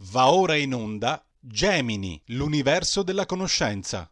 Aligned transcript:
Va 0.00 0.30
ora 0.30 0.54
in 0.56 0.74
onda 0.74 1.24
Gemini, 1.40 2.20
l'universo 2.26 3.02
della 3.02 3.24
conoscenza. 3.24 4.10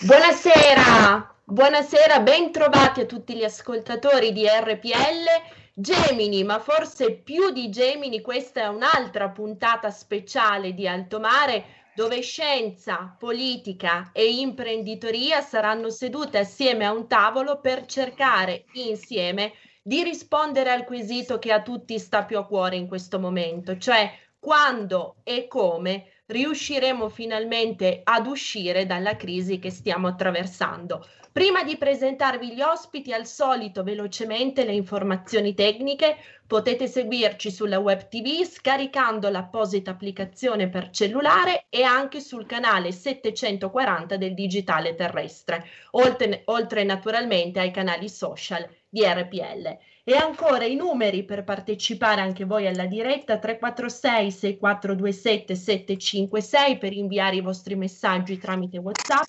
Buonasera, 0.00 1.34
buonasera, 1.44 2.20
ben 2.20 2.50
trovati 2.50 3.00
a 3.00 3.04
tutti 3.04 3.36
gli 3.36 3.44
ascoltatori 3.44 4.32
di 4.32 4.46
RPL. 4.46 5.26
Gemini, 5.74 6.44
ma 6.44 6.58
forse 6.60 7.12
più 7.12 7.50
di 7.50 7.68
Gemini, 7.68 8.22
questa 8.22 8.62
è 8.62 8.66
un'altra 8.68 9.28
puntata 9.28 9.90
speciale 9.90 10.72
di 10.72 10.88
Alto 10.88 11.20
Mare 11.20 11.82
dove 11.94 12.22
scienza, 12.22 13.14
politica 13.18 14.10
e 14.12 14.34
imprenditoria 14.38 15.42
saranno 15.42 15.90
sedute 15.90 16.38
assieme 16.38 16.86
a 16.86 16.92
un 16.92 17.06
tavolo 17.06 17.60
per 17.60 17.84
cercare 17.84 18.64
insieme 18.72 19.52
di 19.86 20.02
rispondere 20.02 20.70
al 20.70 20.84
quesito 20.84 21.38
che 21.38 21.52
a 21.52 21.60
tutti 21.60 21.98
sta 21.98 22.24
più 22.24 22.38
a 22.38 22.46
cuore 22.46 22.76
in 22.76 22.88
questo 22.88 23.20
momento, 23.20 23.76
cioè 23.76 24.10
quando 24.38 25.16
e 25.24 25.46
come 25.46 26.06
riusciremo 26.24 27.10
finalmente 27.10 28.00
ad 28.02 28.26
uscire 28.26 28.86
dalla 28.86 29.14
crisi 29.16 29.58
che 29.58 29.68
stiamo 29.68 30.08
attraversando. 30.08 31.06
Prima 31.30 31.64
di 31.64 31.76
presentarvi 31.76 32.54
gli 32.54 32.62
ospiti, 32.62 33.12
al 33.12 33.26
solito 33.26 33.82
velocemente 33.82 34.64
le 34.64 34.72
informazioni 34.72 35.52
tecniche, 35.52 36.16
potete 36.46 36.86
seguirci 36.86 37.50
sulla 37.50 37.78
web 37.78 38.08
TV 38.08 38.42
scaricando 38.42 39.28
l'apposita 39.28 39.90
applicazione 39.90 40.70
per 40.70 40.88
cellulare 40.88 41.66
e 41.68 41.82
anche 41.82 42.20
sul 42.20 42.46
canale 42.46 42.90
740 42.90 44.16
del 44.16 44.32
digitale 44.32 44.94
terrestre, 44.94 45.66
oltre, 45.90 46.42
oltre 46.46 46.84
naturalmente 46.84 47.60
ai 47.60 47.70
canali 47.70 48.08
social 48.08 48.66
di 48.94 49.04
RPL. 49.04 49.76
E 50.04 50.14
ancora 50.14 50.64
i 50.64 50.76
numeri 50.76 51.24
per 51.24 51.42
partecipare 51.42 52.20
anche 52.20 52.44
voi 52.44 52.68
alla 52.68 52.86
diretta 52.86 53.38
346 53.38 54.30
6427 54.30 55.56
756 55.56 56.78
per 56.78 56.92
inviare 56.92 57.34
i 57.34 57.40
vostri 57.40 57.74
messaggi 57.74 58.38
tramite 58.38 58.78
WhatsApp 58.78 59.26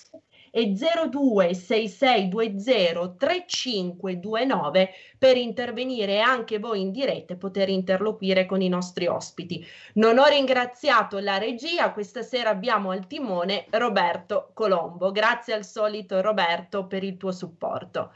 e 0.52 0.72
026620 0.72 3.16
3529 3.18 4.90
per 5.18 5.36
intervenire 5.36 6.20
anche 6.20 6.60
voi 6.60 6.82
in 6.82 6.92
diretta 6.92 7.34
e 7.34 7.36
poter 7.36 7.68
interloquire 7.68 8.46
con 8.46 8.62
i 8.62 8.68
nostri 8.68 9.08
ospiti. 9.08 9.66
Non 9.94 10.18
ho 10.18 10.26
ringraziato 10.26 11.18
la 11.18 11.38
regia, 11.38 11.92
questa 11.92 12.22
sera 12.22 12.50
abbiamo 12.50 12.92
al 12.92 13.08
timone 13.08 13.66
Roberto 13.70 14.52
Colombo. 14.54 15.10
Grazie 15.10 15.54
al 15.54 15.64
solito 15.64 16.20
Roberto 16.20 16.86
per 16.86 17.02
il 17.02 17.16
tuo 17.16 17.32
supporto. 17.32 18.12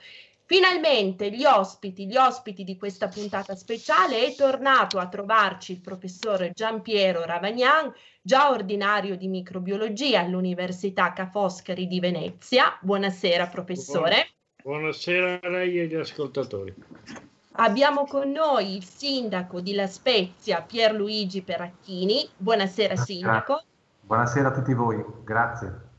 Finalmente 0.51 1.31
gli 1.31 1.45
ospiti, 1.45 2.09
gli 2.09 2.17
ospiti 2.17 2.65
di 2.65 2.77
questa 2.77 3.07
puntata 3.07 3.55
speciale 3.55 4.27
è 4.27 4.35
tornato 4.35 4.99
a 4.99 5.07
trovarci 5.07 5.71
il 5.71 5.81
professor 5.81 6.51
Giampiero 6.53 7.25
Ravagnan, 7.25 7.95
già 8.21 8.51
ordinario 8.51 9.17
di 9.17 9.29
microbiologia 9.29 10.19
all'Università 10.19 11.13
Ca' 11.13 11.29
Foscari 11.29 11.87
di 11.87 12.01
Venezia. 12.01 12.77
Buonasera 12.81 13.47
professore. 13.47 14.31
Buonasera 14.65 15.39
a 15.41 15.49
lei 15.51 15.79
e 15.79 15.83
agli 15.83 15.95
ascoltatori. 15.95 16.75
Abbiamo 17.53 18.05
con 18.07 18.33
noi 18.33 18.75
il 18.75 18.83
sindaco 18.83 19.61
di 19.61 19.75
La 19.75 19.87
Spezia, 19.87 20.63
Pierluigi 20.63 21.43
Peracchini. 21.43 22.29
Buonasera 22.37 22.97
sindaco. 22.97 23.63
Buonasera 24.01 24.49
a 24.49 24.53
tutti 24.53 24.75
voi, 24.75 25.01
grazie. 25.23 25.90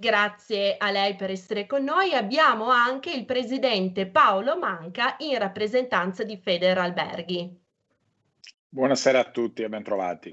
Grazie 0.00 0.76
a 0.78 0.92
lei 0.92 1.16
per 1.16 1.28
essere 1.28 1.66
con 1.66 1.82
noi. 1.82 2.14
Abbiamo 2.14 2.66
anche 2.70 3.10
il 3.10 3.24
presidente 3.24 4.06
Paolo 4.06 4.56
Manca 4.56 5.16
in 5.18 5.36
rappresentanza 5.36 6.22
di 6.22 6.36
Federalberghi. 6.36 7.60
Buonasera 8.68 9.18
a 9.18 9.24
tutti 9.24 9.62
e 9.62 9.68
ben 9.68 9.82
trovati. 9.82 10.32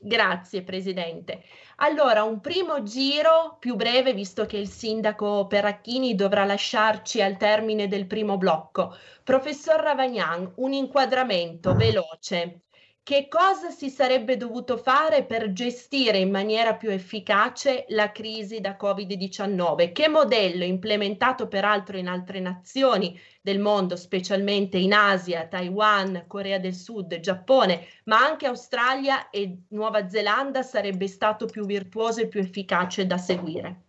Grazie 0.00 0.62
Presidente. 0.62 1.42
Allora, 1.76 2.22
un 2.22 2.40
primo 2.40 2.82
giro 2.82 3.58
più 3.58 3.74
breve, 3.74 4.14
visto 4.14 4.46
che 4.46 4.56
il 4.56 4.68
sindaco 4.68 5.46
Peracchini 5.48 6.14
dovrà 6.14 6.46
lasciarci 6.46 7.20
al 7.20 7.36
termine 7.36 7.88
del 7.88 8.06
primo 8.06 8.38
blocco. 8.38 8.96
Professor 9.22 9.80
Ravagnan, 9.80 10.50
un 10.56 10.72
inquadramento 10.72 11.74
veloce 11.74 12.60
che 13.04 13.28
cosa 13.28 13.68
si 13.68 13.90
sarebbe 13.90 14.38
dovuto 14.38 14.78
fare 14.78 15.24
per 15.24 15.52
gestire 15.52 16.16
in 16.16 16.30
maniera 16.30 16.72
più 16.74 16.88
efficace 16.88 17.84
la 17.88 18.10
crisi 18.10 18.62
da 18.62 18.78
Covid-19? 18.80 19.92
Che 19.92 20.08
modello 20.08 20.64
implementato 20.64 21.46
peraltro 21.46 21.98
in 21.98 22.08
altre 22.08 22.40
nazioni 22.40 23.14
del 23.42 23.58
mondo, 23.58 23.94
specialmente 23.96 24.78
in 24.78 24.94
Asia, 24.94 25.46
Taiwan, 25.46 26.24
Corea 26.26 26.58
del 26.58 26.72
Sud, 26.72 27.20
Giappone, 27.20 27.86
ma 28.04 28.24
anche 28.24 28.46
Australia 28.46 29.28
e 29.28 29.54
Nuova 29.68 30.08
Zelanda 30.08 30.62
sarebbe 30.62 31.06
stato 31.06 31.44
più 31.44 31.66
virtuoso 31.66 32.22
e 32.22 32.26
più 32.26 32.40
efficace 32.40 33.06
da 33.06 33.18
seguire? 33.18 33.80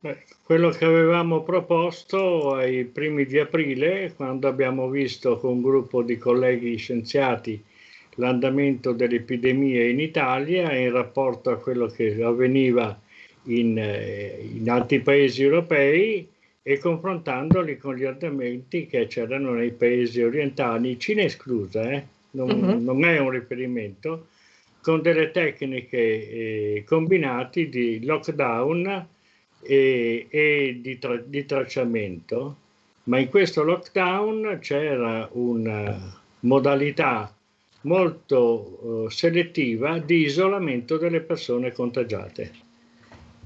Beh, 0.00 0.24
quello 0.44 0.68
che 0.68 0.84
avevamo 0.84 1.42
proposto 1.42 2.52
ai 2.52 2.84
primi 2.84 3.24
di 3.24 3.38
aprile, 3.38 4.12
quando 4.14 4.46
abbiamo 4.46 4.90
visto 4.90 5.38
con 5.38 5.52
un 5.52 5.62
gruppo 5.62 6.02
di 6.02 6.18
colleghi 6.18 6.76
scienziati 6.76 7.68
l'andamento 8.20 8.92
delle 8.92 9.16
epidemie 9.16 9.88
in 9.88 9.98
Italia 9.98 10.72
in 10.76 10.92
rapporto 10.92 11.50
a 11.50 11.56
quello 11.56 11.86
che 11.86 12.22
avveniva 12.22 12.96
in, 13.44 13.78
eh, 13.78 14.48
in 14.54 14.68
altri 14.68 15.00
paesi 15.00 15.42
europei 15.42 16.28
e 16.62 16.78
confrontandoli 16.78 17.78
con 17.78 17.96
gli 17.96 18.04
andamenti 18.04 18.86
che 18.86 19.06
c'erano 19.06 19.54
nei 19.54 19.72
paesi 19.72 20.22
orientali, 20.22 20.98
Cina 20.98 21.22
esclusa, 21.22 21.90
eh? 21.90 22.04
non, 22.32 22.50
uh-huh. 22.50 22.82
non, 22.82 23.04
è 23.04 23.18
un 23.18 23.30
riferimento, 23.30 24.26
con 24.82 25.00
delle 25.00 25.30
tecniche 25.30 25.98
eh, 25.98 26.84
combinate 26.86 27.68
di 27.68 28.04
lockdown 28.04 29.06
e, 29.62 30.26
e 30.28 30.78
di, 30.80 30.98
tra- 30.98 31.22
di, 31.24 31.46
tracciamento, 31.46 32.56
ma 33.04 33.18
in 33.18 33.30
questo 33.30 33.62
lockdown 33.62 34.58
c'era 34.60 35.28
una 35.32 36.18
modalità 36.40 37.34
molto 37.82 39.06
eh, 39.06 39.10
selettiva 39.10 39.98
di 39.98 40.24
isolamento 40.24 40.96
delle 40.96 41.20
persone 41.20 41.72
contagiate, 41.72 42.50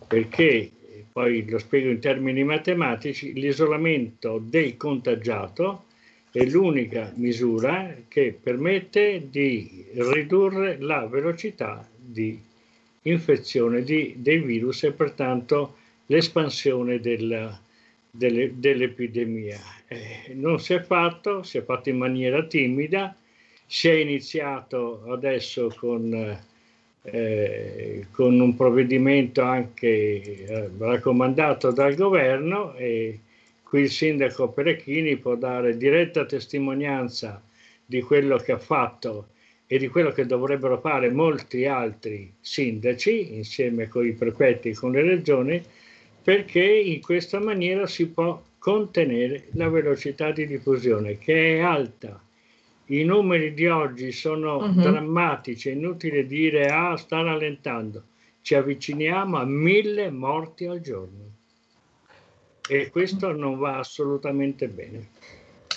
perché 0.06 0.70
poi 1.12 1.48
lo 1.48 1.58
spiego 1.58 1.90
in 1.90 2.00
termini 2.00 2.42
matematici, 2.42 3.32
l'isolamento 3.34 4.42
del 4.44 4.76
contagiato 4.76 5.84
è 6.32 6.44
l'unica 6.44 7.12
misura 7.14 7.94
che 8.08 8.36
permette 8.42 9.28
di 9.30 9.86
ridurre 9.94 10.78
la 10.80 11.06
velocità 11.06 11.88
di 11.96 12.36
infezione 13.02 13.84
di, 13.84 14.14
dei 14.16 14.40
virus 14.40 14.82
e 14.82 14.90
pertanto 14.90 15.76
l'espansione 16.06 16.98
della, 16.98 17.56
delle, 18.10 18.52
dell'epidemia. 18.58 19.60
Eh, 19.86 20.34
non 20.34 20.58
si 20.58 20.74
è 20.74 20.80
fatto, 20.80 21.44
si 21.44 21.58
è 21.58 21.62
fatto 21.62 21.90
in 21.90 21.98
maniera 21.98 22.44
timida, 22.44 23.16
si 23.66 23.88
è 23.88 23.94
iniziato 23.94 25.04
adesso 25.08 25.72
con, 25.76 26.38
eh, 27.02 28.06
con 28.10 28.41
un 28.41 28.54
provvedimento 28.56 29.42
anche 29.42 29.86
eh, 29.88 30.70
raccomandato 30.78 31.70
dal 31.72 31.94
governo 31.94 32.75
e 32.75 33.20
qui 33.62 33.82
il 33.82 33.91
sindaco 33.91 34.48
Perechini 34.50 35.16
può 35.16 35.34
dare 35.34 35.76
diretta 35.76 36.25
testimonianza 36.26 37.42
di 37.84 38.00
quello 38.02 38.36
che 38.36 38.52
ha 38.52 38.58
fatto 38.58 39.28
e 39.66 39.78
di 39.78 39.88
quello 39.88 40.12
che 40.12 40.26
dovrebbero 40.26 40.78
fare 40.78 41.10
molti 41.10 41.66
altri 41.66 42.32
sindaci 42.41 43.34
insieme 43.34 43.88
con 43.88 44.06
i 44.06 44.12
prefetti 44.12 44.69
e 44.70 44.75
con 44.75 44.92
le 44.92 45.02
regioni 45.02 45.62
perché 46.22 46.62
in 46.62 47.00
questa 47.00 47.41
maniera 47.41 47.86
si 47.86 48.06
può 48.08 48.41
contenere 48.58 49.48
la 49.52 49.69
velocità 49.69 50.31
di 50.32 50.46
diffusione 50.46 51.19
che 51.19 51.56
è 51.56 51.60
alta 51.60 52.23
i 52.86 53.02
numeri 53.04 53.54
di 53.54 53.66
oggi 53.66 54.12
sono 54.12 54.56
uh-huh. 54.56 54.72
drammatici, 54.72 55.70
è 55.70 55.72
inutile 55.72 56.26
dire 56.26 56.66
ah 56.66 56.96
sta 56.96 57.22
rallentando, 57.22 58.04
ci 58.42 58.54
avviciniamo 58.54 59.38
a 59.38 59.44
mille 59.44 60.10
morti 60.10 60.66
al 60.66 60.81
giorno 60.81 61.32
e 62.69 62.90
questo 62.90 63.32
non 63.32 63.58
va 63.58 63.78
assolutamente 63.78 64.69
bene. 64.69 65.08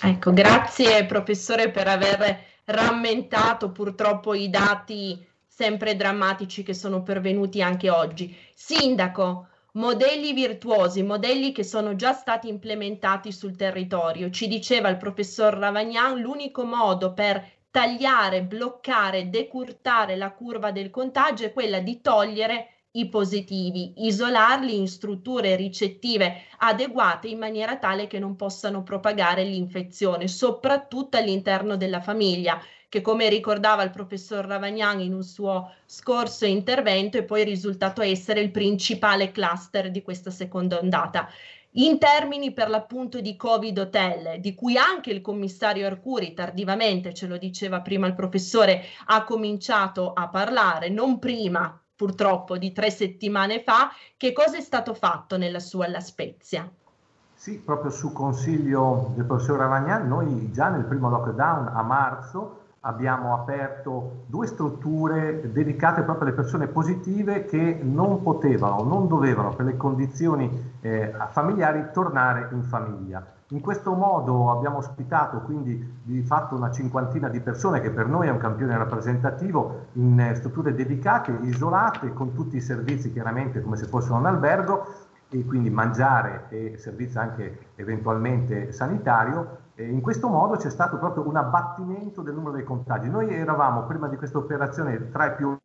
Ecco, 0.01 0.31
grazie 0.31 1.05
professore 1.05 1.69
per 1.69 1.87
aver 1.87 2.43
rammentato 2.65 3.71
purtroppo 3.71 4.33
i 4.33 4.49
dati 4.49 5.25
sempre 5.45 5.95
drammatici 5.95 6.61
che 6.61 6.73
sono 6.73 7.01
pervenuti 7.01 7.61
anche 7.61 7.89
oggi. 7.89 8.35
Sindaco, 8.53 9.47
modelli 9.77 10.33
virtuosi, 10.33 11.03
modelli 11.03 11.51
che 11.51 11.63
sono 11.63 11.95
già 11.95 12.11
stati 12.11 12.47
implementati 12.49 13.31
sul 13.31 13.55
territorio. 13.55 14.31
Ci 14.31 14.47
diceva 14.47 14.89
il 14.89 14.97
professor 14.97 15.53
Ravagnan, 15.53 16.19
l'unico 16.19 16.65
modo 16.65 17.13
per 17.13 17.43
tagliare, 17.69 18.43
bloccare, 18.43 19.29
decurtare 19.29 20.15
la 20.15 20.31
curva 20.31 20.71
del 20.71 20.89
contagio 20.89 21.45
è 21.45 21.53
quella 21.53 21.79
di 21.79 22.01
togliere 22.01 22.69
i 22.91 23.07
positivi, 23.07 23.93
isolarli 24.07 24.75
in 24.75 24.87
strutture 24.87 25.55
ricettive 25.55 26.45
adeguate 26.57 27.27
in 27.27 27.37
maniera 27.37 27.77
tale 27.77 28.07
che 28.07 28.17
non 28.17 28.35
possano 28.35 28.81
propagare 28.81 29.43
l'infezione, 29.43 30.27
soprattutto 30.27 31.17
all'interno 31.17 31.77
della 31.77 32.01
famiglia, 32.01 32.59
che 32.89 33.01
come 33.01 33.27
ricordava 33.29 33.83
il 33.83 33.89
professor 33.89 34.45
Ravagnan 34.45 35.01
in 35.01 35.13
un 35.13 35.23
suo 35.23 35.73
scorso 35.85 36.45
intervento 36.45 37.17
è 37.17 37.23
poi 37.23 37.43
risultato 37.43 38.01
essere 38.01 38.39
il 38.39 38.51
principale 38.51 39.31
cluster 39.31 39.91
di 39.91 40.01
questa 40.01 40.31
seconda 40.31 40.79
ondata 40.79 41.27
in 41.71 41.99
termini 41.99 42.53
per 42.53 42.69
l'appunto 42.69 43.21
di 43.21 43.35
Covid 43.35 43.77
hotel, 43.77 44.39
di 44.39 44.55
cui 44.55 44.77
anche 44.77 45.11
il 45.11 45.21
commissario 45.21 45.85
Arcuri 45.85 46.33
tardivamente, 46.33 47.13
ce 47.13 47.27
lo 47.27 47.37
diceva 47.37 47.81
prima 47.81 48.07
il 48.07 48.15
professore, 48.15 48.83
ha 49.05 49.23
cominciato 49.23 50.13
a 50.13 50.27
parlare, 50.27 50.89
non 50.89 51.19
prima 51.19 51.79
purtroppo 51.95 52.57
di 52.57 52.71
tre 52.71 52.89
settimane 52.89 53.61
fa, 53.61 53.91
che 54.15 54.33
cosa 54.33 54.57
è 54.57 54.61
stato 54.61 54.93
fatto 54.93 55.37
nella 55.37 55.59
sua 55.59 55.87
La 55.87 55.99
Spezia? 55.99 56.67
Sì, 57.33 57.59
proprio 57.59 57.91
su 57.91 58.11
consiglio 58.11 59.11
del 59.15 59.25
professor 59.25 59.59
Ravagnan, 59.59 60.07
noi 60.07 60.51
già 60.51 60.69
nel 60.69 60.85
primo 60.85 61.09
lockdown 61.09 61.67
a 61.67 61.81
marzo 61.83 62.65
abbiamo 62.87 63.33
aperto 63.33 64.23
due 64.27 64.47
strutture 64.47 65.51
dedicate 65.51 66.03
proprio 66.03 66.27
alle 66.27 66.35
persone 66.35 66.67
positive 66.67 67.45
che 67.45 67.79
non 67.83 68.23
potevano, 68.23 68.83
non 68.83 69.07
dovevano 69.07 69.53
per 69.53 69.65
le 69.65 69.75
condizioni 69.75 70.49
eh, 70.79 71.13
familiari 71.29 71.89
tornare 71.91 72.47
in 72.53 72.63
famiglia. 72.63 73.25
In 73.49 73.61
questo 73.61 73.93
modo 73.93 74.51
abbiamo 74.51 74.77
ospitato 74.77 75.39
quindi 75.41 75.99
di 76.03 76.21
fatto 76.21 76.55
una 76.55 76.71
cinquantina 76.71 77.29
di 77.29 77.39
persone 77.41 77.81
che 77.81 77.91
per 77.91 78.07
noi 78.07 78.27
è 78.27 78.31
un 78.31 78.37
campione 78.37 78.77
rappresentativo 78.77 79.87
in 79.93 80.19
eh, 80.19 80.35
strutture 80.35 80.73
dedicate, 80.73 81.37
isolate, 81.41 82.13
con 82.13 82.33
tutti 82.33 82.55
i 82.55 82.61
servizi 82.61 83.11
chiaramente 83.11 83.61
come 83.61 83.75
se 83.75 83.85
fossero 83.85 84.15
un 84.15 84.25
albergo 84.25 84.85
e 85.29 85.45
quindi 85.45 85.69
mangiare 85.69 86.45
e 86.49 86.77
servizio 86.77 87.19
anche 87.19 87.59
eventualmente 87.75 88.71
sanitario 88.71 89.65
in 89.83 90.01
questo 90.01 90.27
modo 90.27 90.55
c'è 90.55 90.69
stato 90.69 90.97
proprio 90.97 91.27
un 91.27 91.35
abbattimento 91.35 92.21
del 92.21 92.33
numero 92.33 92.53
dei 92.53 92.63
contagi. 92.63 93.09
Noi 93.09 93.33
eravamo 93.33 93.83
prima 93.83 94.07
di 94.07 94.15
questa 94.17 94.37
operazione 94.37 95.11
tra 95.11 95.25
i 95.25 95.35
più 95.35 95.55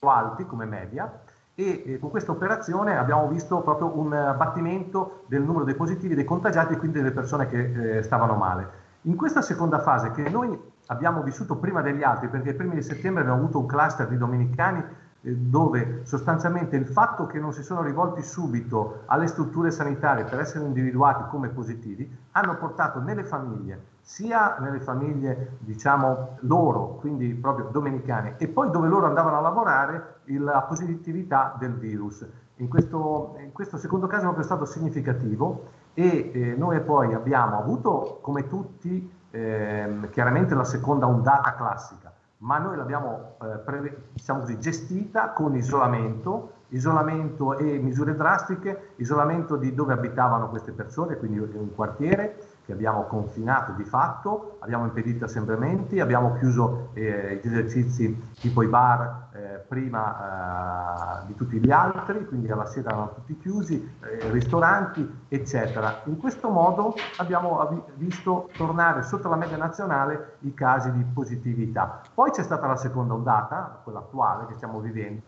alti 0.00 0.46
come 0.46 0.66
media 0.66 1.20
e 1.54 1.82
eh, 1.84 1.98
con 1.98 2.10
questa 2.10 2.32
operazione 2.32 2.96
abbiamo 2.96 3.26
visto 3.28 3.60
proprio 3.62 3.98
un 3.98 4.12
abbattimento 4.12 5.24
del 5.26 5.42
numero 5.42 5.64
dei 5.64 5.74
positivi, 5.74 6.14
dei 6.14 6.24
contagiati 6.24 6.74
e 6.74 6.76
quindi 6.76 6.98
delle 6.98 7.12
persone 7.12 7.48
che 7.48 7.98
eh, 7.98 8.02
stavano 8.02 8.34
male. 8.34 8.84
In 9.02 9.16
questa 9.16 9.40
seconda 9.40 9.80
fase 9.80 10.10
che 10.10 10.28
noi 10.28 10.56
abbiamo 10.86 11.22
vissuto 11.22 11.56
prima 11.56 11.80
degli 11.80 12.02
altri, 12.02 12.28
perché 12.28 12.50
i 12.50 12.54
primi 12.54 12.74
di 12.74 12.82
settembre 12.82 13.22
abbiamo 13.22 13.40
avuto 13.40 13.58
un 13.58 13.66
cluster 13.66 14.06
di 14.06 14.16
domenicani 14.16 14.84
dove 15.20 16.02
sostanzialmente 16.04 16.76
il 16.76 16.86
fatto 16.86 17.26
che 17.26 17.38
non 17.38 17.52
si 17.52 17.62
sono 17.62 17.82
rivolti 17.82 18.22
subito 18.22 19.02
alle 19.06 19.26
strutture 19.26 19.70
sanitarie 19.70 20.24
per 20.24 20.38
essere 20.38 20.64
individuati 20.64 21.24
come 21.28 21.48
positivi 21.48 22.08
hanno 22.32 22.56
portato 22.56 23.00
nelle 23.00 23.24
famiglie, 23.24 23.94
sia 24.00 24.56
nelle 24.60 24.80
famiglie 24.80 25.56
diciamo 25.58 26.38
loro, 26.40 26.96
quindi 27.00 27.34
proprio 27.34 27.68
domenicane, 27.72 28.34
e 28.36 28.46
poi 28.48 28.70
dove 28.70 28.88
loro 28.88 29.06
andavano 29.06 29.38
a 29.38 29.40
lavorare 29.40 30.20
la 30.26 30.62
positività 30.62 31.56
del 31.58 31.74
virus. 31.74 32.24
In 32.56 32.68
questo, 32.68 33.36
in 33.42 33.52
questo 33.52 33.76
secondo 33.76 34.06
caso 34.06 34.34
è 34.34 34.42
stato 34.42 34.64
significativo 34.64 35.64
e 35.92 36.30
eh, 36.32 36.54
noi 36.56 36.80
poi 36.80 37.12
abbiamo 37.14 37.58
avuto 37.58 38.18
come 38.22 38.46
tutti 38.46 39.10
eh, 39.30 40.08
chiaramente 40.10 40.54
la 40.54 40.64
seconda 40.64 41.06
ondata 41.06 41.54
classica 41.54 42.15
ma 42.38 42.58
noi 42.58 42.76
l'abbiamo 42.76 43.36
eh, 43.42 43.58
pre- 43.58 44.02
diciamo 44.12 44.40
così, 44.40 44.58
gestita 44.58 45.30
con 45.30 45.56
isolamento, 45.56 46.52
isolamento 46.68 47.56
e 47.56 47.78
misure 47.78 48.14
drastiche, 48.14 48.92
isolamento 48.96 49.56
di 49.56 49.74
dove 49.74 49.94
abitavano 49.94 50.48
queste 50.48 50.72
persone, 50.72 51.16
quindi 51.16 51.38
in 51.38 51.48
un 51.52 51.74
quartiere, 51.74 52.36
che 52.66 52.72
abbiamo 52.72 53.04
confinato 53.04 53.72
di 53.72 53.84
fatto, 53.84 54.56
abbiamo 54.58 54.84
impedito 54.84 55.24
assembramenti, 55.24 56.00
abbiamo 56.00 56.36
chiuso 56.38 56.90
eh, 56.94 57.40
gli 57.40 57.46
esercizi 57.46 58.30
tipo 58.40 58.60
i 58.62 58.66
bar 58.66 59.28
eh, 59.32 59.64
prima 59.68 61.22
eh, 61.22 61.26
di 61.26 61.36
tutti 61.36 61.58
gli 61.58 61.70
altri, 61.70 62.26
quindi 62.26 62.50
alla 62.50 62.66
sera 62.66 62.90
erano 62.90 63.12
tutti 63.14 63.38
chiusi, 63.38 63.88
eh, 64.00 64.30
ristoranti, 64.30 65.08
eccetera. 65.28 66.00
In 66.06 66.18
questo 66.18 66.48
modo 66.48 66.94
abbiamo 67.18 67.84
visto 67.94 68.50
tornare 68.56 69.04
sotto 69.04 69.28
la 69.28 69.36
media 69.36 69.56
nazionale 69.56 70.38
i 70.40 70.52
casi 70.52 70.90
di 70.90 71.04
positività. 71.04 72.00
Poi 72.12 72.32
c'è 72.32 72.42
stata 72.42 72.66
la 72.66 72.76
seconda 72.76 73.14
ondata, 73.14 73.80
quella 73.84 74.00
attuale 74.00 74.46
che 74.46 74.54
stiamo 74.54 74.80
vivendo, 74.80 75.22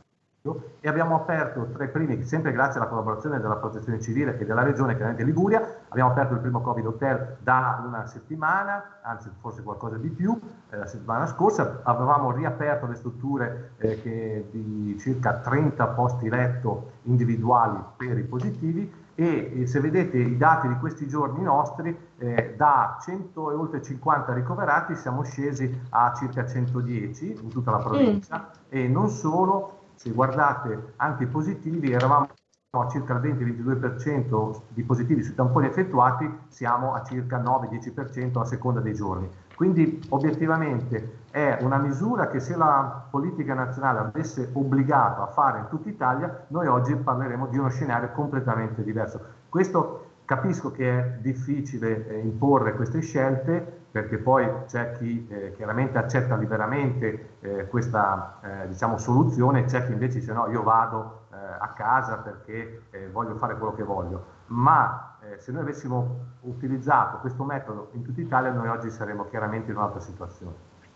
e 0.80 0.88
abbiamo 0.88 1.16
aperto 1.16 1.68
tra 1.72 1.84
i 1.84 1.88
primi, 1.88 2.24
sempre 2.24 2.52
grazie 2.52 2.80
alla 2.80 2.88
collaborazione 2.88 3.40
della 3.40 3.56
Protezione 3.56 4.00
Civile 4.00 4.38
e 4.38 4.44
della 4.44 4.62
Regione, 4.62 4.94
chiaramente 4.94 5.24
Liguria, 5.24 5.62
abbiamo 5.88 6.10
aperto 6.10 6.34
il 6.34 6.40
primo 6.40 6.60
Covid 6.60 6.86
Hotel 6.86 7.36
da 7.40 7.82
una 7.86 8.06
settimana, 8.06 8.98
anzi 9.02 9.30
forse 9.40 9.62
qualcosa 9.62 9.96
di 9.96 10.08
più, 10.08 10.38
eh, 10.70 10.76
la 10.76 10.86
settimana 10.86 11.26
scorsa. 11.26 11.80
Avevamo 11.82 12.30
riaperto 12.32 12.86
le 12.86 12.94
strutture 12.94 13.72
eh, 13.78 14.00
che, 14.02 14.48
di 14.50 14.96
circa 14.98 15.34
30 15.38 15.86
posti 15.88 16.28
letto 16.28 16.92
individuali 17.02 17.78
per 17.96 18.18
i 18.18 18.22
positivi. 18.22 19.06
E, 19.14 19.62
e 19.62 19.66
se 19.66 19.80
vedete 19.80 20.16
i 20.16 20.36
dati 20.36 20.68
di 20.68 20.76
questi 20.78 21.08
giorni 21.08 21.42
nostri, 21.42 21.96
eh, 22.18 22.54
da 22.56 22.98
100 23.00 23.50
e 23.50 23.54
oltre 23.54 23.82
50 23.82 24.32
ricoverati 24.32 24.94
siamo 24.94 25.24
scesi 25.24 25.80
a 25.90 26.12
circa 26.14 26.46
110 26.46 27.40
in 27.42 27.48
tutta 27.48 27.72
la 27.72 27.78
provincia. 27.78 28.38
Mm. 28.38 28.68
e 28.68 28.86
non 28.86 29.08
solo, 29.08 29.77
se 29.98 30.12
guardate 30.12 30.92
anche 30.96 31.24
i 31.24 31.26
positivi, 31.26 31.90
eravamo 31.90 32.28
a 32.70 32.88
circa 32.88 33.14
il 33.14 33.20
20-22% 33.20 34.60
di 34.68 34.84
positivi 34.84 35.24
sui 35.24 35.34
tamponi 35.34 35.66
effettuati, 35.66 36.30
siamo 36.48 36.94
a 36.94 37.02
circa 37.02 37.42
9-10% 37.42 38.38
a 38.38 38.44
seconda 38.44 38.80
dei 38.80 38.94
giorni. 38.94 39.28
Quindi 39.56 40.00
obiettivamente 40.10 41.22
è 41.32 41.58
una 41.62 41.78
misura 41.78 42.28
che 42.28 42.38
se 42.38 42.56
la 42.56 43.06
politica 43.10 43.54
nazionale 43.54 43.98
avesse 43.98 44.50
obbligato 44.52 45.22
a 45.22 45.26
fare 45.26 45.58
in 45.58 45.66
tutta 45.68 45.88
Italia, 45.88 46.44
noi 46.48 46.68
oggi 46.68 46.94
parleremo 46.94 47.48
di 47.48 47.58
uno 47.58 47.68
scenario 47.68 48.12
completamente 48.12 48.84
diverso. 48.84 49.20
Questo 49.48 50.07
capisco 50.28 50.70
che 50.70 50.98
è 50.98 51.16
difficile 51.20 52.06
eh, 52.06 52.18
imporre 52.18 52.74
queste 52.74 53.00
scelte, 53.00 53.86
perché 53.90 54.18
poi 54.18 54.46
c'è 54.66 54.92
chi 54.98 55.26
eh, 55.26 55.54
chiaramente 55.56 55.96
accetta 55.96 56.36
liberamente 56.36 57.36
eh, 57.40 57.66
questa 57.66 58.38
eh, 58.42 58.68
diciamo, 58.68 58.98
soluzione, 58.98 59.64
c'è 59.64 59.86
chi 59.86 59.92
invece 59.92 60.18
dice 60.18 60.34
no, 60.34 60.46
io 60.48 60.62
vado 60.62 61.28
eh, 61.32 61.36
a 61.36 61.68
casa 61.68 62.18
perché 62.18 62.82
eh, 62.90 63.08
voglio 63.08 63.36
fare 63.36 63.56
quello 63.56 63.74
che 63.74 63.82
voglio. 63.82 64.36
Ma 64.48 65.04
se 65.38 65.50
noi 65.50 65.62
avessimo 65.62 66.26
utilizzato 66.42 67.18
questo 67.18 67.44
metodo 67.44 67.90
in 67.92 68.02
tutta 68.02 68.20
Italia, 68.20 68.50
noi 68.50 68.68
oggi 68.68 68.90
saremmo 68.90 69.26
chiaramente 69.28 69.70
in 69.70 69.76
un'altra 69.76 70.00
situazione. 70.00 70.54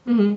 Mm. 0.09 0.35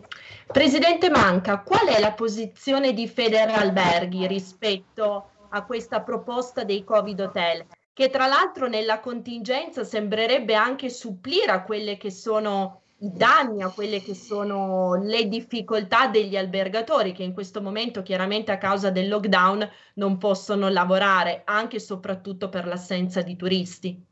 Presidente 0.48 1.09
Manca, 1.09 1.59
qual 1.59 1.88
è 1.88 2.00
la 2.00 2.12
posizione 2.12 2.93
di 2.93 3.08
Federalberghi 3.08 4.25
rispetto 4.27 5.29
a 5.50 5.63
questa 5.63 6.01
proposta 6.01 6.63
dei 6.63 6.84
Covid 6.84 7.19
Hotel? 7.19 7.65
Che 7.95 8.09
tra 8.09 8.27
l'altro 8.27 8.67
nella 8.67 8.99
contingenza 8.99 9.85
sembrerebbe 9.85 10.53
anche 10.53 10.89
supplire 10.89 11.51
a 11.51 11.63
quelle 11.63 11.95
che 11.95 12.11
sono 12.11 12.81
i 12.97 13.09
danni, 13.13 13.63
a 13.63 13.71
quelle 13.71 14.01
che 14.01 14.13
sono 14.13 15.01
le 15.01 15.29
difficoltà 15.29 16.07
degli 16.07 16.35
albergatori 16.35 17.13
che 17.13 17.23
in 17.23 17.33
questo 17.33 17.61
momento 17.61 18.03
chiaramente 18.03 18.51
a 18.51 18.57
causa 18.57 18.91
del 18.91 19.07
lockdown 19.07 19.69
non 19.93 20.17
possono 20.17 20.67
lavorare, 20.67 21.43
anche 21.45 21.77
e 21.77 21.79
soprattutto 21.79 22.49
per 22.49 22.67
l'assenza 22.67 23.21
di 23.21 23.37
turisti. 23.37 24.03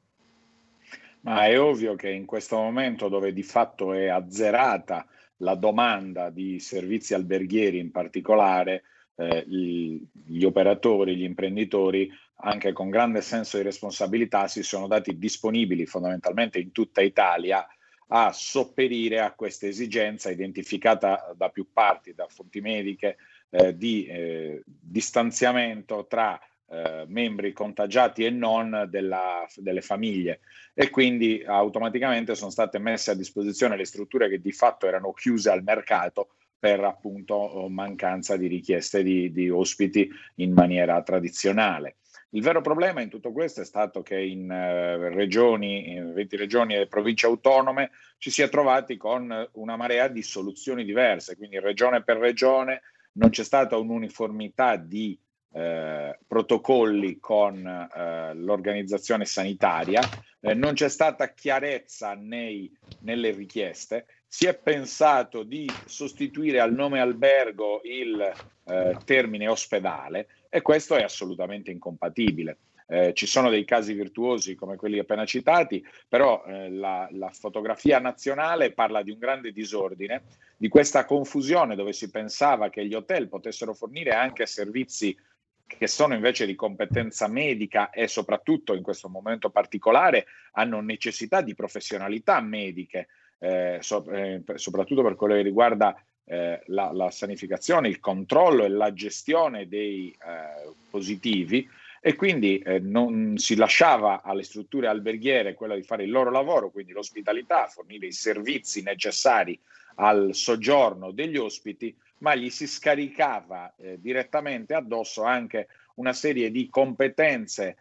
Ma 1.24 1.48
è 1.48 1.60
ovvio 1.60 1.96
che 1.96 2.10
in 2.10 2.26
questo 2.26 2.56
momento 2.56 3.10
dove 3.10 3.34
di 3.34 3.44
fatto 3.44 3.92
è 3.92 4.08
azzerata 4.08 5.06
la 5.38 5.56
domanda 5.56 6.30
di 6.30 6.58
servizi 6.62 7.14
alberghieri 7.14 7.80
in 7.80 7.92
particolare, 7.92 8.84
eh, 9.16 9.44
gli, 9.46 10.02
gli 10.26 10.46
operatori, 10.46 11.18
gli 11.18 11.24
imprenditori 11.24 12.10
anche 12.46 12.74
con 12.74 12.90
grande 12.90 13.22
senso 13.22 13.58
di 13.58 13.64
responsabilità, 13.64 14.48
si 14.48 14.64
sono 14.64 14.88
dati 14.88 15.18
disponibili 15.18 15.86
fondamentalmente 15.86 16.60
in 16.60 16.72
tutta 16.72 17.02
Italia 17.02 17.66
a 18.08 18.32
sopperire 18.32 19.20
a 19.22 19.32
questa 19.32 19.66
esigenza 19.66 20.30
identificata 20.30 21.34
da 21.36 21.50
più 21.50 21.68
parti, 21.72 22.14
da 22.14 22.28
fonti 22.28 22.60
mediche, 22.60 23.18
eh, 23.50 23.76
di 23.76 24.06
eh, 24.06 24.62
distanziamento 24.66 26.06
tra 26.08 26.40
eh, 26.70 27.06
membri 27.08 27.54
contagiati 27.54 28.26
e 28.26 28.30
non 28.30 28.88
della, 28.90 29.46
delle 29.56 29.82
famiglie 29.82 30.42
e 30.74 30.90
quindi 30.90 31.44
automaticamente 31.46 32.36
sono 32.36 32.52
state 32.52 32.78
messe 32.78 33.12
a 33.12 33.16
disposizione 33.16 33.78
le 33.78 33.86
strutture 33.86 34.28
che 34.28 34.42
di 34.42 34.52
fatto 34.52 34.86
erano 34.86 35.14
chiuse 35.14 35.50
al 35.50 35.64
mercato 35.64 36.30
per 36.60 36.84
appunto 36.84 37.68
mancanza 37.70 38.38
di 38.38 38.48
richieste 38.48 39.02
di, 39.04 39.32
di 39.32 39.50
ospiti 39.50 40.10
in 40.36 40.54
maniera 40.54 41.02
tradizionale. 41.04 41.98
Il 42.36 42.42
vero 42.42 42.62
problema 42.62 43.00
in 43.02 43.10
tutto 43.10 43.32
questo 43.32 43.62
è 43.62 43.66
stato 43.66 44.02
che 44.02 44.20
in 44.20 44.50
uh, 44.50 45.14
regioni, 45.14 45.92
in 45.92 46.14
20 46.14 46.36
regioni 46.36 46.76
e 46.76 46.88
province 46.88 47.28
autonome, 47.28 47.92
ci 48.18 48.32
si 48.32 48.42
è 48.42 48.50
trovati 48.50 48.98
con 48.98 49.50
una 49.54 49.76
marea 49.76 50.08
di 50.08 50.24
soluzioni 50.24 50.84
diverse, 50.84 51.38
quindi 51.38 51.60
regione 51.60 52.02
per 52.02 52.18
regione 52.18 52.82
non 53.14 53.30
c'è 53.30 53.44
stata 53.44 53.78
un'uniformità 53.78 54.78
di 54.78 55.16
eh, 55.52 56.18
protocolli 56.26 57.20
con 57.20 57.64
eh, 57.68 58.34
l'organizzazione 58.34 59.26
sanitaria, 59.26 60.02
eh, 60.40 60.56
non 60.56 60.74
c'è 60.74 60.90
stata 60.90 61.34
chiarezza 61.34 62.16
nei, 62.16 62.76
nelle 63.02 63.30
richieste, 63.30 64.08
si 64.26 64.48
è 64.48 64.56
pensato 64.58 65.44
di 65.44 65.80
sostituire 65.86 66.60
al 66.60 66.74
nome 66.74 67.00
albergo 67.00 67.82
il 67.84 68.20
eh, 68.66 68.98
termine 69.04 69.48
ospedale 69.48 70.28
e 70.56 70.62
questo 70.62 70.96
è 70.96 71.02
assolutamente 71.02 71.72
incompatibile. 71.72 72.58
Eh, 72.86 73.14
ci 73.16 73.26
sono 73.26 73.50
dei 73.50 73.66
casi 73.66 73.94
virtuosi 73.94 74.54
come 74.54 74.76
quelli 74.76 75.00
appena 75.00 75.26
citati, 75.26 75.84
però 76.08 76.44
eh, 76.46 76.70
la, 76.70 77.08
la, 77.14 77.32
fotografia 77.32 77.98
nazionale 77.98 78.72
parla 78.72 79.02
di 79.02 79.10
un 79.10 79.18
grande 79.18 79.52
disordine, 79.52 80.22
di 80.56 80.68
questa 80.68 81.06
confusione 81.06 81.76
dove 81.76 81.92
si 81.92 82.12
pensava 82.12 82.70
che 82.70 82.86
gli 82.86 82.94
hotel 82.94 83.30
potessero 83.30 83.74
fornire 83.74 84.12
anche 84.12 84.46
servizi 84.46 85.18
che 85.66 85.88
sono 85.88 86.14
invece 86.14 86.46
di 86.46 86.54
competenza 86.54 87.28
medica 87.28 87.90
e 87.90 88.08
soprattutto 88.08 88.76
in 88.76 88.84
questo 88.84 89.10
momento 89.10 89.50
particolare 89.50 90.28
hanno 90.52 90.82
necessità 90.82 91.42
di 91.42 91.56
professionalità 91.56 92.40
mediche 92.42 93.08
eh, 93.40 93.80
so, 93.82 94.08
eh, 94.12 94.44
soprattutto 94.54 95.02
per 95.02 95.16
quello 95.16 95.34
che 95.34 95.42
riguarda 95.42 95.96
eh, 96.26 96.62
la, 96.68 96.92
la, 96.94 97.12
sanificazione, 97.12 97.90
il 97.90 98.00
controllo 98.00 98.64
e 98.64 98.70
la 98.70 98.94
gestione 98.94 99.68
dei 99.68 100.10
eh, 100.10 100.72
positivi 100.90 101.68
e 102.00 102.16
quindi 102.16 102.60
eh, 102.60 102.80
non 102.80 103.38
si 103.38 103.56
lasciava 103.56 104.22
alle 104.24 104.44
strutture 104.44 104.88
alberghiere 104.88 105.54
quella 105.54 105.76
di 105.76 105.84
fare 105.84 106.04
il 106.04 106.12
loro 106.12 106.32
lavoro, 106.32 106.70
quindi 106.70 106.92
l'ospitalità, 106.94 107.68
fornire 107.68 108.08
i 108.08 108.12
servizi 108.12 108.82
necessari 108.84 109.60
al 109.96 110.30
soggiorno 110.34 111.12
degli 111.12 111.38
ospiti, 111.38 111.96
ma 112.20 112.36
gli 112.36 112.50
si 112.50 112.68
scaricava 112.68 113.74
eh, 113.78 113.98
direttamente 114.00 114.74
addosso 114.74 115.24
anche 115.24 115.68
una 115.96 116.14
serie 116.14 116.52
di 116.52 116.70
competenze 116.70 117.78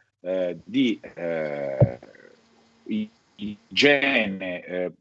di 0.65 1.01
igiene, 3.35 4.93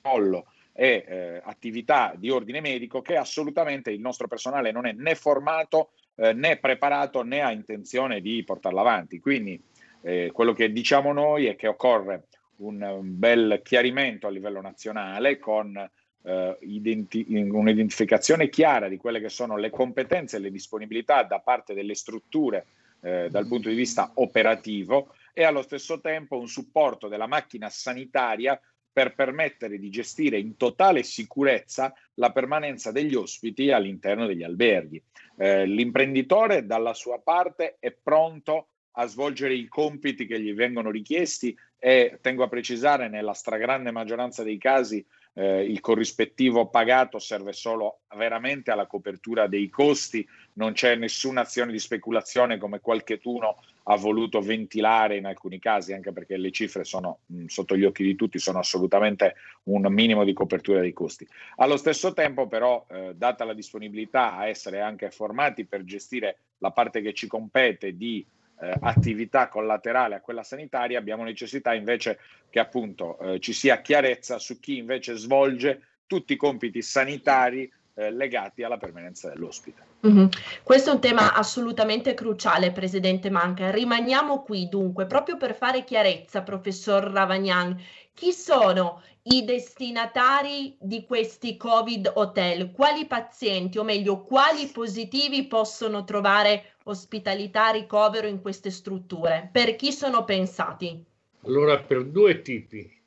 protocollo 0.00 0.46
e 0.80 1.04
eh, 1.06 1.42
attività 1.44 2.14
di 2.16 2.30
ordine 2.30 2.62
medico 2.62 3.02
che 3.02 3.18
assolutamente 3.18 3.90
il 3.90 4.00
nostro 4.00 4.26
personale 4.28 4.72
non 4.72 4.86
è 4.86 4.92
né 4.92 5.14
formato 5.14 5.90
eh, 6.14 6.32
né 6.32 6.56
preparato 6.56 7.22
né 7.22 7.42
ha 7.42 7.52
intenzione 7.52 8.22
di 8.22 8.42
portarla 8.44 8.80
avanti. 8.80 9.20
Quindi 9.20 9.62
eh, 10.00 10.30
quello 10.32 10.54
che 10.54 10.72
diciamo 10.72 11.12
noi 11.12 11.44
è 11.44 11.54
che 11.54 11.68
occorre 11.68 12.28
un, 12.60 12.80
un 12.80 13.18
bel 13.18 13.60
chiarimento 13.62 14.26
a 14.26 14.30
livello 14.30 14.62
nazionale 14.62 15.38
con 15.38 15.76
eh, 16.22 16.56
identi- 16.60 17.26
un'identificazione 17.28 18.48
chiara 18.48 18.88
di 18.88 18.96
quelle 18.96 19.20
che 19.20 19.28
sono 19.28 19.58
le 19.58 19.68
competenze 19.68 20.38
e 20.38 20.40
le 20.40 20.50
disponibilità 20.50 21.24
da 21.24 21.40
parte 21.40 21.74
delle 21.74 21.94
strutture 21.94 22.64
eh, 23.02 23.28
dal 23.30 23.46
punto 23.46 23.68
di 23.68 23.74
vista 23.74 24.12
operativo 24.14 25.12
e 25.34 25.44
allo 25.44 25.60
stesso 25.60 26.00
tempo 26.00 26.38
un 26.38 26.48
supporto 26.48 27.06
della 27.06 27.26
macchina 27.26 27.68
sanitaria 27.68 28.58
per 28.92 29.14
permettere 29.14 29.78
di 29.78 29.90
gestire 29.90 30.38
in 30.38 30.56
totale 30.56 31.02
sicurezza 31.02 31.94
la 32.14 32.32
permanenza 32.32 32.90
degli 32.92 33.14
ospiti 33.14 33.70
all'interno 33.70 34.26
degli 34.26 34.42
alberghi. 34.42 35.02
Eh, 35.36 35.66
l'imprenditore 35.66 36.66
dalla 36.66 36.94
sua 36.94 37.18
parte 37.18 37.76
è 37.78 37.92
pronto 37.92 38.68
a 38.92 39.06
svolgere 39.06 39.54
i 39.54 39.68
compiti 39.68 40.26
che 40.26 40.40
gli 40.40 40.52
vengono 40.52 40.90
richiesti 40.90 41.56
e 41.78 42.18
tengo 42.20 42.42
a 42.44 42.48
precisare 42.48 43.08
nella 43.08 43.32
stragrande 43.32 43.90
maggioranza 43.90 44.42
dei 44.42 44.58
casi 44.58 45.04
eh, 45.34 45.64
il 45.64 45.80
corrispettivo 45.80 46.68
pagato 46.68 47.18
serve 47.18 47.52
solo 47.52 48.00
veramente 48.16 48.70
alla 48.70 48.86
copertura 48.86 49.46
dei 49.46 49.68
costi, 49.68 50.26
non 50.54 50.72
c'è 50.72 50.96
nessuna 50.96 51.42
azione 51.42 51.72
di 51.72 51.78
speculazione 51.78 52.58
come 52.58 52.80
qualchetuno 52.80 53.56
ha 53.84 53.96
voluto 53.96 54.40
ventilare 54.40 55.16
in 55.16 55.26
alcuni 55.26 55.58
casi, 55.58 55.92
anche 55.92 56.12
perché 56.12 56.36
le 56.36 56.50
cifre 56.50 56.84
sono 56.84 57.20
mh, 57.26 57.46
sotto 57.46 57.76
gli 57.76 57.84
occhi 57.84 58.02
di 58.02 58.14
tutti, 58.14 58.38
sono 58.38 58.58
assolutamente 58.58 59.34
un 59.64 59.86
minimo 59.92 60.24
di 60.24 60.32
copertura 60.32 60.80
dei 60.80 60.92
costi. 60.92 61.26
Allo 61.56 61.76
stesso 61.76 62.12
tempo 62.12 62.46
però, 62.46 62.84
eh, 62.90 63.12
data 63.14 63.44
la 63.44 63.54
disponibilità 63.54 64.36
a 64.36 64.46
essere 64.48 64.80
anche 64.80 65.10
formati 65.10 65.64
per 65.64 65.84
gestire 65.84 66.38
la 66.58 66.70
parte 66.70 67.00
che 67.00 67.14
ci 67.14 67.26
compete 67.26 67.96
di 67.96 68.24
eh, 68.60 68.74
attività 68.80 69.48
collaterale 69.48 70.14
a 70.14 70.20
quella 70.20 70.42
sanitaria, 70.42 70.98
abbiamo 70.98 71.24
necessità 71.24 71.74
invece 71.74 72.18
che 72.50 72.58
appunto 72.58 73.18
eh, 73.18 73.40
ci 73.40 73.52
sia 73.52 73.80
chiarezza 73.80 74.38
su 74.38 74.60
chi 74.60 74.76
invece 74.76 75.16
svolge 75.16 75.82
tutti 76.06 76.32
i 76.32 76.36
compiti 76.36 76.82
sanitari 76.82 77.70
eh, 77.94 78.10
legati 78.10 78.62
alla 78.62 78.76
permanenza 78.76 79.28
dell'ospite. 79.28 79.88
Mm-hmm. 80.06 80.26
Questo 80.62 80.90
è 80.90 80.94
un 80.94 81.00
tema 81.00 81.34
assolutamente 81.34 82.14
cruciale, 82.14 82.72
Presidente 82.72 83.30
Manca. 83.30 83.70
Rimaniamo 83.70 84.42
qui 84.42 84.68
dunque, 84.68 85.06
proprio 85.06 85.36
per 85.36 85.54
fare 85.54 85.84
chiarezza, 85.84 86.42
professor 86.42 87.04
Ravagnan, 87.04 87.78
chi 88.14 88.32
sono 88.32 89.02
i 89.22 89.44
destinatari 89.44 90.76
di 90.80 91.04
questi 91.04 91.56
Covid 91.56 92.12
hotel? 92.14 92.70
Quali 92.70 93.06
pazienti, 93.06 93.78
o 93.78 93.84
meglio, 93.84 94.22
quali 94.22 94.66
positivi 94.68 95.46
possono 95.46 96.04
trovare 96.04 96.76
ospitalità, 96.84 97.70
ricovero 97.70 98.26
in 98.26 98.40
queste 98.40 98.70
strutture? 98.70 99.48
Per 99.52 99.76
chi 99.76 99.92
sono 99.92 100.24
pensati? 100.24 101.04
Allora, 101.44 101.78
per 101.78 102.04
due 102.04 102.42
tipi. 102.42 102.98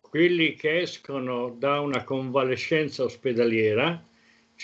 Quelli 0.00 0.54
che 0.54 0.82
escono 0.82 1.50
da 1.50 1.80
una 1.80 2.04
convalescenza 2.04 3.02
ospedaliera, 3.02 4.02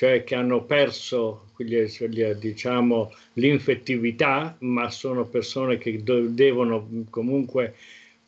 cioè 0.01 0.25
che 0.25 0.35
hanno 0.35 0.65
perso 0.65 1.51
diciamo, 1.59 3.13
l'infettività, 3.35 4.57
ma 4.61 4.89
sono 4.89 5.27
persone 5.27 5.77
che 5.77 6.03
devono 6.03 7.05
comunque 7.11 7.75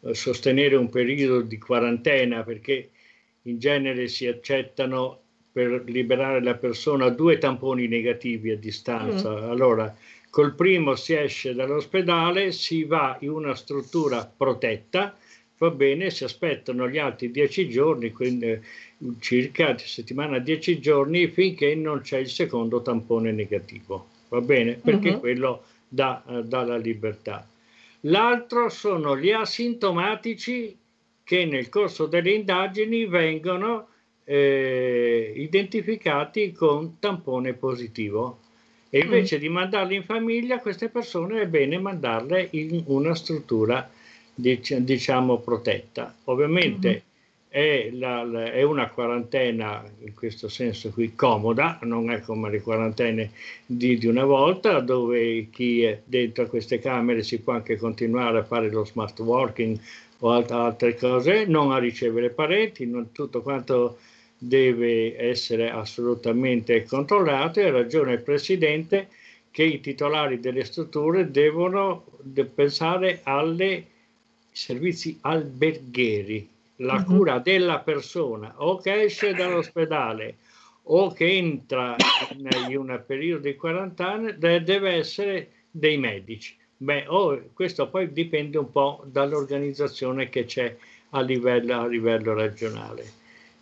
eh, 0.03 0.13
sostenere 0.13 0.77
un 0.77 0.91
periodo 0.91 1.41
di 1.41 1.57
quarantena 1.57 2.43
perché 2.43 2.91
in 3.45 3.59
genere 3.59 4.09
si 4.09 4.27
accettano 4.27 5.19
per 5.51 5.85
liberare 5.87 6.43
la 6.43 6.57
persona 6.57 7.09
due 7.09 7.39
tamponi 7.39 7.89
negativi 7.89 8.51
a 8.51 8.57
distanza. 8.59 9.31
Mm. 9.31 9.51
Allora, 9.51 9.97
Col 10.33 10.55
primo 10.55 10.95
si 10.95 11.13
esce 11.13 11.53
dall'ospedale, 11.53 12.53
si 12.53 12.85
va 12.85 13.19
in 13.21 13.29
una 13.29 13.55
struttura 13.55 14.25
protetta, 14.25 15.15
va 15.63 15.71
bene, 15.71 16.11
si 16.11 16.25
aspettano 16.25 16.89
gli 16.89 16.99
altri 16.99 17.31
dieci 17.31 17.69
giorni, 17.69 18.11
quindi 18.11 18.61
circa 19.21 19.79
settimana 19.79 20.41
dieci 20.41 20.81
giorni, 20.81 21.29
finché 21.29 21.77
non 21.77 22.01
c'è 22.01 22.19
il 22.19 22.29
secondo 22.29 22.83
tampone 22.83 23.31
negativo, 23.31 24.09
va 24.29 24.41
bene? 24.41 24.73
Perché 24.75 25.11
uh-huh. 25.11 25.21
quello 25.21 25.63
dà, 25.87 26.21
dà 26.45 26.65
la 26.65 26.77
libertà. 26.77 27.47
L'altro 28.07 28.69
sono 28.71 29.17
gli 29.17 29.31
asintomatici 29.31 30.77
che 31.23 31.45
nel 31.45 31.69
corso 31.69 32.07
delle 32.07 32.33
indagini 32.33 33.07
vengono 33.07 33.87
eh, 34.25 35.33
identificati 35.37 36.51
con 36.51 36.99
tampone 36.99 37.53
positivo. 37.53 38.41
E 38.91 38.99
mm. 38.99 39.03
invece 39.03 39.37
mm. 39.37 39.41
di 39.41 39.49
mandarle 39.49 39.95
in 39.95 40.03
famiglia, 40.03 40.59
queste 40.59 40.89
persone 40.89 41.43
è 41.43 41.47
bene 41.47 41.79
mandarle 41.79 42.49
in 42.51 42.83
una 42.87 43.15
struttura 43.15 43.89
diciamo 44.35 45.39
protetta. 45.39 46.15
Ovviamente 46.25 47.03
mm 47.07 47.11
è, 47.53 47.91
la, 47.93 48.51
è, 48.51 48.63
una 48.63 48.89
quarantena 48.89 49.85
in 50.05 50.15
questo 50.15 50.49
senso 50.49 50.89
qui 50.89 51.15
comoda, 51.15 51.79
non 51.83 52.11
è 52.11 52.23
come 52.23 52.49
le 52.49 52.63
quarantene 52.63 53.31
di, 53.67 53.99
di, 53.99 54.07
una 54.07 54.25
volta 54.25 54.81
dove 54.81 55.49
chi 55.51 55.83
è 55.83 56.01
dentro 56.03 56.47
queste 56.47 56.79
camere 56.79 57.23
si 57.23 57.41
può 57.41 57.53
anche 57.53 57.77
continuare 57.77 58.39
a 58.39 58.45
fare 58.45 58.71
lo 58.71 58.87
smart 58.87 59.21
working 59.21 59.79
o 60.21 60.31
altre 60.31 60.97
cose, 60.97 61.45
non 61.45 61.73
a 61.73 61.79
ricevere 61.79 62.31
parenti, 62.31 62.87
non 62.87 63.13
tutto 63.13 63.43
quanto 63.43 63.99
deve 64.39 65.15
essere 65.19 65.69
assolutamente 65.69 66.85
controllato 66.85 67.61
e 67.61 67.67
ha 67.67 67.71
ragione 67.71 68.15
il 68.15 68.23
Presidente 68.23 69.09
che 69.51 69.65
i 69.65 69.81
titolari 69.81 70.41
delle 70.41 70.65
strutture 70.65 71.31
devono 71.31 72.05
pensare 72.55 73.21
ai 73.25 73.91
servizi 74.53 75.19
alberghieri, 75.23 76.49
la 76.77 76.95
uh-huh. 76.95 77.05
cura 77.05 77.39
della 77.39 77.81
persona 77.81 78.55
o 78.59 78.79
che 78.79 79.03
esce 79.03 79.35
dall'ospedale 79.35 80.37
o 80.85 81.13
che 81.13 81.27
entra 81.37 81.97
in 82.37 82.77
un 82.77 83.03
periodo 83.07 83.49
di 83.49 83.57
quarantena 83.57 84.31
deve 84.33 84.91
essere 84.91 85.51
dei 85.71 85.97
medici. 85.97 86.57
Beh, 86.77 87.05
oh, 87.07 87.41
questo 87.55 87.89
poi 87.89 88.13
dipende 88.13 88.59
un 88.59 88.71
po' 88.71 89.05
dall'organizzazione 89.07 90.29
che 90.29 90.45
c'è 90.45 90.77
a 91.11 91.21
livello, 91.21 91.81
a 91.83 91.87
livello 91.87 92.35
regionale. 92.35 93.03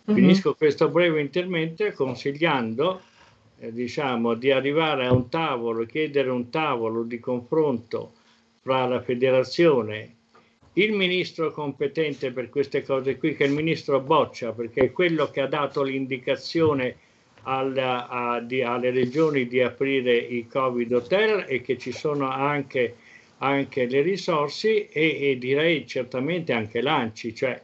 Mm-hmm. 0.09 0.19
Finisco 0.19 0.55
questo 0.55 0.89
breve 0.89 1.21
intervento 1.21 1.89
consigliando 1.91 3.01
eh, 3.59 3.71
diciamo, 3.71 4.33
di 4.33 4.49
arrivare 4.49 5.05
a 5.05 5.13
un 5.13 5.29
tavolo, 5.29 5.85
chiedere 5.85 6.31
un 6.31 6.49
tavolo 6.49 7.03
di 7.03 7.19
confronto 7.19 8.13
fra 8.61 8.87
la 8.87 9.01
federazione, 9.01 10.15
il 10.73 10.93
ministro 10.93 11.51
competente 11.51 12.31
per 12.31 12.49
queste 12.49 12.83
cose 12.83 13.17
qui, 13.17 13.35
che 13.35 13.43
è 13.43 13.47
il 13.47 13.53
ministro 13.53 13.99
Boccia, 13.99 14.53
perché 14.53 14.81
è 14.81 14.91
quello 14.91 15.29
che 15.29 15.41
ha 15.41 15.47
dato 15.47 15.83
l'indicazione 15.83 16.95
alla, 17.43 18.07
a, 18.07 18.39
di, 18.39 18.61
alle 18.61 18.91
regioni 18.91 19.47
di 19.47 19.61
aprire 19.61 20.15
i 20.15 20.47
Covid 20.47 20.93
hotel 20.93 21.45
e 21.47 21.61
che 21.61 21.77
ci 21.77 21.91
sono 21.91 22.29
anche, 22.29 22.95
anche 23.39 23.85
le 23.85 24.01
risorse 24.01 24.89
e, 24.89 25.29
e, 25.29 25.37
direi 25.37 25.85
certamente 25.87 26.53
anche 26.53 26.81
l'ANCI, 26.81 27.35
cioè 27.35 27.61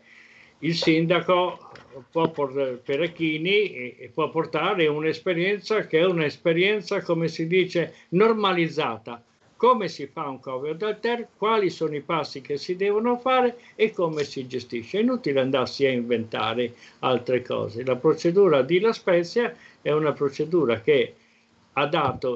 il 0.60 0.76
sindaco 0.76 1.72
può 2.12 2.30
portare, 2.32 2.82
Perechini 2.84 4.10
può 4.14 4.30
portare 4.30 4.88
un'esperienza 4.88 5.86
che 5.86 6.00
è 6.00 6.06
un'esperienza, 6.06 7.02
come 7.02 7.28
si 7.28 7.48
dice, 7.48 7.94
normalizzata. 8.10 9.24
Come 9.58 9.88
si 9.88 10.06
fa 10.06 10.30
un 10.30 10.40
Covid 10.40 10.82
hotel, 10.84 11.28
quali 11.36 11.72
sono 11.72 11.96
i 11.96 12.02
passi 12.02 12.42
che 12.42 12.58
si 12.58 12.76
devono 12.76 13.18
fare 13.18 13.58
e 13.76 13.92
come 13.92 14.24
si 14.24 14.46
gestisce. 14.48 15.00
È 15.00 15.02
inutile 15.02 15.40
andarsi 15.40 15.86
a 15.86 15.92
inventare 15.92 16.76
altre 17.00 17.42
cose. 17.42 17.84
La 17.84 17.96
procedura 17.96 18.62
di 18.62 18.80
La 18.80 18.94
Spezia 18.94 19.54
è 19.82 19.92
una 19.92 20.14
procedura 20.14 20.80
che 20.82 21.16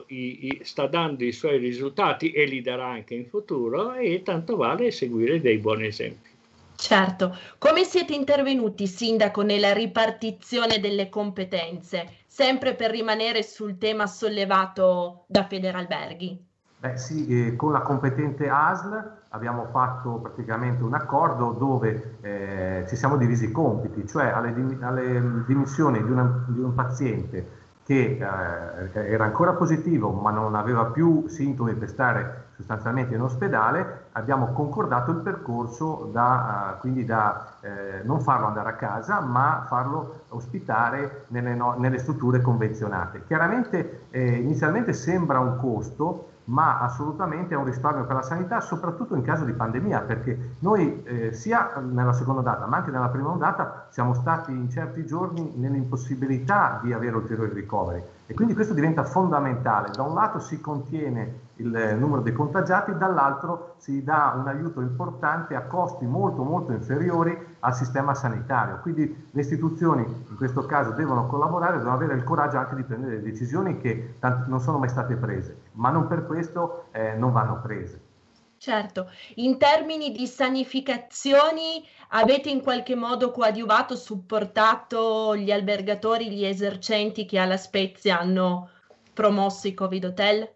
i, 0.08 0.48
i, 0.48 0.60
sta 0.64 0.88
dando 0.88 1.24
i 1.24 1.32
suoi 1.32 1.58
risultati 1.58 2.32
e 2.32 2.46
li 2.46 2.62
darà 2.62 2.88
anche 2.88 3.16
in 3.16 3.28
futuro 3.28 3.94
e 3.94 4.22
tanto 4.24 4.56
vale 4.56 4.92
seguire 4.92 5.42
dei 5.42 5.58
buoni 5.58 5.88
esempi. 5.88 6.30
Certo, 6.76 7.38
come 7.60 7.84
siete 7.84 8.14
intervenuti, 8.14 8.88
Sindaco, 8.88 9.44
nella 9.44 9.74
ripartizione 9.74 10.80
delle 10.80 11.10
competenze, 11.10 12.22
sempre 12.26 12.74
per 12.74 12.90
rimanere 12.90 13.44
sul 13.44 13.78
tema 13.78 14.08
sollevato 14.08 15.26
da 15.28 15.46
Federalberghi? 15.46 16.50
Beh 16.82 16.98
sì, 16.98 17.28
eh, 17.28 17.56
con 17.56 17.72
la 17.72 17.82
competente 17.82 18.50
ASL 18.50 19.12
abbiamo 19.30 19.66
fatto 19.66 20.14
praticamente 20.16 20.82
un 20.82 20.96
accordo 20.96 21.52
dove 21.52 22.18
eh, 22.22 22.86
ci 22.88 22.96
siamo 22.96 23.18
divisi 23.18 23.46
i 23.46 23.52
compiti, 23.52 24.08
cioè 24.08 24.30
alle, 24.30 24.52
dim- 24.52 24.82
alle 24.82 25.44
dimissioni 25.46 26.04
di, 26.04 26.10
una, 26.10 26.44
di, 26.48 26.60
un 26.60 26.74
paziente 26.74 27.60
che 27.84 28.18
eh, 28.18 29.12
era 29.12 29.26
ancora 29.26 29.54
positivo 29.54 30.10
ma 30.10 30.32
non 30.32 30.56
aveva 30.56 30.86
più 30.86 31.28
sintomi 31.28 31.76
per 31.76 31.88
stare 31.88 32.46
sostanzialmente 32.56 33.14
in 33.14 33.22
ospedale, 33.22 34.06
abbiamo 34.14 34.48
concordato 34.54 35.12
il 35.12 35.18
percorso 35.18 36.10
da, 36.12 36.74
uh, 36.76 36.80
quindi 36.80 37.06
da 37.06 37.58
eh, 37.62 38.02
non 38.04 38.22
farlo 38.22 38.48
andare 38.48 38.70
a 38.70 38.74
casa, 38.74 39.20
ma 39.20 39.66
farlo 39.68 40.22
ospitare 40.30 41.26
nelle, 41.28 41.54
no, 41.54 41.76
nelle 41.78 41.98
strutture 41.98 42.42
convenzionate. 42.42 43.24
Chiaramente 43.26 44.08
eh, 44.12 44.36
inizialmente 44.36 44.94
sembra 44.94 45.40
un 45.40 45.58
costo, 45.58 46.30
ma 46.52 46.80
assolutamente 46.80 47.54
è 47.54 47.58
un 47.58 47.66
risparmio 47.66 48.06
per 48.06 48.16
la 48.16 48.22
sanità, 48.22 48.60
soprattutto 48.60 49.16
in 49.16 49.22
caso 49.22 49.46
di 49.46 49.54
pandemia, 49.54 50.02
perché 50.02 50.56
noi 50.60 51.02
eh, 51.04 51.32
sia 51.32 51.80
nella 51.80 52.14
seconda 52.14 52.40
ondata, 52.40 52.66
ma 52.66 52.78
anche 52.78 52.92
nella 52.92 53.08
prima 53.08 53.30
ondata, 53.30 53.88
siamo 53.90 54.14
stati 54.14 54.52
in 54.52 54.70
certi 54.70 55.06
giorni 55.06 55.54
nell'impossibilità 55.56 56.80
di 56.84 56.92
avere 56.92 57.16
ulteriori 57.16 57.54
ricoveri 57.54 58.04
e 58.26 58.34
quindi 58.34 58.54
questo 58.54 58.74
diventa 58.74 59.04
fondamentale. 59.04 59.92
Da 59.94 60.04
un 60.04 60.14
lato 60.14 60.40
si 60.40 60.60
contiene 60.60 61.50
il 61.62 61.98
numero 61.98 62.22
dei 62.22 62.34
contagiati, 62.34 62.98
dall'altro 62.98 63.76
si 63.78 64.04
dà 64.04 64.34
un 64.36 64.48
aiuto 64.48 64.82
importante 64.82 65.56
a 65.56 65.62
costi 65.64 66.06
molto 66.06 66.44
molto 66.44 66.72
inferiori 66.72 67.38
al 67.60 67.76
sistema 67.76 68.14
sanitario. 68.14 68.80
Quindi 68.82 69.30
le 69.32 69.42
istituzioni 69.42 70.04
in 70.04 70.36
questo 70.36 70.66
caso 70.66 70.92
devono 70.92 71.28
collaborare, 71.28 71.78
devono 71.78 71.96
avere 71.96 72.16
il 72.16 72.24
coraggio 72.24 72.58
anche 72.58 72.76
di 72.76 72.84
prendere 72.84 73.22
decisioni 73.22 73.78
che 73.78 74.16
non 74.48 74.60
sono 74.60 74.78
mai 74.78 74.90
state 74.90 75.16
prese, 75.16 75.62
ma 75.74 75.90
non 75.90 76.08
per 76.08 76.26
questo 76.26 76.86
eh, 76.92 77.14
non 77.16 77.32
vanno 77.32 77.62
prese. 77.62 78.10
Certo, 78.58 79.10
in 79.38 79.58
termini 79.58 80.12
di 80.12 80.28
sanificazioni 80.28 81.84
avete 82.10 82.52
in 82.52 82.62
qualche 82.62 82.96
modo 82.96 83.32
coadiuvato, 83.32 83.96
supportato 83.96 85.36
gli 85.36 85.52
albergatori, 85.52 86.30
gli 86.30 86.46
esercenti 86.46 87.26
che 87.26 87.40
alla 87.40 87.58
Spezia 87.58 88.20
hanno 88.20 88.70
promosso 89.14 89.68
i 89.68 89.74
Covid 89.74 90.06
Hotel? 90.06 90.48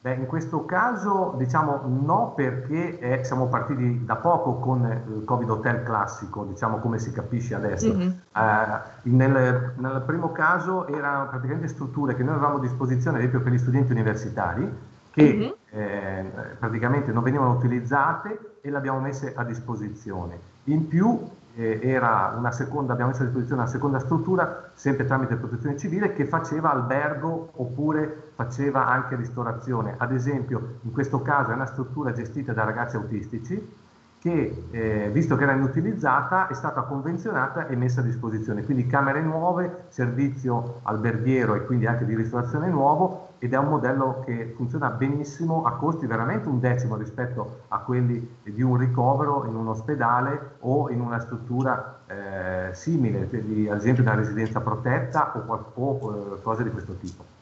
Beh, 0.00 0.14
in 0.14 0.26
questo 0.26 0.64
caso 0.64 1.34
diciamo 1.36 1.82
no 1.84 2.32
perché 2.36 3.00
eh, 3.00 3.24
siamo 3.24 3.48
partiti 3.48 4.04
da 4.04 4.14
poco 4.14 4.54
con 4.60 4.84
il 4.84 5.24
Covid 5.24 5.50
Hotel 5.50 5.82
classico, 5.82 6.44
diciamo 6.44 6.78
come 6.78 6.98
si 6.98 7.10
capisce 7.10 7.56
adesso. 7.56 7.92
Mm-hmm. 7.92 8.08
Eh, 8.08 8.80
nel, 9.02 9.72
nel, 9.76 10.02
primo 10.06 10.30
caso 10.30 10.86
erano 10.86 11.28
praticamente 11.28 11.66
strutture 11.66 12.14
che 12.14 12.22
noi 12.22 12.34
avevamo 12.34 12.58
a 12.58 12.60
disposizione, 12.60 13.16
ad 13.16 13.24
esempio 13.24 13.42
per 13.42 13.52
gli 13.52 13.58
studenti 13.58 13.90
universitari, 13.90 14.72
che 15.10 15.34
mm-hmm. 15.34 15.50
eh, 15.70 16.24
praticamente 16.60 17.10
non 17.10 17.24
venivano 17.24 17.50
utilizzate 17.54 18.58
e 18.60 18.70
le 18.70 18.76
abbiamo 18.76 19.00
messe 19.00 19.34
a 19.34 19.42
disposizione. 19.42 20.38
In 20.64 20.86
più 20.86 21.28
eh, 21.58 21.80
era 21.82 22.34
una 22.36 22.52
seconda, 22.52 22.92
abbiamo 22.92 23.10
messo 23.10 23.22
a 23.22 23.26
disposizione 23.26 23.62
una 23.62 23.70
seconda 23.70 23.98
struttura, 23.98 24.70
sempre 24.74 25.04
tramite 25.04 25.34
protezione 25.34 25.76
civile, 25.76 26.12
che 26.12 26.24
faceva 26.24 26.70
albergo 26.70 27.50
oppure 27.56 28.30
faceva 28.36 28.86
anche 28.86 29.16
ristorazione. 29.16 29.94
Ad 29.98 30.12
esempio, 30.12 30.78
in 30.82 30.92
questo 30.92 31.20
caso 31.20 31.50
è 31.50 31.54
una 31.54 31.66
struttura 31.66 32.12
gestita 32.12 32.52
da 32.52 32.62
ragazzi 32.62 32.94
autistici 32.94 33.76
che, 34.20 34.66
eh, 34.70 35.10
visto 35.12 35.36
che 35.36 35.42
era 35.42 35.52
inutilizzata, 35.52 36.46
è 36.46 36.54
stata 36.54 36.82
convenzionata 36.82 37.66
e 37.66 37.74
messa 37.74 38.00
a 38.00 38.04
disposizione. 38.04 38.64
Quindi 38.64 38.86
camere 38.86 39.20
nuove, 39.20 39.86
servizio 39.88 40.80
alberghiero 40.82 41.56
e 41.56 41.64
quindi 41.66 41.86
anche 41.86 42.04
di 42.04 42.14
ristorazione 42.14 42.68
nuovo 42.68 43.27
ed 43.38 43.52
è 43.52 43.56
un 43.56 43.68
modello 43.68 44.22
che 44.24 44.52
funziona 44.56 44.90
benissimo 44.90 45.64
a 45.64 45.72
costi 45.76 46.06
veramente 46.06 46.48
un 46.48 46.60
decimo 46.60 46.96
rispetto 46.96 47.60
a 47.68 47.78
quelli 47.78 48.36
di 48.42 48.62
un 48.62 48.76
ricovero 48.76 49.44
in 49.46 49.54
un 49.54 49.68
ospedale 49.68 50.56
o 50.60 50.90
in 50.90 51.00
una 51.00 51.20
struttura 51.20 52.00
eh, 52.06 52.74
simile, 52.74 53.28
ad 53.70 53.78
esempio 53.78 54.02
una 54.02 54.14
residenza 54.14 54.60
protetta 54.60 55.32
o, 55.46 55.72
o 55.74 56.34
eh, 56.36 56.42
cose 56.42 56.64
di 56.64 56.70
questo 56.70 56.94
tipo. 56.94 57.36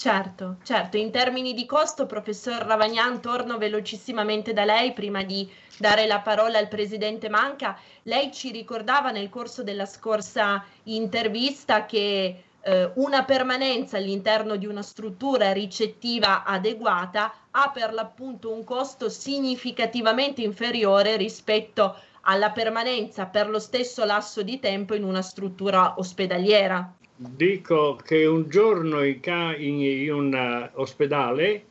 Certo, 0.00 0.56
certo. 0.62 0.96
In 0.96 1.10
termini 1.10 1.52
di 1.52 1.66
costo, 1.66 2.06
professor 2.06 2.62
Ravagnan, 2.62 3.20
torno 3.20 3.58
velocissimamente 3.58 4.54
da 4.54 4.64
lei 4.64 4.94
prima 4.94 5.22
di 5.22 5.46
dare 5.76 6.06
la 6.06 6.20
parola 6.20 6.56
al 6.56 6.68
presidente 6.68 7.28
Manca. 7.28 7.76
Lei 8.04 8.32
ci 8.32 8.50
ricordava 8.50 9.10
nel 9.10 9.28
corso 9.28 9.62
della 9.62 9.84
scorsa 9.84 10.64
intervista 10.84 11.84
che 11.84 12.44
eh, 12.62 12.90
una 12.94 13.24
permanenza 13.24 13.96
all'interno 13.96 14.56
di 14.56 14.66
una 14.66 14.82
struttura 14.82 15.52
ricettiva 15.52 16.44
adeguata 16.44 17.32
ha 17.50 17.70
per 17.72 17.92
l'appunto 17.92 18.52
un 18.52 18.64
costo 18.64 19.08
significativamente 19.08 20.42
inferiore 20.42 21.16
rispetto 21.16 21.96
alla 22.22 22.50
permanenza 22.50 23.26
per 23.26 23.48
lo 23.48 23.58
stesso 23.58 24.04
lasso 24.04 24.42
di 24.42 24.58
tempo 24.58 24.94
in 24.94 25.04
una 25.04 25.22
struttura 25.22 25.94
ospedaliera. 25.98 26.94
Dico 27.16 27.96
che 27.96 28.24
un 28.24 28.48
giorno 28.48 29.02
in, 29.04 29.20
in, 29.58 29.80
in 29.80 30.12
un 30.12 30.70
ospedale, 30.74 31.64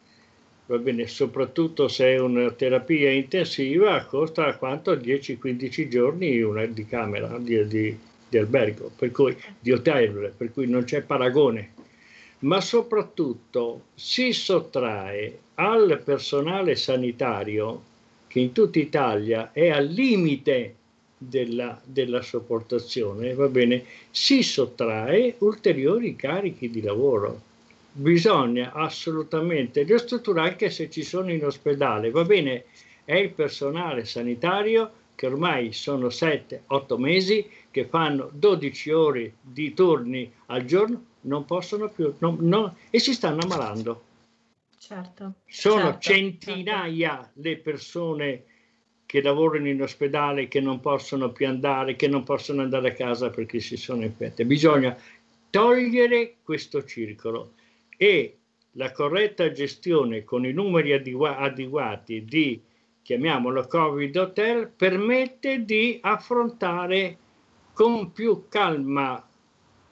va 0.66 0.78
bene, 0.78 1.08
soprattutto 1.08 1.88
se 1.88 2.14
è 2.14 2.20
una 2.20 2.52
terapia 2.52 3.12
intensiva, 3.12 4.06
costa 4.06 4.56
quanto? 4.58 4.94
10-15 4.94 5.88
giorni 5.88 6.42
una, 6.42 6.66
di 6.66 6.86
camera, 6.86 7.38
di, 7.40 7.68
di, 7.68 7.98
di 8.30 8.38
albergo, 8.38 8.92
per 8.96 9.12
cui, 9.12 9.36
di 9.60 9.72
hotel, 9.72 10.32
per 10.36 10.54
cui 10.54 10.68
non 10.68 10.84
c'è 10.84 11.02
paragone. 11.02 11.74
Ma 12.40 12.62
soprattutto 12.62 13.88
si 13.96 14.32
sottrae 14.32 15.40
al 15.56 16.02
personale 16.06 16.76
sanitario 16.76 17.84
che 18.28 18.40
in 18.40 18.54
tutta 18.54 18.80
Italia 18.80 19.52
è 19.52 19.70
al 19.70 19.88
limite 19.88 20.76
della, 21.18 21.80
della 21.84 22.22
sopportazione, 22.22 23.34
va 23.34 23.48
bene, 23.48 23.84
si 24.10 24.42
sottrae 24.42 25.36
ulteriori 25.40 26.16
carichi 26.16 26.70
di 26.70 26.82
lavoro. 26.82 27.42
Bisogna 27.92 28.72
assolutamente 28.72 29.84
ristrutturare 29.84 30.50
anche 30.52 30.70
se 30.70 30.90
ci 30.90 31.04
sono 31.04 31.32
in 31.34 31.44
ospedale, 31.44 32.12
va 32.12 32.24
bene, 32.24 32.66
è 33.04 33.16
il 33.16 33.32
personale 33.32 34.06
sanitario 34.06 34.92
che 35.16 35.26
ormai 35.26 35.74
sono 35.74 36.08
7-8 36.08 36.98
mesi 36.98 37.46
che 37.72 37.86
fanno 37.86 38.30
12 38.34 38.92
ore 38.92 39.34
di 39.42 39.74
turni 39.74 40.32
al 40.48 40.66
giorno, 40.66 41.06
non 41.22 41.46
possono 41.46 41.90
più 41.90 42.14
non, 42.20 42.38
non, 42.40 42.74
e 42.90 43.00
si 43.00 43.14
stanno 43.14 43.42
ammalando. 43.42 44.04
Certo, 44.78 45.34
sono 45.46 45.82
certo, 45.82 46.00
centinaia 46.00 47.16
certo. 47.18 47.32
le 47.42 47.58
persone 47.58 48.44
che 49.06 49.22
lavorano 49.22 49.68
in 49.68 49.82
ospedale, 49.82 50.48
che 50.48 50.60
non 50.62 50.80
possono 50.80 51.32
più 51.32 51.48
andare, 51.48 51.96
che 51.96 52.08
non 52.08 52.24
possono 52.24 52.62
andare 52.62 52.90
a 52.90 52.94
casa 52.94 53.30
perché 53.30 53.60
si 53.60 53.76
sono 53.76 54.04
infette. 54.04 54.46
Bisogna 54.46 54.96
togliere 55.50 56.36
questo 56.44 56.84
circolo 56.86 57.54
e 57.98 58.38
la 58.74 58.92
corretta 58.92 59.52
gestione 59.52 60.24
con 60.24 60.46
i 60.46 60.54
numeri 60.54 60.94
adeguati 60.94 62.24
di, 62.24 62.62
chiamiamolo 63.02 63.66
Covid 63.66 64.16
Hotel, 64.16 64.70
permette 64.70 65.66
di 65.66 65.98
affrontare 66.02 67.18
con 67.80 68.12
più 68.12 68.48
calma 68.50 69.26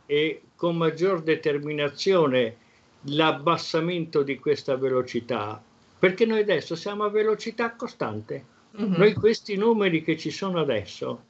e 0.06 0.41
con 0.58 0.76
maggior 0.76 1.21
determinazione 1.21 2.58
l'abbassamento 3.04 4.23
di 4.23 4.38
questa 4.39 4.76
velocità, 4.76 5.63
perché 5.97 6.26
noi 6.26 6.41
adesso 6.41 6.76
siamo 6.76 7.06
a 7.06 7.10
velocità 7.10 7.76
costante. 7.76 8.45
Mm-hmm. 8.78 8.93
Noi 8.93 9.13
questi 9.13 9.56
numeri 9.56 10.04
che 10.04 10.17
ci 10.17 10.32
sono 10.32 10.60
adesso 10.60 11.23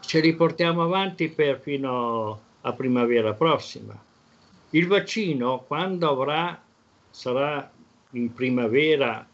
ce 0.00 0.20
li 0.20 0.34
portiamo 0.34 0.82
avanti 0.82 1.30
per 1.30 1.58
fino 1.58 2.40
a 2.60 2.72
primavera 2.74 3.32
prossima. 3.32 3.98
Il 4.70 4.86
vaccino, 4.86 5.64
quando 5.66 6.06
avrà, 6.06 6.62
sarà 7.08 7.72
in 8.10 8.30
primavera 8.34 9.26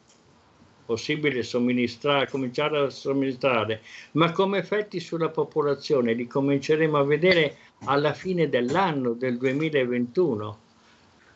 possibile 0.91 1.45
somministrare, 1.45 2.29
cominciare 2.29 2.79
a 2.79 2.91
somministrare, 2.91 3.81
ma 4.13 4.33
come 4.33 4.59
effetti 4.59 4.99
sulla 4.99 5.29
popolazione 5.29 6.15
li 6.15 6.27
cominceremo 6.27 6.99
a 6.99 7.05
vedere 7.05 7.59
alla 7.85 8.13
fine 8.13 8.49
dell'anno 8.49 9.13
del 9.13 9.39
2021. 9.39 10.59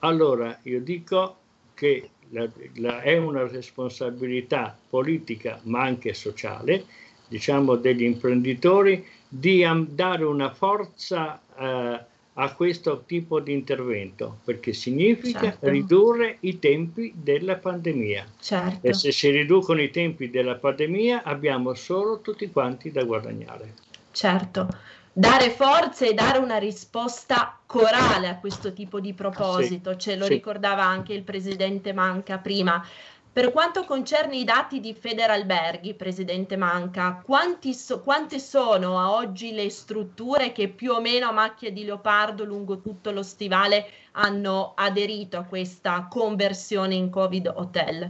Allora 0.00 0.58
io 0.62 0.80
dico 0.80 1.36
che 1.74 2.10
la, 2.30 2.48
la, 2.78 3.00
è 3.02 3.16
una 3.16 3.46
responsabilità 3.46 4.76
politica 4.90 5.60
ma 5.62 5.82
anche 5.82 6.14
sociale, 6.14 6.84
diciamo 7.28 7.76
degli 7.76 8.02
imprenditori, 8.02 9.06
di 9.28 9.64
dare 9.90 10.24
una 10.24 10.52
forza 10.52 11.40
eh, 11.56 12.04
a 12.34 12.52
questo 12.52 13.04
tipo 13.06 13.38
di 13.38 13.52
intervento, 13.52 14.38
perché 14.44 14.72
significa 14.72 15.40
certo. 15.40 15.68
ridurre 15.68 16.38
i 16.40 16.58
tempi 16.58 17.12
della 17.14 17.56
pandemia. 17.56 18.26
Certo. 18.40 18.86
E 18.86 18.92
se 18.92 19.12
si 19.12 19.30
riducono 19.30 19.80
i 19.80 19.90
tempi 19.90 20.30
della 20.30 20.56
pandemia 20.56 21.22
abbiamo 21.22 21.74
solo 21.74 22.20
tutti 22.20 22.50
quanti 22.50 22.90
da 22.90 23.04
guadagnare. 23.04 23.74
Certo, 24.10 24.68
dare 25.12 25.50
forze 25.50 26.10
e 26.10 26.14
dare 26.14 26.38
una 26.38 26.58
risposta 26.58 27.56
corale 27.66 28.28
a 28.28 28.38
questo 28.38 28.72
tipo 28.72 28.98
di 28.98 29.12
proposito, 29.12 29.92
sì. 29.92 29.98
ce 29.98 30.16
lo 30.16 30.24
sì. 30.24 30.32
ricordava 30.32 30.84
anche 30.84 31.12
il 31.12 31.22
presidente 31.22 31.92
Manca 31.92 32.38
prima. 32.38 32.84
Per 33.34 33.50
quanto 33.50 33.84
concerne 33.84 34.36
i 34.36 34.44
dati 34.44 34.78
di 34.78 34.94
Federalberghi, 34.94 35.94
Presidente 35.94 36.56
Manca, 36.56 37.20
so, 37.72 38.00
quante 38.00 38.38
sono 38.38 39.00
a 39.00 39.10
oggi 39.10 39.50
le 39.50 39.68
strutture 39.70 40.52
che 40.52 40.68
più 40.68 40.92
o 40.92 41.00
meno 41.00 41.26
a 41.26 41.32
macchia 41.32 41.72
di 41.72 41.82
leopardo 41.82 42.44
lungo 42.44 42.80
tutto 42.80 43.10
lo 43.10 43.24
stivale 43.24 43.90
hanno 44.12 44.74
aderito 44.76 45.36
a 45.36 45.42
questa 45.42 46.06
conversione 46.08 46.94
in 46.94 47.10
Covid 47.10 47.52
hotel? 47.56 48.08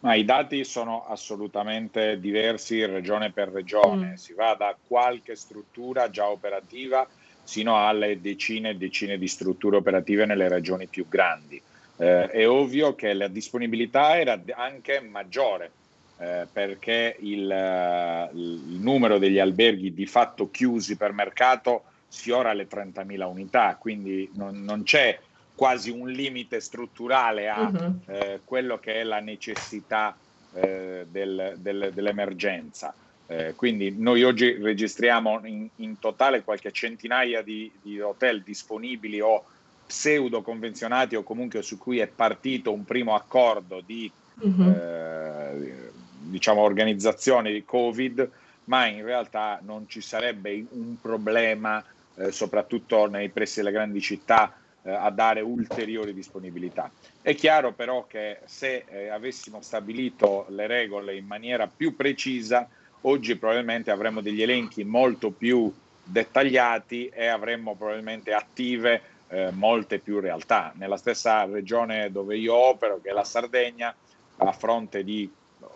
Ma 0.00 0.14
I 0.14 0.24
dati 0.26 0.64
sono 0.64 1.06
assolutamente 1.06 2.20
diversi 2.20 2.84
regione 2.84 3.32
per 3.32 3.48
regione, 3.48 4.10
mm. 4.10 4.14
si 4.16 4.34
va 4.34 4.54
da 4.54 4.76
qualche 4.86 5.34
struttura 5.34 6.10
già 6.10 6.28
operativa 6.28 7.08
sino 7.42 7.82
alle 7.86 8.20
decine 8.20 8.68
e 8.68 8.76
decine 8.76 9.16
di 9.16 9.28
strutture 9.28 9.76
operative 9.76 10.26
nelle 10.26 10.48
regioni 10.48 10.86
più 10.88 11.08
grandi 11.08 11.62
eh, 11.98 12.28
è 12.28 12.48
ovvio 12.48 12.94
che 12.94 13.12
la 13.12 13.28
disponibilità 13.28 14.18
era 14.18 14.40
anche 14.54 15.00
maggiore 15.00 15.70
eh, 16.18 16.46
perché 16.50 17.16
il, 17.20 17.50
eh, 17.50 18.30
il, 18.32 18.78
numero 18.80 19.18
degli 19.18 19.38
alberghi 19.38 19.94
di 19.94 20.06
fatto 20.06 20.50
chiusi 20.50 20.96
per 20.96 21.12
mercato 21.12 21.84
sfiora 22.08 22.52
le 22.54 22.66
30.000 22.68 23.24
unità, 23.24 23.76
quindi 23.76 24.30
non, 24.34 24.64
non 24.64 24.82
c'è 24.82 25.18
quasi 25.54 25.90
un 25.90 26.08
limite 26.08 26.60
strutturale 26.60 27.48
a 27.48 27.60
uh-huh. 27.60 28.00
eh, 28.06 28.40
quello 28.44 28.78
che 28.78 28.94
è 28.94 29.02
la 29.02 29.20
necessità 29.20 30.16
eh, 30.54 31.06
del, 31.10 31.54
del, 31.58 31.90
dell'emergenza. 31.92 32.94
Eh, 33.26 33.54
quindi 33.54 33.94
noi 33.96 34.22
oggi 34.22 34.52
registriamo 34.52 35.40
in, 35.44 35.68
in 35.76 35.98
totale 35.98 36.42
qualche 36.42 36.72
centinaia 36.72 37.42
di, 37.42 37.70
di 37.82 38.00
hotel 38.00 38.42
disponibili 38.42 39.20
o 39.20 39.44
pseudo 39.88 40.42
convenzionati 40.42 41.16
o 41.16 41.22
comunque 41.22 41.62
su 41.62 41.78
cui 41.78 41.98
è 41.98 42.06
partito 42.06 42.72
un 42.72 42.84
primo 42.84 43.14
accordo 43.14 43.82
di 43.84 44.10
uh-huh. 44.34 44.70
eh, 44.70 45.90
diciamo 46.20 46.60
organizzazione 46.60 47.50
di 47.50 47.64
Covid, 47.64 48.30
ma 48.64 48.86
in 48.86 49.02
realtà 49.02 49.60
non 49.64 49.88
ci 49.88 50.02
sarebbe 50.02 50.62
un 50.72 51.00
problema, 51.00 51.82
eh, 52.16 52.30
soprattutto 52.30 53.06
nei 53.06 53.30
pressi 53.30 53.60
delle 53.60 53.72
grandi 53.72 54.02
città, 54.02 54.52
eh, 54.82 54.90
a 54.90 55.08
dare 55.10 55.40
ulteriori 55.40 56.12
disponibilità. 56.12 56.90
È 57.22 57.34
chiaro 57.34 57.72
però 57.72 58.06
che 58.06 58.40
se 58.44 58.84
eh, 58.86 59.08
avessimo 59.08 59.62
stabilito 59.62 60.44
le 60.50 60.66
regole 60.66 61.16
in 61.16 61.24
maniera 61.24 61.66
più 61.66 61.96
precisa, 61.96 62.68
oggi 63.02 63.36
probabilmente 63.36 63.90
avremmo 63.90 64.20
degli 64.20 64.42
elenchi 64.42 64.84
molto 64.84 65.30
più 65.30 65.72
dettagliati 66.04 67.08
e 67.08 67.26
avremmo 67.26 67.74
probabilmente 67.74 68.34
attive 68.34 69.16
eh, 69.28 69.50
molte 69.50 69.98
più 69.98 70.20
realtà. 70.20 70.72
Nella 70.76 70.96
stessa 70.96 71.44
regione 71.44 72.10
dove 72.10 72.36
io 72.36 72.54
opero, 72.54 73.00
che 73.00 73.10
è 73.10 73.12
la 73.12 73.24
Sardegna, 73.24 73.94
a 74.38 74.52
fronte 74.52 75.04
di 75.04 75.30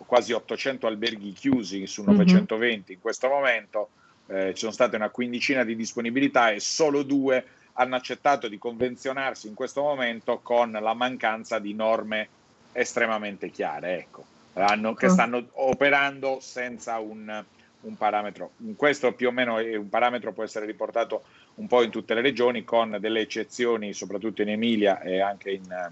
quasi 0.05 0.31
800 0.31 0.87
alberghi 0.87 1.33
chiusi 1.33 1.85
su 1.87 2.03
920 2.03 2.55
mm-hmm. 2.55 2.83
in 2.87 2.99
questo 2.99 3.27
momento, 3.27 3.89
eh, 4.27 4.53
ci 4.53 4.59
sono 4.59 4.71
state 4.71 4.95
una 4.95 5.09
quindicina 5.09 5.63
di 5.63 5.75
disponibilità 5.75 6.51
e 6.51 6.59
solo 6.59 7.03
due 7.03 7.45
hanno 7.73 7.95
accettato 7.95 8.47
di 8.47 8.57
convenzionarsi 8.57 9.47
in 9.47 9.53
questo 9.53 9.81
momento 9.81 10.39
con 10.39 10.71
la 10.71 10.93
mancanza 10.93 11.59
di 11.59 11.73
norme 11.73 12.27
estremamente 12.71 13.49
chiare, 13.49 13.97
ecco, 13.97 14.25
hanno, 14.53 14.93
che 14.93 15.05
ecco. 15.05 15.13
stanno 15.13 15.45
operando 15.53 16.37
senza 16.39 16.99
un, 16.99 17.43
un 17.81 17.97
parametro. 17.97 18.51
Questo 18.75 19.13
più 19.13 19.27
o 19.29 19.31
meno 19.31 19.57
è 19.57 19.75
un 19.75 19.89
parametro 19.89 20.33
può 20.33 20.43
essere 20.43 20.65
riportato 20.65 21.23
un 21.55 21.67
po' 21.67 21.83
in 21.83 21.91
tutte 21.91 22.13
le 22.13 22.21
regioni, 22.21 22.63
con 22.63 22.97
delle 22.99 23.21
eccezioni, 23.21 23.93
soprattutto 23.93 24.41
in 24.41 24.49
Emilia 24.49 25.01
e 25.01 25.19
anche 25.21 25.51
in, 25.51 25.89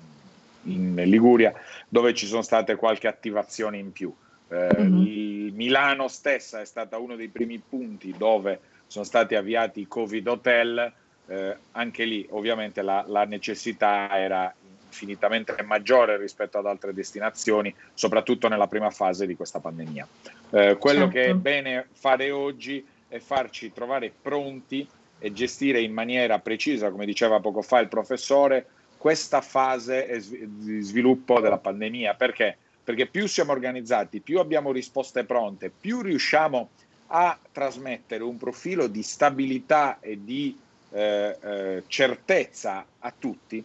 in 0.63 0.95
Liguria, 1.05 1.53
dove 1.87 2.13
ci 2.13 2.25
sono 2.25 2.41
state 2.41 2.75
qualche 2.75 3.07
attivazione 3.07 3.77
in 3.77 3.91
più. 3.91 4.13
Eh, 4.49 4.69
mm-hmm. 4.79 5.55
Milano 5.55 6.07
stessa 6.07 6.59
è 6.59 6.65
stata 6.65 6.97
uno 6.97 7.15
dei 7.15 7.29
primi 7.29 7.57
punti 7.59 8.13
dove 8.17 8.59
sono 8.87 9.05
stati 9.05 9.35
avviati 9.35 9.81
i 9.81 9.87
Covid 9.87 10.27
Hotel, 10.27 10.91
eh, 11.27 11.57
anche 11.71 12.03
lì 12.03 12.27
ovviamente 12.31 12.81
la, 12.81 13.05
la 13.07 13.23
necessità 13.23 14.09
era 14.17 14.53
infinitamente 14.87 15.55
maggiore 15.63 16.17
rispetto 16.17 16.57
ad 16.57 16.65
altre 16.65 16.93
destinazioni, 16.93 17.73
soprattutto 17.93 18.49
nella 18.49 18.67
prima 18.67 18.89
fase 18.89 19.25
di 19.25 19.35
questa 19.35 19.59
pandemia. 19.59 20.05
Eh, 20.49 20.75
quello 20.77 21.09
certo. 21.09 21.13
che 21.13 21.25
è 21.27 21.33
bene 21.33 21.87
fare 21.93 22.31
oggi 22.31 22.85
è 23.07 23.19
farci 23.19 23.71
trovare 23.71 24.11
pronti 24.21 24.85
e 25.23 25.31
gestire 25.31 25.79
in 25.81 25.93
maniera 25.93 26.39
precisa, 26.39 26.89
come 26.89 27.05
diceva 27.05 27.39
poco 27.39 27.61
fa 27.61 27.79
il 27.79 27.87
professore, 27.87 28.65
questa 28.97 29.41
fase 29.41 30.21
di 30.27 30.81
sviluppo 30.81 31.39
della 31.39 31.59
pandemia. 31.59 32.15
Perché? 32.15 32.57
Perché 32.83 33.05
più 33.05 33.27
siamo 33.27 33.51
organizzati, 33.51 34.19
più 34.19 34.39
abbiamo 34.39 34.71
risposte 34.71 35.23
pronte, 35.23 35.69
più 35.69 36.01
riusciamo 36.01 36.69
a 37.07 37.37
trasmettere 37.51 38.23
un 38.23 38.37
profilo 38.37 38.87
di 38.87 39.03
stabilità 39.03 39.99
e 39.99 40.23
di 40.23 40.57
eh, 40.91 41.37
eh, 41.39 41.83
certezza 41.85 42.85
a 42.97 43.13
tutti, 43.17 43.63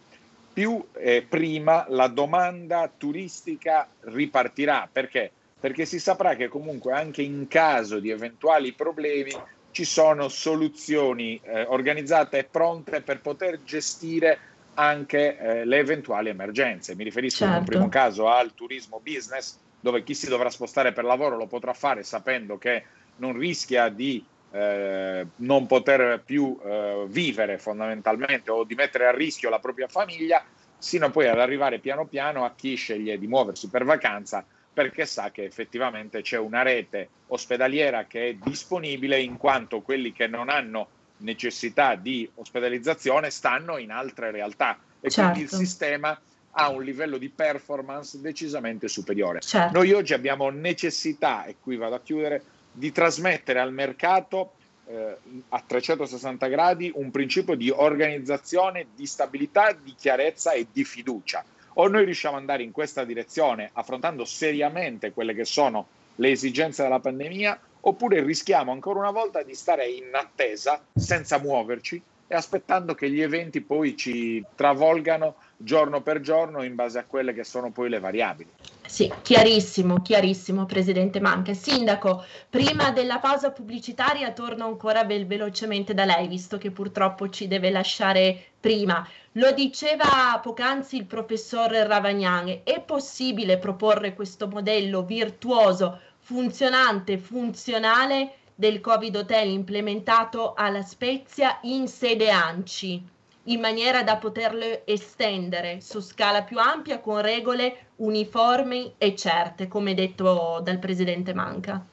più 0.53 0.83
eh, 0.93 1.25
prima 1.27 1.85
la 1.89 2.07
domanda 2.07 2.91
turistica 2.95 3.87
ripartirà. 4.01 4.87
Perché? 4.91 5.31
Perché 5.59 5.85
si 5.85 5.99
saprà 5.99 6.35
che 6.35 6.49
comunque 6.49 6.93
anche 6.93 7.23
in 7.23 7.47
caso 7.47 7.99
di 7.99 8.11
eventuali 8.11 8.73
problemi 8.73 9.33
ci 9.77 9.85
sono 9.85 10.27
soluzioni 10.27 11.39
eh, 11.43 11.61
organizzate 11.65 12.39
e 12.39 12.43
pronte 12.45 13.01
per 13.01 13.21
poter 13.21 13.61
gestire 13.61 14.39
anche 14.73 15.37
eh, 15.37 15.65
le 15.65 15.77
eventuali 15.77 16.29
emergenze. 16.29 16.95
Mi 16.95 17.03
riferisco 17.03 17.45
certo. 17.45 17.59
in 17.59 17.63
primo 17.63 17.87
caso 17.87 18.27
al 18.27 18.55
turismo 18.55 18.99
business, 19.03 19.59
dove 19.79 20.01
chi 20.01 20.15
si 20.15 20.29
dovrà 20.29 20.49
spostare 20.49 20.93
per 20.93 21.03
lavoro 21.03 21.37
lo 21.37 21.45
potrà 21.45 21.73
fare 21.73 22.01
sapendo 22.01 22.57
che 22.57 22.85
non 23.17 23.37
rischia 23.37 23.89
di 23.89 24.25
eh, 24.49 25.27
non 25.35 25.67
poter 25.67 26.23
più 26.25 26.59
eh, 26.65 27.05
vivere 27.07 27.59
fondamentalmente 27.59 28.49
o 28.49 28.63
di 28.63 28.73
mettere 28.73 29.05
a 29.05 29.11
rischio 29.11 29.51
la 29.51 29.59
propria 29.59 29.87
famiglia, 29.87 30.43
sino 30.75 31.11
poi 31.11 31.27
ad 31.27 31.39
arrivare 31.39 31.77
piano 31.77 32.07
piano 32.07 32.45
a 32.45 32.53
chi 32.55 32.73
sceglie 32.73 33.19
di 33.19 33.27
muoversi 33.27 33.69
per 33.69 33.83
vacanza 33.83 34.43
perché 34.77 35.07
sa 35.07 35.31
che 35.31 35.43
effettivamente 35.43 36.21
c'è 36.21 36.37
una 36.37 36.61
rete 36.61 37.09
ospedaliera 37.29 38.05
che 38.05 38.27
è 38.27 38.33
disponibile 38.35 39.19
in 39.19 39.35
quanto 39.35 39.81
quelli 39.81 40.13
che 40.13 40.27
non 40.27 40.49
hanno 40.49 40.87
necessità 41.17 41.95
di 41.95 42.29
ospedalizzazione 42.35 43.31
stanno 43.31 43.77
in 43.77 43.89
altre 43.89 44.29
realtà 44.29 44.77
e 44.99 45.09
certo. 45.09 45.31
quindi 45.31 45.41
il 45.45 45.49
certo. 45.49 45.65
sistema 45.65 46.21
ha 46.51 46.69
un 46.69 46.83
livello 46.83 47.17
di 47.17 47.27
performance 47.29 48.21
decisamente 48.21 48.87
superiore. 48.87 49.39
Certo. 49.41 49.73
Noi 49.73 49.93
oggi 49.93 50.13
abbiamo 50.13 50.51
necessità, 50.51 51.45
e 51.45 51.55
qui 51.59 51.75
vado 51.75 51.95
a 51.95 51.99
chiudere, 51.99 52.43
di 52.71 52.91
trasmettere 52.91 53.59
al 53.59 53.73
mercato 53.73 54.53
eh, 54.85 55.17
a 55.49 55.63
360 55.65 56.45
gradi 56.49 56.91
un 56.93 57.09
principio 57.09 57.55
di 57.55 57.71
organizzazione, 57.71 58.89
di 58.95 59.07
stabilità, 59.07 59.71
di 59.71 59.95
chiarezza 59.97 60.51
e 60.51 60.67
di 60.71 60.83
fiducia 60.83 61.43
o 61.79 61.87
noi 61.87 62.05
riusciamo 62.05 62.35
ad 62.35 62.41
andare 62.41 62.63
in 62.63 62.71
questa 62.71 63.03
direzione 63.03 63.69
affrontando 63.73 64.25
seriamente 64.25 65.11
quelle 65.11 65.33
che 65.33 65.45
sono 65.45 65.87
le 66.15 66.31
esigenze 66.31 66.83
della 66.83 66.99
pandemia, 66.99 67.59
oppure 67.81 68.23
rischiamo 68.23 68.71
ancora 68.71 68.99
una 68.99 69.11
volta 69.11 69.43
di 69.43 69.53
stare 69.53 69.87
in 69.87 70.09
attesa 70.13 70.83
senza 70.95 71.39
muoverci 71.39 72.01
e 72.27 72.35
aspettando 72.35 72.95
che 72.95 73.09
gli 73.09 73.21
eventi 73.21 73.61
poi 73.61 73.95
ci 73.95 74.43
travolgano 74.55 75.35
giorno 75.55 76.01
per 76.01 76.19
giorno 76.19 76.63
in 76.63 76.75
base 76.75 76.99
a 76.99 77.05
quelle 77.05 77.33
che 77.33 77.43
sono 77.43 77.71
poi 77.71 77.89
le 77.89 77.99
variabili. 77.99 78.49
Sì, 78.87 79.11
chiarissimo, 79.21 80.01
chiarissimo, 80.01 80.65
Presidente 80.65 81.19
Manca. 81.19 81.53
Sindaco, 81.53 82.23
prima 82.49 82.89
della 82.91 83.19
pausa 83.19 83.51
pubblicitaria 83.51 84.31
torno 84.31 84.65
ancora 84.65 85.03
ve- 85.03 85.25
velocemente 85.25 85.93
da 85.93 86.05
lei, 86.05 86.29
visto 86.29 86.57
che 86.57 86.71
purtroppo 86.71 87.27
ci 87.29 87.49
deve 87.49 87.69
lasciare 87.69 88.51
prima. 88.57 89.05
Lo 89.33 89.51
diceva 89.51 90.39
poc'anzi 90.41 90.95
il 90.95 91.05
professor 91.05 91.69
Ravagnan, 91.69 92.61
è 92.63 92.79
possibile 92.79 93.57
proporre 93.57 94.13
questo 94.13 94.47
modello 94.47 95.03
virtuoso, 95.03 95.99
funzionante, 96.19 97.17
funzionale 97.17 98.35
del 98.55 98.79
Covid 98.79 99.17
Hotel 99.17 99.49
implementato 99.49 100.53
alla 100.53 100.81
Spezia 100.81 101.59
in 101.63 101.89
sede 101.89 102.29
ANCI? 102.29 103.15
in 103.47 103.61
maniera 103.61 104.03
da 104.03 104.17
poterle 104.17 104.85
estendere 104.85 105.79
su 105.79 106.01
scala 106.01 106.43
più 106.43 106.59
ampia 106.59 106.99
con 106.99 107.21
regole 107.21 107.86
uniformi 107.97 108.95
e 108.97 109.15
certe, 109.15 109.67
come 109.67 109.93
detto 109.93 110.61
dal 110.63 110.79
Presidente 110.79 111.33
Manca. 111.33 111.83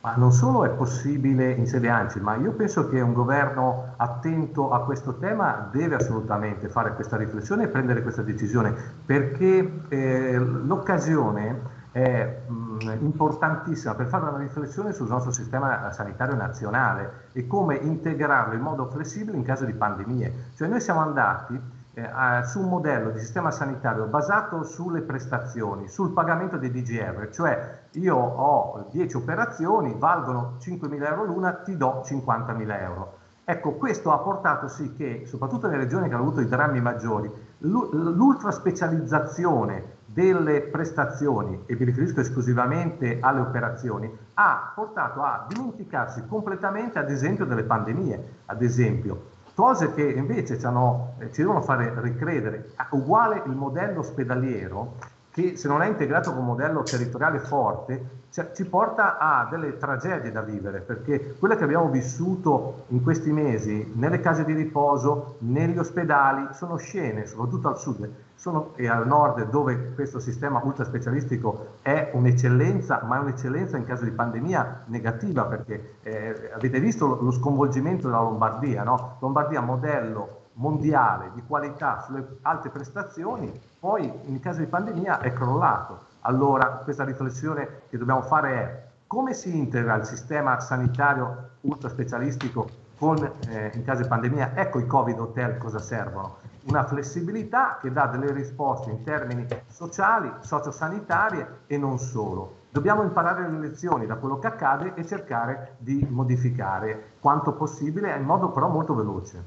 Ma 0.00 0.14
non 0.14 0.30
solo 0.30 0.64
è 0.64 0.70
possibile 0.70 1.50
in 1.50 1.66
sede 1.66 1.88
ANCI, 1.88 2.20
ma 2.20 2.36
io 2.36 2.52
penso 2.52 2.88
che 2.88 3.00
un 3.00 3.12
governo 3.12 3.94
attento 3.96 4.70
a 4.70 4.84
questo 4.84 5.16
tema 5.16 5.68
deve 5.72 5.96
assolutamente 5.96 6.68
fare 6.68 6.94
questa 6.94 7.16
riflessione 7.16 7.64
e 7.64 7.68
prendere 7.68 8.02
questa 8.02 8.22
decisione, 8.22 8.72
perché 9.04 9.82
eh, 9.88 10.38
l'occasione 10.38 11.76
è 11.90 12.42
mh, 12.46 12.98
importantissima 13.00 13.96
per 13.96 14.06
fare 14.06 14.28
una 14.28 14.38
riflessione 14.38 14.92
sul 14.92 15.08
nostro 15.08 15.32
sistema 15.32 15.90
sanitario 15.90 16.36
nazionale 16.36 17.30
e 17.32 17.48
come 17.48 17.74
integrarlo 17.74 18.54
in 18.54 18.60
modo 18.60 18.86
flessibile 18.86 19.36
in 19.36 19.42
caso 19.42 19.64
di 19.64 19.72
pandemie. 19.72 20.50
Cioè 20.54 20.68
noi 20.68 20.80
siamo 20.80 21.00
andati 21.00 21.60
eh, 21.94 22.44
su 22.44 22.60
un 22.60 22.68
modello 22.68 23.10
di 23.10 23.18
sistema 23.18 23.50
sanitario 23.50 24.04
basato 24.04 24.62
sulle 24.62 25.00
prestazioni, 25.00 25.88
sul 25.88 26.12
pagamento 26.12 26.56
dei 26.56 26.70
DGR, 26.70 27.30
cioè 27.30 27.78
io 27.92 28.16
ho 28.16 28.86
10 28.90 29.16
operazioni, 29.16 29.94
valgono 29.98 30.56
5.000 30.60 31.06
euro 31.06 31.24
l'una, 31.24 31.52
ti 31.54 31.76
do 31.76 32.02
50.000 32.04 32.80
euro. 32.80 33.16
Ecco, 33.50 33.76
questo 33.76 34.12
ha 34.12 34.18
portato 34.18 34.68
sì 34.68 34.94
che, 34.94 35.22
soprattutto 35.24 35.68
nelle 35.68 35.84
regioni 35.84 36.06
che 36.06 36.14
hanno 36.14 36.24
avuto 36.24 36.42
i 36.42 36.48
drammi 36.48 36.82
maggiori, 36.82 37.32
l'ultra 37.60 38.50
specializzazione 38.50 39.96
delle 40.04 40.60
prestazioni, 40.60 41.62
e 41.64 41.74
mi 41.74 41.86
riferisco 41.86 42.20
esclusivamente 42.20 43.18
alle 43.20 43.40
operazioni, 43.40 44.14
ha 44.34 44.72
portato 44.74 45.22
a 45.22 45.46
dimenticarsi 45.48 46.26
completamente, 46.26 46.98
ad 46.98 47.10
esempio, 47.10 47.46
delle 47.46 47.62
pandemie, 47.62 48.40
ad 48.44 48.60
esempio, 48.60 49.36
cose 49.58 49.92
che 49.92 50.04
invece 50.04 50.56
ci, 50.56 50.64
hanno, 50.66 51.14
eh, 51.18 51.32
ci 51.32 51.40
devono 51.40 51.60
fare 51.62 51.92
ricredere. 52.00 52.74
Uguale 52.90 53.42
il 53.44 53.56
modello 53.56 53.98
ospedaliero, 53.98 54.94
che 55.32 55.56
se 55.56 55.66
non 55.66 55.82
è 55.82 55.88
integrato 55.88 56.30
con 56.30 56.38
un 56.38 56.46
modello 56.46 56.84
territoriale 56.84 57.40
forte, 57.40 58.17
cioè, 58.30 58.52
ci 58.54 58.64
porta 58.66 59.18
a 59.18 59.46
delle 59.50 59.76
tragedie 59.78 60.30
da 60.30 60.42
vivere, 60.42 60.80
perché 60.80 61.36
quelle 61.38 61.56
che 61.56 61.64
abbiamo 61.64 61.88
vissuto 61.88 62.84
in 62.88 63.02
questi 63.02 63.32
mesi 63.32 63.92
nelle 63.94 64.20
case 64.20 64.44
di 64.44 64.52
riposo, 64.52 65.36
negli 65.40 65.78
ospedali, 65.78 66.48
sono 66.52 66.76
scene, 66.76 67.26
soprattutto 67.26 67.68
al 67.68 67.78
sud 67.78 68.10
sono, 68.38 68.72
e 68.76 68.88
al 68.88 69.06
nord, 69.06 69.50
dove 69.50 69.94
questo 69.94 70.20
sistema 70.20 70.60
ultraspecialistico 70.62 71.78
è 71.82 72.10
un'eccellenza, 72.12 73.02
ma 73.02 73.16
è 73.16 73.20
un'eccellenza 73.20 73.76
in 73.76 73.84
caso 73.84 74.04
di 74.04 74.12
pandemia 74.12 74.84
negativa, 74.86 75.44
perché 75.46 75.96
eh, 76.02 76.50
avete 76.54 76.78
visto 76.78 77.06
lo, 77.06 77.20
lo, 77.20 77.32
sconvolgimento 77.32 78.06
della 78.06 78.20
Lombardia, 78.20 78.84
no? 78.84 79.16
Lombardia 79.18 79.60
modello 79.60 80.36
mondiale 80.54 81.30
di 81.34 81.42
qualità 81.46 82.00
sulle 82.06 82.38
alte 82.42 82.68
prestazioni, 82.68 83.52
poi 83.78 84.12
in 84.26 84.38
caso 84.38 84.60
di 84.60 84.66
pandemia 84.66 85.20
è 85.20 85.32
crollato. 85.32 86.06
Allora 86.22 86.66
questa 86.84 87.04
riflessione 87.04 87.82
che 87.88 87.98
dobbiamo 87.98 88.22
fare 88.22 88.50
è 88.52 88.86
come 89.06 89.32
si 89.32 89.56
integra 89.56 89.94
il 89.94 90.04
sistema 90.04 90.60
sanitario 90.60 91.50
ultraspecialistico 91.62 92.68
con, 92.98 93.16
eh, 93.48 93.70
in 93.74 93.84
caso 93.84 94.02
di 94.02 94.08
pandemia? 94.08 94.52
Ecco 94.54 94.78
i 94.78 94.86
Covid 94.86 95.18
hotel 95.18 95.56
cosa 95.56 95.78
servono. 95.78 96.36
Una 96.64 96.84
flessibilità 96.84 97.78
che 97.80 97.90
dà 97.90 98.06
delle 98.06 98.32
risposte 98.32 98.90
in 98.90 99.02
termini 99.02 99.46
sociali, 99.66 100.30
sociosanitarie 100.40 101.60
e 101.66 101.78
non 101.78 101.98
solo. 101.98 102.56
Dobbiamo 102.70 103.02
imparare 103.02 103.48
le 103.48 103.58
lezioni 103.58 104.04
da 104.04 104.16
quello 104.16 104.38
che 104.38 104.48
accade 104.48 104.92
e 104.94 105.06
cercare 105.06 105.76
di 105.78 106.06
modificare 106.10 107.12
quanto 107.20 107.54
possibile 107.54 108.14
in 108.14 108.24
modo 108.24 108.50
però 108.50 108.68
molto 108.68 108.94
veloce. 108.94 109.42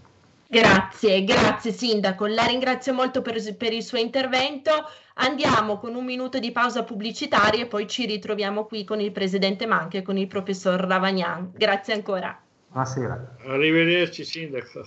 Grazie, 0.51 1.23
grazie 1.23 1.71
Sindaco, 1.71 2.25
la 2.25 2.43
ringrazio 2.43 2.93
molto 2.93 3.21
per, 3.21 3.55
per, 3.55 3.71
il 3.71 3.83
suo 3.83 3.97
intervento. 3.97 4.69
Andiamo 5.13 5.77
con 5.77 5.95
un 5.95 6.03
minuto 6.03 6.39
di 6.39 6.51
pausa 6.51 6.83
pubblicitaria 6.83 7.63
e 7.63 7.67
poi 7.67 7.87
ci 7.87 8.05
ritroviamo 8.05 8.65
qui 8.65 8.83
con 8.83 8.99
il 8.99 9.13
Presidente 9.13 9.65
Manche 9.65 9.99
e 9.99 10.01
con 10.01 10.17
il 10.17 10.27
Professor 10.27 10.77
Ravagnan. 10.77 11.53
Grazie 11.55 11.93
ancora. 11.93 12.37
Buonasera. 12.67 13.37
Arrivederci 13.45 14.25
Sindaco. 14.25 14.85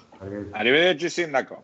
Arrivederci 0.50 1.08
Sindaco. 1.08 1.62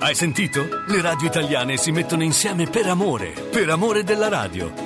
Hai 0.00 0.14
sentito? 0.16 0.66
Le 0.88 1.00
radio 1.00 1.28
italiane 1.28 1.76
si 1.76 1.92
mettono 1.92 2.24
insieme 2.24 2.68
per 2.68 2.86
amore, 2.86 3.32
per 3.48 3.68
amore 3.68 4.02
della 4.02 4.28
radio. 4.28 4.83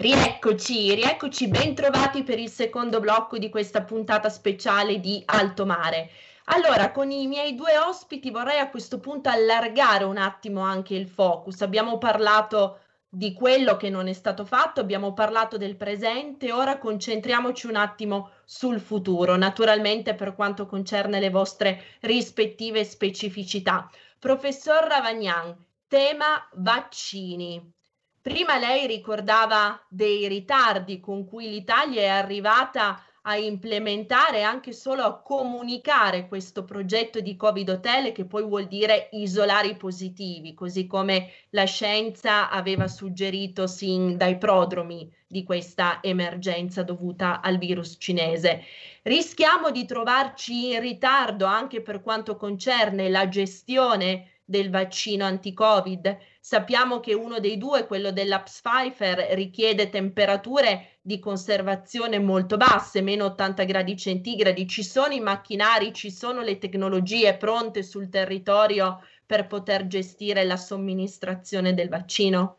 Rieccoci, 0.00 0.94
rieccoci 0.94 1.46
ben 1.48 1.74
trovati 1.74 2.22
per 2.22 2.38
il 2.38 2.48
secondo 2.48 3.00
blocco 3.00 3.36
di 3.36 3.50
questa 3.50 3.82
puntata 3.82 4.30
speciale 4.30 4.98
di 4.98 5.22
Alto 5.26 5.66
Mare. 5.66 6.10
Allora, 6.44 6.90
con 6.90 7.10
i 7.10 7.26
miei 7.26 7.54
due 7.54 7.76
ospiti 7.76 8.30
vorrei 8.30 8.58
a 8.60 8.70
questo 8.70 8.98
punto 8.98 9.28
allargare 9.28 10.04
un 10.04 10.16
attimo 10.16 10.62
anche 10.62 10.94
il 10.94 11.06
focus. 11.06 11.60
Abbiamo 11.60 11.98
parlato 11.98 12.78
di 13.10 13.34
quello 13.34 13.76
che 13.76 13.90
non 13.90 14.08
è 14.08 14.14
stato 14.14 14.46
fatto, 14.46 14.80
abbiamo 14.80 15.12
parlato 15.12 15.58
del 15.58 15.76
presente, 15.76 16.50
ora 16.50 16.78
concentriamoci 16.78 17.66
un 17.66 17.76
attimo 17.76 18.30
sul 18.46 18.80
futuro, 18.80 19.36
naturalmente 19.36 20.14
per 20.14 20.34
quanto 20.34 20.64
concerne 20.64 21.20
le 21.20 21.28
vostre 21.28 21.98
rispettive 22.00 22.84
specificità. 22.84 23.90
Professor 24.18 24.82
Ravagnan, 24.82 25.54
tema 25.86 26.48
vaccini. 26.54 27.74
Prima 28.22 28.58
lei 28.58 28.86
ricordava 28.86 29.82
dei 29.88 30.28
ritardi 30.28 31.00
con 31.00 31.26
cui 31.26 31.48
l'Italia 31.48 32.02
è 32.02 32.08
arrivata 32.08 33.02
a 33.22 33.36
implementare, 33.36 34.42
anche 34.42 34.72
solo 34.72 35.02
a 35.04 35.20
comunicare 35.22 36.28
questo 36.28 36.64
progetto 36.64 37.20
di 37.20 37.34
Covid 37.34 37.68
Hotel 37.70 38.12
che 38.12 38.26
poi 38.26 38.42
vuol 38.42 38.66
dire 38.66 39.08
isolare 39.12 39.68
i 39.68 39.76
positivi, 39.76 40.52
così 40.52 40.86
come 40.86 41.30
la 41.50 41.64
scienza 41.64 42.50
aveva 42.50 42.88
suggerito 42.88 43.66
sin 43.66 44.18
dai 44.18 44.36
prodromi 44.36 45.10
di 45.26 45.42
questa 45.42 46.00
emergenza 46.02 46.82
dovuta 46.82 47.40
al 47.40 47.56
virus 47.56 47.96
cinese. 47.98 48.64
Rischiamo 49.02 49.70
di 49.70 49.86
trovarci 49.86 50.72
in 50.72 50.80
ritardo 50.80 51.46
anche 51.46 51.80
per 51.80 52.02
quanto 52.02 52.36
concerne 52.36 53.08
la 53.08 53.28
gestione 53.28 54.39
del 54.50 54.68
vaccino 54.68 55.24
anti-Covid. 55.24 56.18
Sappiamo 56.40 56.98
che 56.98 57.14
uno 57.14 57.38
dei 57.38 57.56
due, 57.56 57.86
quello 57.86 58.10
della 58.10 58.42
Pfizer, 58.42 59.28
richiede 59.34 59.90
temperature 59.90 60.98
di 61.00 61.20
conservazione 61.20 62.18
molto 62.18 62.56
basse, 62.56 63.00
meno 63.00 63.26
80 63.26 63.62
gradi 63.62 63.96
centigradi. 63.96 64.66
Ci 64.66 64.82
sono 64.82 65.12
i 65.12 65.20
macchinari, 65.20 65.92
ci 65.94 66.10
sono 66.10 66.40
le 66.42 66.58
tecnologie 66.58 67.36
pronte 67.36 67.84
sul 67.84 68.08
territorio 68.08 69.00
per 69.24 69.46
poter 69.46 69.86
gestire 69.86 70.42
la 70.42 70.56
somministrazione 70.56 71.72
del 71.72 71.88
vaccino? 71.88 72.56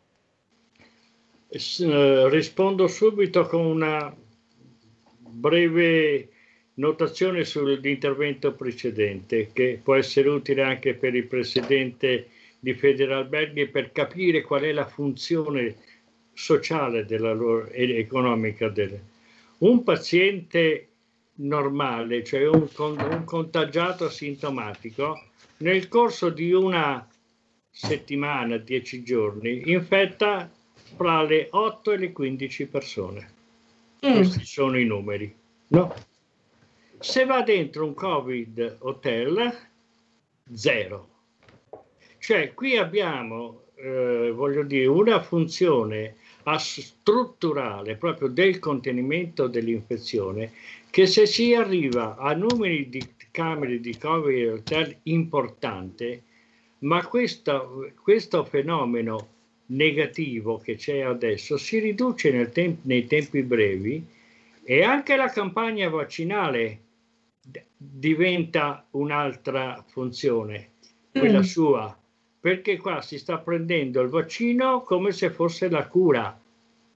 Eh, 1.50 2.30
rispondo 2.30 2.88
subito 2.88 3.46
con 3.48 3.66
una 3.66 4.16
breve 5.20 6.31
Notazione 6.82 7.46
sull'intervento 7.46 8.54
precedente, 8.54 9.52
che 9.54 9.80
può 9.84 9.94
essere 9.94 10.30
utile 10.30 10.64
anche 10.64 10.96
per 10.96 11.14
il 11.14 11.28
presidente 11.28 12.30
di 12.60 12.74
Federalberghi 12.74 13.68
per 13.68 13.92
capire 13.92 14.42
qual 14.42 14.64
è 14.64 14.72
la 14.72 14.88
funzione 14.88 15.76
sociale 16.34 17.06
della 17.06 17.34
loro, 17.34 17.68
e 17.68 18.00
economica. 18.00 18.68
Delle. 18.70 19.00
Un 19.60 19.84
paziente 19.84 20.88
normale, 21.36 22.24
cioè 22.24 22.48
un, 22.48 22.68
un 22.76 23.24
contagiato 23.26 24.06
asintomatico, 24.06 25.24
nel 25.58 25.88
corso 25.88 26.30
di 26.30 26.52
una 26.52 27.08
settimana, 27.70 28.58
dieci 28.58 29.04
giorni, 29.04 29.70
infetta 29.70 30.52
fra 30.96 31.22
le 31.22 31.48
8 31.52 31.92
e 31.92 31.98
le 31.98 32.12
15 32.12 32.66
persone. 32.66 33.34
Mm. 34.04 34.16
Questi 34.16 34.46
sono 34.46 34.80
i 34.80 34.86
numeri. 34.86 35.32
No? 35.68 36.10
Se 37.02 37.26
va 37.26 37.42
dentro 37.42 37.84
un 37.84 37.96
Covid 37.96 38.78
hotel, 38.82 39.52
zero. 40.54 41.10
Cioè 42.20 42.54
qui 42.54 42.78
abbiamo, 42.78 43.64
eh, 43.74 44.32
voglio 44.32 44.62
dire, 44.62 44.86
una 44.86 45.20
funzione 45.20 46.18
strutturale 46.60 47.96
proprio 47.96 48.28
del 48.28 48.60
contenimento 48.60 49.48
dell'infezione 49.48 50.52
che 50.92 51.08
se 51.08 51.26
si 51.26 51.56
arriva 51.56 52.18
a 52.18 52.34
numeri 52.34 52.88
di 52.88 53.04
camere 53.32 53.80
di 53.80 53.98
Covid 53.98 54.50
hotel 54.50 54.96
importante, 55.04 56.22
ma 56.80 57.04
questo, 57.08 57.92
questo 58.04 58.44
fenomeno 58.44 59.28
negativo 59.68 60.60
che 60.60 60.76
c'è 60.76 61.00
adesso 61.00 61.58
si 61.58 61.80
riduce 61.80 62.52
temp- 62.52 62.84
nei 62.84 63.08
tempi 63.08 63.42
brevi 63.42 64.06
e 64.64 64.84
anche 64.84 65.16
la 65.16 65.30
campagna 65.30 65.90
vaccinale 65.90 66.90
diventa 67.76 68.86
un'altra 68.92 69.84
funzione, 69.88 70.72
quella 71.12 71.40
mm. 71.40 71.44
sua, 71.44 71.98
perché 72.40 72.78
qua 72.78 73.02
si 73.02 73.18
sta 73.18 73.40
prendendo 73.40 74.02
il 74.02 74.10
vaccino 74.10 74.82
come 74.82 75.12
se 75.12 75.30
fosse 75.30 75.70
la 75.70 75.88
cura 75.88 76.40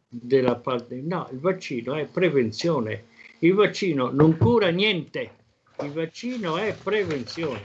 della 0.07 0.55
parte. 0.55 1.01
No, 1.01 1.27
il 1.31 1.39
vaccino 1.39 1.95
è 1.95 2.05
prevenzione. 2.05 3.05
Il 3.39 3.53
vaccino 3.53 4.09
non 4.11 4.37
cura 4.37 4.69
niente, 4.69 5.29
il 5.81 5.91
vaccino 5.91 6.57
è 6.57 6.73
prevenzione. 6.73 7.61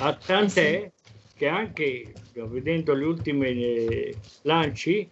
A 0.00 0.14
tant'è 0.14 0.90
che 1.36 1.48
anche 1.48 2.12
vedendo 2.34 2.96
gli 2.96 3.02
ultimi 3.02 3.46
eh, 3.46 4.14
lanci 4.42 5.08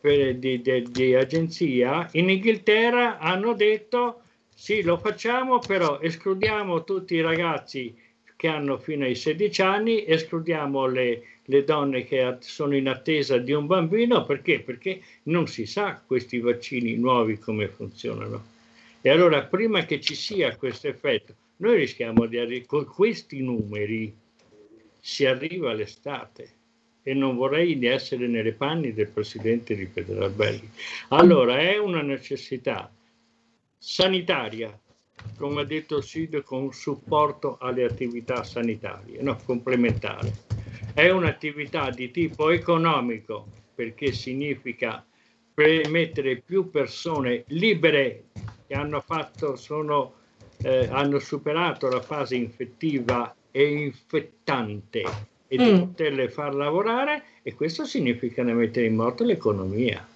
per, 0.00 0.36
di, 0.36 0.60
di, 0.60 0.82
di 0.90 1.14
agenzia, 1.14 2.08
in 2.12 2.28
Inghilterra 2.28 3.18
hanno 3.18 3.54
detto 3.54 4.22
sì, 4.60 4.82
lo 4.82 4.98
facciamo, 4.98 5.60
però 5.60 6.00
escludiamo 6.00 6.82
tutti 6.82 7.14
i 7.14 7.20
ragazzi 7.20 7.96
che 8.34 8.48
hanno 8.48 8.76
fino 8.76 9.04
ai 9.04 9.14
16 9.14 9.62
anni, 9.62 10.04
escludiamo 10.04 10.84
le, 10.86 11.22
le 11.44 11.62
donne 11.62 12.02
che 12.02 12.38
sono 12.40 12.74
in 12.74 12.88
attesa 12.88 13.38
di 13.38 13.52
un 13.52 13.66
bambino, 13.66 14.24
perché? 14.24 14.58
Perché 14.58 15.00
non 15.24 15.46
si 15.46 15.64
sa 15.64 16.02
questi 16.04 16.40
vaccini 16.40 16.96
nuovi 16.96 17.38
come 17.38 17.68
funzionano. 17.68 18.44
E 19.00 19.08
allora 19.08 19.44
prima 19.44 19.84
che 19.84 20.00
ci 20.00 20.16
sia 20.16 20.56
questo 20.56 20.88
effetto, 20.88 21.34
noi 21.58 21.78
rischiamo 21.78 22.26
di 22.26 22.38
arrivare 22.38 22.66
con 22.66 22.84
questi 22.84 23.40
numeri, 23.40 24.12
si 24.98 25.24
arriva 25.24 25.70
all'estate 25.70 26.50
e 27.04 27.14
non 27.14 27.36
vorrei 27.36 27.78
di 27.78 27.86
essere 27.86 28.26
nelle 28.26 28.52
panni 28.52 28.92
del 28.92 29.08
presidente 29.08 29.76
di 29.76 29.86
Federalberghi. 29.86 30.68
Allora 31.10 31.60
è 31.60 31.78
una 31.78 32.02
necessità 32.02 32.92
sanitaria, 33.78 34.76
come 35.36 35.62
ha 35.62 35.64
detto 35.64 35.98
il 35.98 36.02
SID, 36.02 36.42
con 36.42 36.72
supporto 36.72 37.56
alle 37.60 37.84
attività 37.84 38.42
sanitarie, 38.42 39.22
no, 39.22 39.38
complementare. 39.44 40.32
È 40.92 41.08
un'attività 41.10 41.90
di 41.90 42.10
tipo 42.10 42.50
economico 42.50 43.46
perché 43.74 44.12
significa 44.12 45.04
mettere 45.88 46.36
più 46.36 46.70
persone 46.70 47.44
libere 47.48 48.24
che 48.66 48.74
hanno, 48.74 49.00
fatto, 49.00 49.56
sono, 49.56 50.14
eh, 50.58 50.88
hanno 50.90 51.18
superato 51.18 51.88
la 51.88 52.00
fase 52.00 52.36
infettiva 52.36 53.34
e 53.50 53.64
infettante 53.64 55.02
e 55.48 55.58
mm. 55.58 55.64
di 55.64 55.78
poterle 55.78 56.28
far 56.28 56.54
lavorare 56.54 57.24
e 57.42 57.54
questo 57.54 57.84
significa 57.84 58.42
mettere 58.42 58.86
in 58.86 58.94
moto 58.94 59.24
l'economia. 59.24 60.06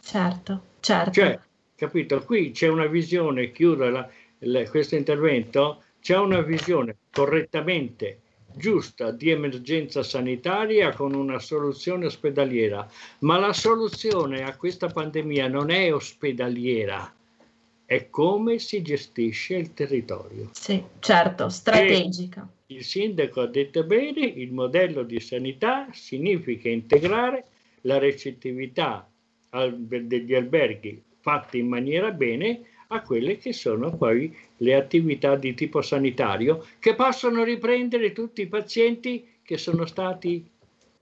Certo, 0.00 0.62
certo. 0.80 1.10
Cioè, 1.12 1.38
capito? 1.74 2.22
Qui 2.24 2.50
c'è 2.50 2.68
una 2.68 2.86
visione, 2.86 3.50
chiudo 3.52 3.88
la, 3.88 4.08
la, 4.40 4.68
questo 4.68 4.96
intervento, 4.96 5.82
c'è 6.00 6.16
una 6.16 6.40
visione 6.40 6.96
correttamente 7.10 8.20
giusta 8.56 9.10
di 9.10 9.30
emergenza 9.30 10.02
sanitaria 10.02 10.94
con 10.94 11.14
una 11.14 11.38
soluzione 11.38 12.06
ospedaliera, 12.06 12.88
ma 13.20 13.38
la 13.38 13.52
soluzione 13.52 14.44
a 14.44 14.56
questa 14.56 14.88
pandemia 14.88 15.48
non 15.48 15.70
è 15.70 15.92
ospedaliera, 15.92 17.12
è 17.84 18.08
come 18.10 18.58
si 18.58 18.80
gestisce 18.82 19.56
il 19.56 19.74
territorio. 19.74 20.50
Sì, 20.52 20.82
certo, 21.00 21.48
strategica. 21.48 22.48
E 22.66 22.74
il 22.74 22.84
sindaco 22.84 23.40
ha 23.40 23.46
detto 23.46 23.82
bene, 23.84 24.24
il 24.24 24.52
modello 24.52 25.02
di 25.02 25.20
sanità 25.20 25.88
significa 25.92 26.68
integrare 26.68 27.44
la 27.82 27.98
recettività 27.98 29.08
degli 29.50 30.34
alberghi 30.34 31.02
fatte 31.24 31.56
in 31.56 31.68
maniera 31.68 32.10
bene 32.10 32.60
a 32.88 33.00
quelle 33.00 33.38
che 33.38 33.54
sono 33.54 33.96
poi 33.96 34.36
le 34.58 34.74
attività 34.74 35.36
di 35.36 35.54
tipo 35.54 35.80
sanitario 35.80 36.66
che 36.78 36.94
possono 36.94 37.42
riprendere 37.44 38.12
tutti 38.12 38.42
i 38.42 38.46
pazienti 38.46 39.26
che 39.42 39.56
sono 39.56 39.86
stati 39.86 40.46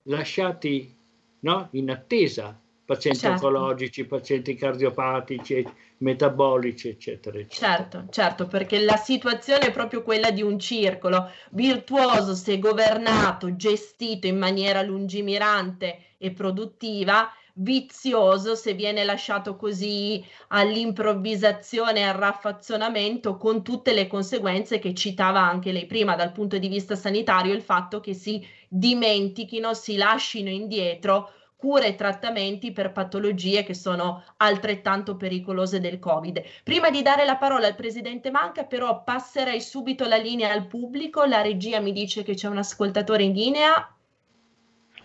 lasciati 0.04 0.94
no, 1.40 1.68
in 1.72 1.90
attesa, 1.90 2.56
pazienti 2.84 3.18
certo. 3.18 3.46
oncologici, 3.46 4.04
pazienti 4.04 4.54
cardiopatici, 4.54 5.66
metabolici, 5.98 6.88
eccetera, 6.90 7.38
eccetera. 7.38 7.76
Certo, 7.76 8.04
certo, 8.10 8.46
perché 8.46 8.78
la 8.78 8.96
situazione 8.96 9.66
è 9.66 9.72
proprio 9.72 10.04
quella 10.04 10.30
di 10.30 10.42
un 10.42 10.60
circolo 10.60 11.30
virtuoso 11.50 12.34
se 12.34 12.60
governato, 12.60 13.56
gestito 13.56 14.28
in 14.28 14.38
maniera 14.38 14.82
lungimirante 14.82 16.14
e 16.16 16.30
produttiva 16.30 17.28
vizioso 17.54 18.54
se 18.54 18.72
viene 18.74 19.04
lasciato 19.04 19.56
così 19.56 20.24
all'improvvisazione 20.48 22.08
al 22.08 22.14
raffazzonamento 22.14 23.36
con 23.36 23.62
tutte 23.62 23.92
le 23.92 24.06
conseguenze 24.06 24.78
che 24.78 24.94
citava 24.94 25.40
anche 25.40 25.72
lei 25.72 25.86
prima 25.86 26.16
dal 26.16 26.32
punto 26.32 26.58
di 26.58 26.68
vista 26.68 26.94
sanitario 26.94 27.52
il 27.52 27.62
fatto 27.62 28.00
che 28.00 28.14
si 28.14 28.46
dimentichino, 28.68 29.74
si 29.74 29.96
lasciano 29.96 30.48
indietro 30.48 31.30
cure 31.62 31.88
e 31.88 31.94
trattamenti 31.94 32.72
per 32.72 32.90
patologie 32.90 33.62
che 33.62 33.74
sono 33.74 34.24
altrettanto 34.38 35.16
pericolose 35.16 35.78
del 35.78 36.00
Covid. 36.00 36.42
Prima 36.64 36.90
di 36.90 37.02
dare 37.02 37.24
la 37.24 37.36
parola 37.36 37.68
al 37.68 37.76
presidente 37.76 38.32
Manca, 38.32 38.64
però 38.64 39.04
passerei 39.04 39.60
subito 39.60 40.08
la 40.08 40.16
linea 40.16 40.52
al 40.52 40.66
pubblico. 40.66 41.24
La 41.24 41.40
regia 41.40 41.78
mi 41.78 41.92
dice 41.92 42.24
che 42.24 42.34
c'è 42.34 42.48
un 42.48 42.58
ascoltatore 42.58 43.22
in 43.22 43.32
linea. 43.34 43.94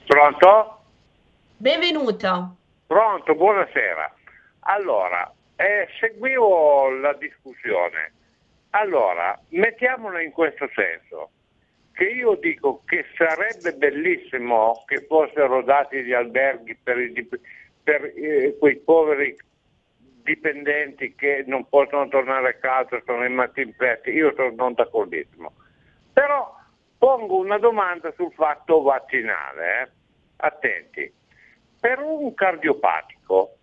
Pronto? 0.07 0.76
Benvenuto. 1.59 2.55
Pronto, 2.85 3.33
buonasera. 3.33 4.13
Allora, 4.59 5.33
eh, 5.55 5.87
seguivo 5.99 6.91
la 6.99 7.13
discussione. 7.13 8.13
Allora, 8.71 9.35
mettiamola 9.49 10.21
in 10.21 10.31
questo 10.31 10.69
senso, 10.75 11.31
che 11.93 12.03
io 12.03 12.35
dico 12.35 12.83
che 12.85 13.05
sarebbe 13.15 13.73
bellissimo 13.73 14.83
che 14.85 15.03
fossero 15.07 15.63
dati 15.63 16.03
gli 16.03 16.13
alberghi 16.13 16.75
per, 16.75 16.99
i, 16.99 17.27
per 17.81 18.13
eh, 18.15 18.55
quei 18.59 18.77
poveri 18.77 19.35
dipendenti 20.21 21.15
che 21.15 21.43
non 21.47 21.67
possono 21.67 22.07
tornare 22.07 22.49
a 22.49 22.53
casa, 22.53 23.01
sono 23.03 23.23
rimasti 23.23 23.61
infetti, 23.61 24.11
io 24.11 24.31
sono 24.35 24.73
d'accordissimo. 24.73 25.51
Però 26.13 26.55
pongo 26.99 27.37
una 27.39 27.57
domanda 27.57 28.13
sul 28.15 28.31
fatto 28.33 28.83
vaccinale, 28.83 29.81
eh? 29.81 29.89
attenti. 30.35 31.16
Per 31.87 31.99
un 31.99 32.33
cardiopatico 32.33 33.55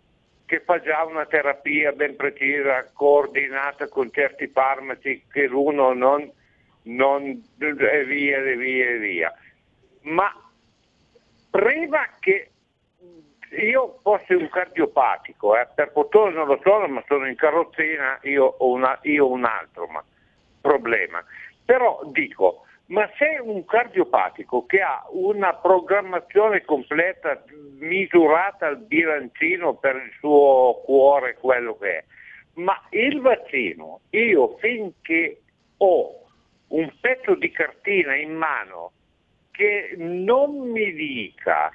che 0.47 0.61
fa 0.61 0.81
già 0.81 1.05
una 1.05 1.27
terapia 1.27 1.93
ben 1.93 2.16
precisa, 2.16 2.91
coordinata 2.95 3.87
con 3.89 4.11
certi 4.11 4.47
farmaci 4.47 5.27
che 5.31 5.47
l'uno 5.47 5.93
non, 5.93 6.33
non 6.85 7.43
e 7.59 8.05
via 8.07 8.39
e 8.39 8.57
via 8.57 8.89
e 8.89 8.97
via, 8.97 9.35
ma 10.05 10.35
prima 11.51 12.09
che 12.18 12.51
io 13.59 13.99
fossi 14.01 14.33
un 14.33 14.49
cardiopatico, 14.49 15.59
eh, 15.59 15.68
per 15.75 15.91
fortuna 15.93 16.31
non 16.31 16.47
lo 16.47 16.59
sono, 16.62 16.89
ma 16.89 17.05
sono 17.07 17.29
in 17.29 17.37
carrozzina, 17.37 18.20
io 18.22 18.47
ho, 18.47 18.70
una, 18.70 18.99
io 19.03 19.27
ho 19.27 19.33
un 19.33 19.45
altro 19.45 19.87
ma, 19.89 20.03
problema. 20.62 21.22
Però 21.62 22.01
dico, 22.07 22.64
ma 22.87 23.09
se 23.16 23.39
un 23.41 23.64
cardiopatico 23.64 24.66
che 24.66 24.80
ha 24.80 25.05
una 25.11 25.55
programmazione 25.55 26.62
completa, 26.64 27.43
misurata 27.78 28.66
al 28.66 28.78
bilancino 28.78 29.74
per 29.74 29.97
il 29.97 30.12
suo 30.18 30.82
cuore, 30.85 31.35
quello 31.35 31.76
che 31.78 31.99
è, 31.99 32.05
ma 32.55 32.80
il 32.91 33.20
vaccino, 33.20 34.01
io 34.11 34.57
finché 34.59 35.41
ho 35.78 36.22
un 36.68 36.93
pezzo 37.01 37.35
di 37.35 37.51
cartina 37.51 38.14
in 38.16 38.35
mano 38.35 38.93
che 39.51 39.95
non 39.97 40.70
mi 40.70 40.93
dica 40.93 41.72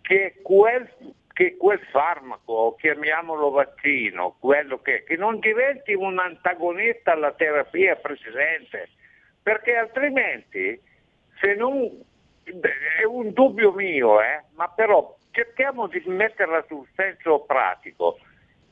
che 0.00 0.36
quel 0.42 0.88
che 1.32 1.56
quel 1.56 1.80
farmaco, 1.90 2.76
chiamiamolo 2.78 3.50
vaccino, 3.50 4.36
quello 4.38 4.78
che, 4.82 5.02
che 5.04 5.16
non 5.16 5.38
diventi 5.38 5.94
un 5.94 6.18
antagonista 6.18 7.12
alla 7.12 7.32
terapia 7.32 7.96
precedente, 7.96 8.90
perché 9.42 9.76
altrimenti, 9.76 10.80
se 11.40 11.54
non, 11.54 11.90
è 12.44 13.04
un 13.04 13.32
dubbio 13.32 13.72
mio, 13.72 14.20
eh, 14.20 14.42
ma 14.54 14.68
però 14.68 15.16
cerchiamo 15.30 15.86
di 15.88 16.02
metterla 16.06 16.64
sul 16.68 16.86
senso 16.94 17.40
pratico. 17.40 18.18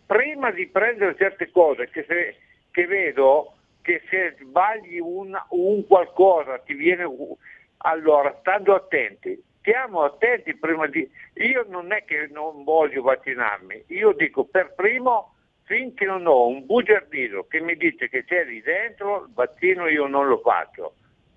Prima 0.07 0.51
di 0.51 0.67
prendere 0.67 1.17
certe 1.17 1.51
cose 1.51 1.89
che, 1.89 2.05
se, 2.07 2.37
che 2.71 2.87
vedo 2.87 3.55
che 3.83 4.03
se 4.09 4.37
sbagli 4.41 4.99
un, 4.99 5.37
un 5.51 5.87
qualcosa 5.87 6.59
ti 6.59 6.75
viene... 6.75 7.05
Allora, 7.83 8.37
stando 8.41 8.75
attenti, 8.75 9.43
stiamo 9.61 10.03
attenti 10.03 10.55
prima 10.55 10.87
di... 10.87 11.09
Io 11.35 11.65
non 11.69 11.93
è 11.93 12.05
che 12.05 12.29
non 12.31 12.63
voglio 12.65 13.03
vaccinarmi, 13.03 13.85
io 13.89 14.13
dico 14.13 14.45
per 14.45 14.75
primo 14.75 15.35
finché 15.71 16.05
non 16.05 16.27
ho 16.27 16.49
un 16.49 16.67
bugiardino 16.67 17.45
che 17.45 17.61
mi 17.61 17.77
dice 17.77 18.09
che 18.09 18.25
c'è 18.25 18.45
lì 18.45 18.61
dentro, 18.61 19.23
il 19.23 19.33
vaccino 19.33 19.87
io 19.87 20.09
non 20.09 20.27
lo 20.27 20.39
faccio. 20.39 20.95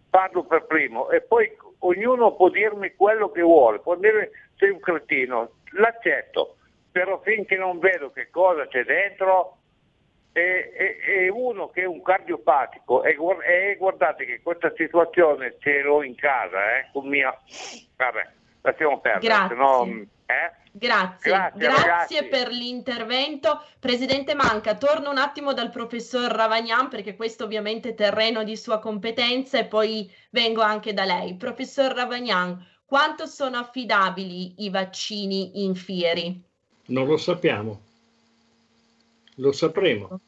Parlo 0.09 0.43
per 0.43 0.65
primo 0.65 1.11
e 1.11 1.21
poi 1.21 1.55
ognuno 1.79 2.33
può 2.33 2.49
dirmi 2.49 2.95
quello 2.95 3.29
che 3.29 3.43
vuole, 3.43 3.77
può 3.77 3.95
dire 3.95 4.31
sei 4.55 4.71
un 4.71 4.79
cretino, 4.79 5.51
l'accetto, 5.73 6.55
però 6.91 7.21
finché 7.21 7.57
non 7.57 7.77
vedo 7.77 8.09
che 8.09 8.31
cosa 8.31 8.65
c'è 8.65 8.83
dentro 8.83 9.57
e, 10.31 10.73
e, 10.75 11.25
e 11.25 11.29
uno 11.29 11.69
che 11.69 11.81
è 11.83 11.85
un 11.85 12.01
cardiopatico 12.01 13.03
e, 13.03 13.15
e, 13.45 13.75
guardate 13.75 14.25
che 14.25 14.41
questa 14.41 14.73
situazione 14.75 15.57
ce 15.59 15.81
l'ho 15.81 16.01
in 16.01 16.15
casa, 16.15 16.79
eh, 16.79 16.89
con 16.91 17.07
mia... 17.07 17.31
Vabbè, 17.97 18.27
lasciamo 18.61 18.99
perdere, 18.99 19.27
Grazie. 19.27 19.55
No, 19.55 20.05
eh? 20.25 20.61
Grazie, 20.71 21.31
grazie, 21.31 21.83
grazie 21.83 22.23
per 22.25 22.49
l'intervento. 22.49 23.61
Presidente 23.79 24.33
Manca, 24.33 24.75
torno 24.75 25.11
un 25.11 25.17
attimo 25.17 25.53
dal 25.53 25.69
professor 25.69 26.31
Ravagnan 26.31 26.89
perché 26.89 27.15
questo 27.15 27.43
ovviamente 27.43 27.89
è 27.89 27.95
terreno 27.95 28.43
di 28.43 28.57
sua 28.57 28.79
competenza 28.79 29.59
e 29.59 29.65
poi 29.65 30.11
vengo 30.31 30.61
anche 30.61 30.93
da 30.93 31.05
lei. 31.05 31.35
Professor 31.35 31.93
Ravagnan, 31.93 32.65
quanto 32.85 33.25
sono 33.27 33.57
affidabili 33.57 34.63
i 34.63 34.69
vaccini 34.69 35.63
in 35.63 35.75
fieri? 35.75 36.41
Non 36.87 37.05
lo 37.05 37.17
sappiamo. 37.17 37.81
Lo 39.35 39.51
sapremo 39.51 40.19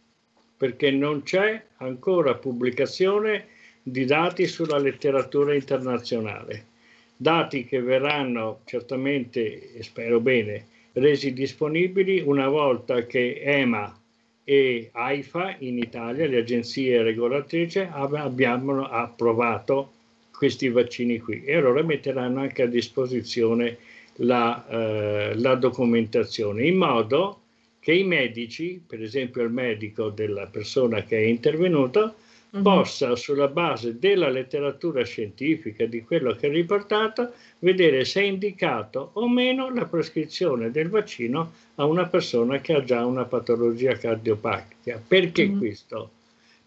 perché 0.57 0.91
non 0.91 1.23
c'è 1.23 1.63
ancora 1.77 2.35
pubblicazione 2.35 3.47
di 3.81 4.05
dati 4.05 4.47
sulla 4.47 4.77
letteratura 4.77 5.53
internazionale 5.53 6.73
dati 7.15 7.65
che 7.65 7.81
verranno 7.81 8.61
certamente, 8.65 9.73
e 9.73 9.83
spero 9.83 10.19
bene, 10.19 10.65
resi 10.93 11.33
disponibili 11.33 12.19
una 12.19 12.47
volta 12.47 13.05
che 13.05 13.41
EMA 13.41 13.99
e 14.43 14.89
AIFA 14.91 15.55
in 15.59 15.77
Italia, 15.77 16.27
le 16.27 16.37
agenzie 16.37 17.01
regolatrici, 17.01 17.79
abbiano 17.79 18.87
approvato 18.87 19.91
questi 20.31 20.69
vaccini 20.69 21.19
qui 21.19 21.43
e 21.43 21.55
allora 21.55 21.81
metteranno 21.81 22.41
anche 22.41 22.63
a 22.63 22.67
disposizione 22.67 23.77
la, 24.17 24.67
eh, 24.67 25.35
la 25.35 25.55
documentazione 25.55 26.65
in 26.65 26.77
modo 26.77 27.41
che 27.79 27.93
i 27.93 28.03
medici, 28.03 28.81
per 28.85 29.01
esempio 29.01 29.43
il 29.43 29.51
medico 29.51 30.09
della 30.09 30.47
persona 30.47 31.03
che 31.03 31.17
è 31.17 31.21
intervenuta. 31.21 32.13
Possa, 32.61 33.15
sulla 33.15 33.47
base 33.47 33.99
della 33.99 34.29
letteratura 34.29 35.03
scientifica, 35.03 35.85
di 35.85 36.03
quello 36.03 36.33
che 36.35 36.47
è 36.47 36.49
riportato, 36.49 37.33
vedere 37.59 38.05
se 38.05 38.21
è 38.21 38.23
indicato 38.25 39.11
o 39.13 39.27
meno 39.27 39.73
la 39.73 39.85
prescrizione 39.85 40.71
del 40.71 40.89
vaccino 40.89 41.51
a 41.75 41.85
una 41.85 42.07
persona 42.07 42.59
che 42.59 42.73
ha 42.73 42.83
già 42.83 43.05
una 43.05 43.25
patologia 43.25 43.93
cardiopatica. 43.93 45.01
Perché 45.05 45.43
uh-huh. 45.43 45.57
questo? 45.57 46.09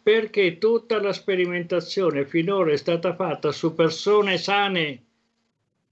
Perché 0.03 0.59
tutta 0.59 1.01
la 1.01 1.12
sperimentazione 1.12 2.24
finora 2.24 2.72
è 2.72 2.76
stata 2.76 3.14
fatta 3.14 3.53
su 3.53 3.74
persone 3.74 4.39
sane, 4.39 5.03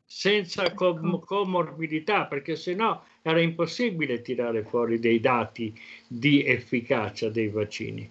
senza 0.04 0.72
com- 0.72 1.20
comorbidità, 1.20 2.26
perché 2.26 2.56
se 2.56 2.74
no 2.74 3.02
era 3.22 3.40
impossibile 3.40 4.22
tirare 4.22 4.62
fuori 4.62 4.98
dei 5.00 5.20
dati 5.20 5.76
di 6.06 6.44
efficacia 6.44 7.28
dei 7.28 7.48
vaccini. 7.48 8.08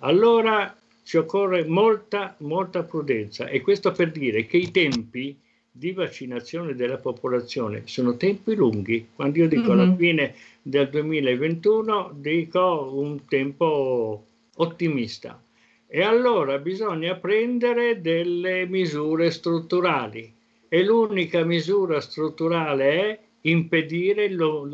Allora 0.00 0.76
ci 1.08 1.16
occorre 1.16 1.64
molta, 1.64 2.36
molta 2.40 2.82
prudenza 2.82 3.46
e 3.48 3.62
questo 3.62 3.92
per 3.92 4.10
dire 4.12 4.44
che 4.44 4.58
i 4.58 4.70
tempi 4.70 5.34
di 5.70 5.92
vaccinazione 5.92 6.74
della 6.74 6.98
popolazione 6.98 7.84
sono 7.86 8.18
tempi 8.18 8.54
lunghi. 8.54 9.08
Quando 9.14 9.38
io 9.38 9.48
dico 9.48 9.72
mm-hmm. 9.72 9.80
alla 9.80 9.96
fine 9.96 10.34
del 10.60 10.90
2021 10.90 12.12
dico 12.14 12.90
un 12.92 13.24
tempo 13.26 14.22
ottimista. 14.56 15.42
E 15.86 16.02
allora 16.02 16.58
bisogna 16.58 17.14
prendere 17.14 18.02
delle 18.02 18.66
misure 18.66 19.30
strutturali 19.30 20.30
e 20.68 20.84
l'unica 20.84 21.42
misura 21.42 22.02
strutturale 22.02 22.84
è 22.84 23.18
impedire 23.48 24.28
lo, 24.28 24.68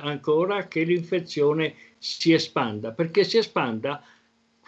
ancora 0.00 0.66
che 0.66 0.82
l'infezione 0.82 1.74
si 1.98 2.32
espanda, 2.32 2.90
perché 2.90 3.22
si 3.22 3.36
espanda 3.36 4.02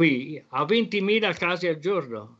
qui 0.00 0.42
a 0.48 0.64
20.000 0.64 1.36
casi 1.36 1.66
al 1.66 1.78
giorno. 1.78 2.38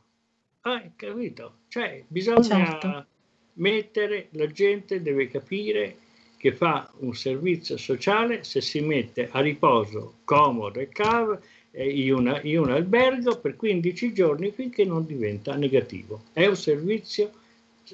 Ah, 0.61 0.81
capito? 0.95 1.57
Cioè, 1.67 2.03
bisogna 2.07 2.41
certo. 2.41 3.05
mettere, 3.53 4.29
la 4.31 4.47
gente 4.47 5.03
deve 5.03 5.27
capire 5.27 5.97
che 6.37 6.53
fa 6.53 6.91
un 7.01 7.13
servizio 7.13 7.77
sociale 7.77 8.43
se 8.43 8.61
si 8.61 8.79
mette 8.79 9.29
a 9.31 9.41
riposo 9.41 10.15
comodo 10.23 10.79
e 10.79 10.89
cavo 10.89 11.39
in, 11.73 12.11
una, 12.15 12.41
in 12.41 12.61
un 12.61 12.71
albergo 12.71 13.37
per 13.37 13.55
15 13.55 14.11
giorni 14.11 14.49
finché 14.49 14.83
non 14.83 15.05
diventa 15.05 15.53
negativo. 15.55 16.23
È 16.33 16.47
un 16.47 16.57
servizio, 16.57 17.29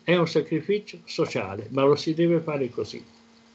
è 0.05 0.15
un 0.15 0.29
sacrificio 0.29 0.99
sociale, 1.03 1.67
ma 1.71 1.83
lo 1.83 1.97
si 1.97 2.13
deve 2.13 2.39
fare 2.39 2.69
così. 2.69 3.03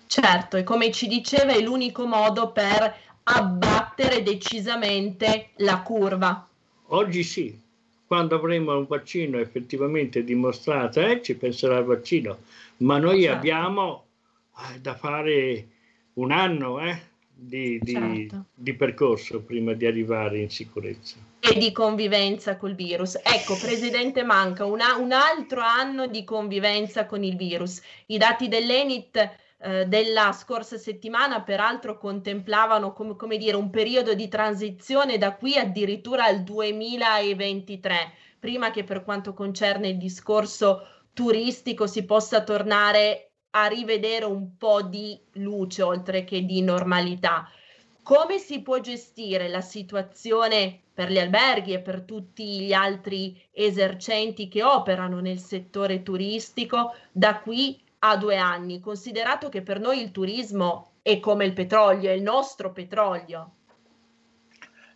Certo, 0.09 0.59
e 0.59 0.63
come 0.63 0.91
ci 0.91 1.07
diceva 1.07 1.53
è 1.53 1.61
l'unico 1.63 2.05
modo 2.05 2.51
per 2.51 3.12
abbattere 3.25 4.23
decisamente 4.23 5.51
la 5.57 5.81
curva. 5.83 6.49
Oggi 6.87 7.23
sì, 7.23 7.59
quando 8.07 8.35
avremo 8.35 8.77
un 8.77 8.87
vaccino 8.87 9.39
effettivamente 9.39 10.25
dimostrato, 10.25 11.01
eh, 11.01 11.23
ci 11.23 11.35
penserà 11.35 11.77
al 11.79 11.85
vaccino, 11.85 12.41
ma 12.79 12.99
noi 12.99 13.23
certo. 13.23 13.37
abbiamo 13.37 14.05
eh, 14.59 14.81
da 14.81 14.95
fare 14.95 15.66
un 16.14 16.31
anno 16.31 16.81
eh, 16.81 17.01
di, 17.35 17.79
di, 17.81 17.93
certo. 17.93 18.45
di, 18.55 18.75
percorso 18.75 19.41
prima 19.41 19.73
di 19.73 19.87
arrivare 19.87 20.41
in 20.41 20.51
sicurezza. 20.51 21.16
E 21.41 21.59
di 21.59 21.73
convivenza 21.73 22.57
col 22.57 22.75
virus. 22.75 23.18
Ecco, 23.23 23.57
Presidente 23.57 24.23
Manca, 24.23 24.64
una, 24.64 24.97
un 24.97 25.12
altro 25.12 25.61
anno 25.61 26.07
di 26.07 26.23
convivenza 26.23 27.07
con 27.07 27.25
il 27.25 27.37
virus. 27.37 27.81
I 28.07 28.18
dati 28.18 28.47
dell'Enit 28.47 29.31
eh, 29.65 29.87
della 29.87 30.33
scorsa 30.33 30.77
settimana 30.77 31.43
peraltro 31.43 31.97
contemplavano 31.97 32.93
com- 32.93 33.15
come 33.15 33.37
dire 33.37 33.57
un 33.57 33.71
periodo 33.71 34.13
di 34.13 34.27
transizione 34.27 35.19
da 35.19 35.37
qui 35.37 35.57
addirittura 35.57 36.25
al 36.25 36.43
2023, 36.43 38.13
prima 38.41 38.73
che 38.73 38.83
per 38.83 39.05
quanto 39.05 39.35
concerne 39.35 39.89
il 39.89 39.99
discorso 39.99 40.87
turistico 41.13 41.87
si 41.87 42.05
possa 42.05 42.43
tornare 42.43 43.35
a 43.51 43.67
rivedere 43.67 44.25
un 44.25 44.57
po' 44.57 44.83
di 44.83 45.17
luce 45.35 45.83
oltre 45.83 46.25
che 46.25 46.45
di 46.45 46.61
normalità. 46.63 47.49
come 48.03 48.39
si 48.39 48.63
può 48.63 48.81
gestire 48.81 49.47
la 49.49 49.61
situazione 49.61 50.81
per 50.93 51.11
gli 51.13 51.19
alberghi 51.19 51.73
e 51.73 51.81
per 51.81 52.03
tutti 52.03 52.63
gli 52.63 52.73
altri 52.73 53.41
esercenti 53.53 54.49
che 54.49 54.65
operano 54.65 55.21
nel 55.21 55.39
settore 55.39 56.03
turistico 56.03 56.95
da 57.13 57.39
qui 57.39 57.82
a 58.05 58.16
due 58.16 58.36
anni, 58.36 58.80
considerato 58.80 59.48
che 59.48 59.62
per 59.62 59.80
noi 59.80 60.00
il 60.00 60.11
turismo 60.11 60.94
è 61.03 61.18
come 61.20 61.44
il 61.44 61.53
petrolio, 61.53 62.11
è 62.11 62.14
il 62.14 62.22
nostro 62.22 62.72
petrolio? 62.72 63.55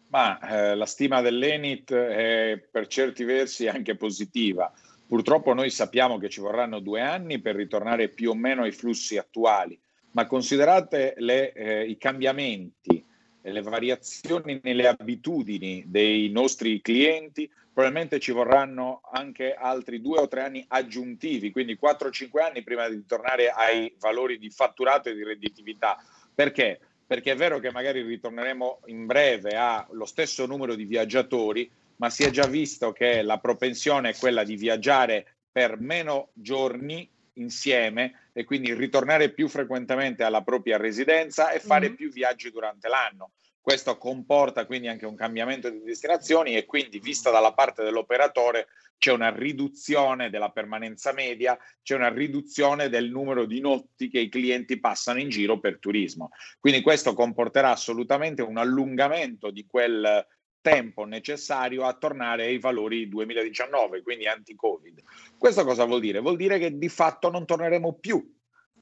Ma 0.08 0.38
eh, 0.38 0.74
la 0.74 0.86
stima 0.86 1.20
dell'Enit 1.20 1.92
è 1.92 2.58
per 2.70 2.86
certi 2.86 3.24
versi 3.24 3.68
anche 3.68 3.96
positiva. 3.96 4.72
Purtroppo 5.06 5.52
noi 5.52 5.70
sappiamo 5.70 6.18
che 6.18 6.28
ci 6.28 6.40
vorranno 6.40 6.80
due 6.80 7.00
anni 7.00 7.40
per 7.40 7.54
ritornare 7.54 8.08
più 8.08 8.30
o 8.30 8.34
meno 8.34 8.62
ai 8.62 8.72
flussi 8.72 9.16
attuali 9.16 9.78
ma 10.16 10.26
considerate 10.26 11.14
le, 11.18 11.52
eh, 11.52 11.84
i 11.84 11.98
cambiamenti 11.98 13.04
le 13.52 13.62
variazioni 13.62 14.60
nelle 14.62 14.88
abitudini 14.88 15.84
dei 15.86 16.28
nostri 16.30 16.80
clienti, 16.80 17.50
probabilmente 17.72 18.18
ci 18.18 18.32
vorranno 18.32 19.00
anche 19.12 19.54
altri 19.54 20.00
due 20.00 20.20
o 20.20 20.28
tre 20.28 20.42
anni 20.42 20.64
aggiuntivi, 20.68 21.50
quindi 21.50 21.78
4-5 21.80 22.42
anni 22.42 22.62
prima 22.62 22.88
di 22.88 23.04
tornare 23.06 23.50
ai 23.50 23.94
valori 23.98 24.38
di 24.38 24.50
fatturato 24.50 25.08
e 25.08 25.14
di 25.14 25.22
redditività. 25.22 26.02
Perché? 26.34 26.80
Perché 27.06 27.32
è 27.32 27.36
vero 27.36 27.58
che 27.60 27.70
magari 27.70 28.02
ritorneremo 28.02 28.80
in 28.86 29.06
breve 29.06 29.50
allo 29.56 30.06
stesso 30.06 30.46
numero 30.46 30.74
di 30.74 30.84
viaggiatori, 30.84 31.70
ma 31.96 32.10
si 32.10 32.24
è 32.24 32.30
già 32.30 32.46
visto 32.46 32.92
che 32.92 33.22
la 33.22 33.38
propensione 33.38 34.10
è 34.10 34.16
quella 34.16 34.42
di 34.42 34.56
viaggiare 34.56 35.34
per 35.52 35.78
meno 35.78 36.30
giorni 36.34 37.08
insieme 37.36 38.30
e 38.32 38.44
quindi 38.44 38.74
ritornare 38.74 39.30
più 39.30 39.48
frequentemente 39.48 40.22
alla 40.22 40.42
propria 40.42 40.76
residenza 40.76 41.50
e 41.50 41.60
fare 41.60 41.88
mm-hmm. 41.88 41.96
più 41.96 42.10
viaggi 42.10 42.50
durante 42.50 42.88
l'anno. 42.88 43.32
Questo 43.60 43.98
comporta 43.98 44.64
quindi 44.64 44.86
anche 44.86 45.06
un 45.06 45.16
cambiamento 45.16 45.68
di 45.68 45.82
destinazioni 45.82 46.54
e 46.54 46.66
quindi 46.66 47.00
vista 47.00 47.32
dalla 47.32 47.52
parte 47.52 47.82
dell'operatore 47.82 48.68
c'è 48.96 49.10
una 49.10 49.34
riduzione 49.34 50.30
della 50.30 50.50
permanenza 50.50 51.12
media, 51.12 51.58
c'è 51.82 51.96
una 51.96 52.08
riduzione 52.08 52.88
del 52.88 53.10
numero 53.10 53.44
di 53.44 53.60
notti 53.60 54.08
che 54.08 54.20
i 54.20 54.28
clienti 54.28 54.78
passano 54.78 55.18
in 55.18 55.30
giro 55.30 55.58
per 55.58 55.80
turismo. 55.80 56.30
Quindi 56.60 56.80
questo 56.80 57.12
comporterà 57.12 57.70
assolutamente 57.70 58.40
un 58.40 58.56
allungamento 58.56 59.50
di 59.50 59.66
quel 59.66 60.24
tempo 60.66 61.04
necessario 61.04 61.84
a 61.84 61.92
tornare 61.92 62.46
ai 62.46 62.58
valori 62.58 63.08
2019, 63.08 64.02
quindi 64.02 64.26
anti-Covid. 64.26 65.00
Questo 65.38 65.64
cosa 65.64 65.84
vuol 65.84 66.00
dire? 66.00 66.18
Vuol 66.18 66.34
dire 66.34 66.58
che 66.58 66.76
di 66.76 66.88
fatto 66.88 67.30
non 67.30 67.46
torneremo 67.46 67.92
più 67.92 68.34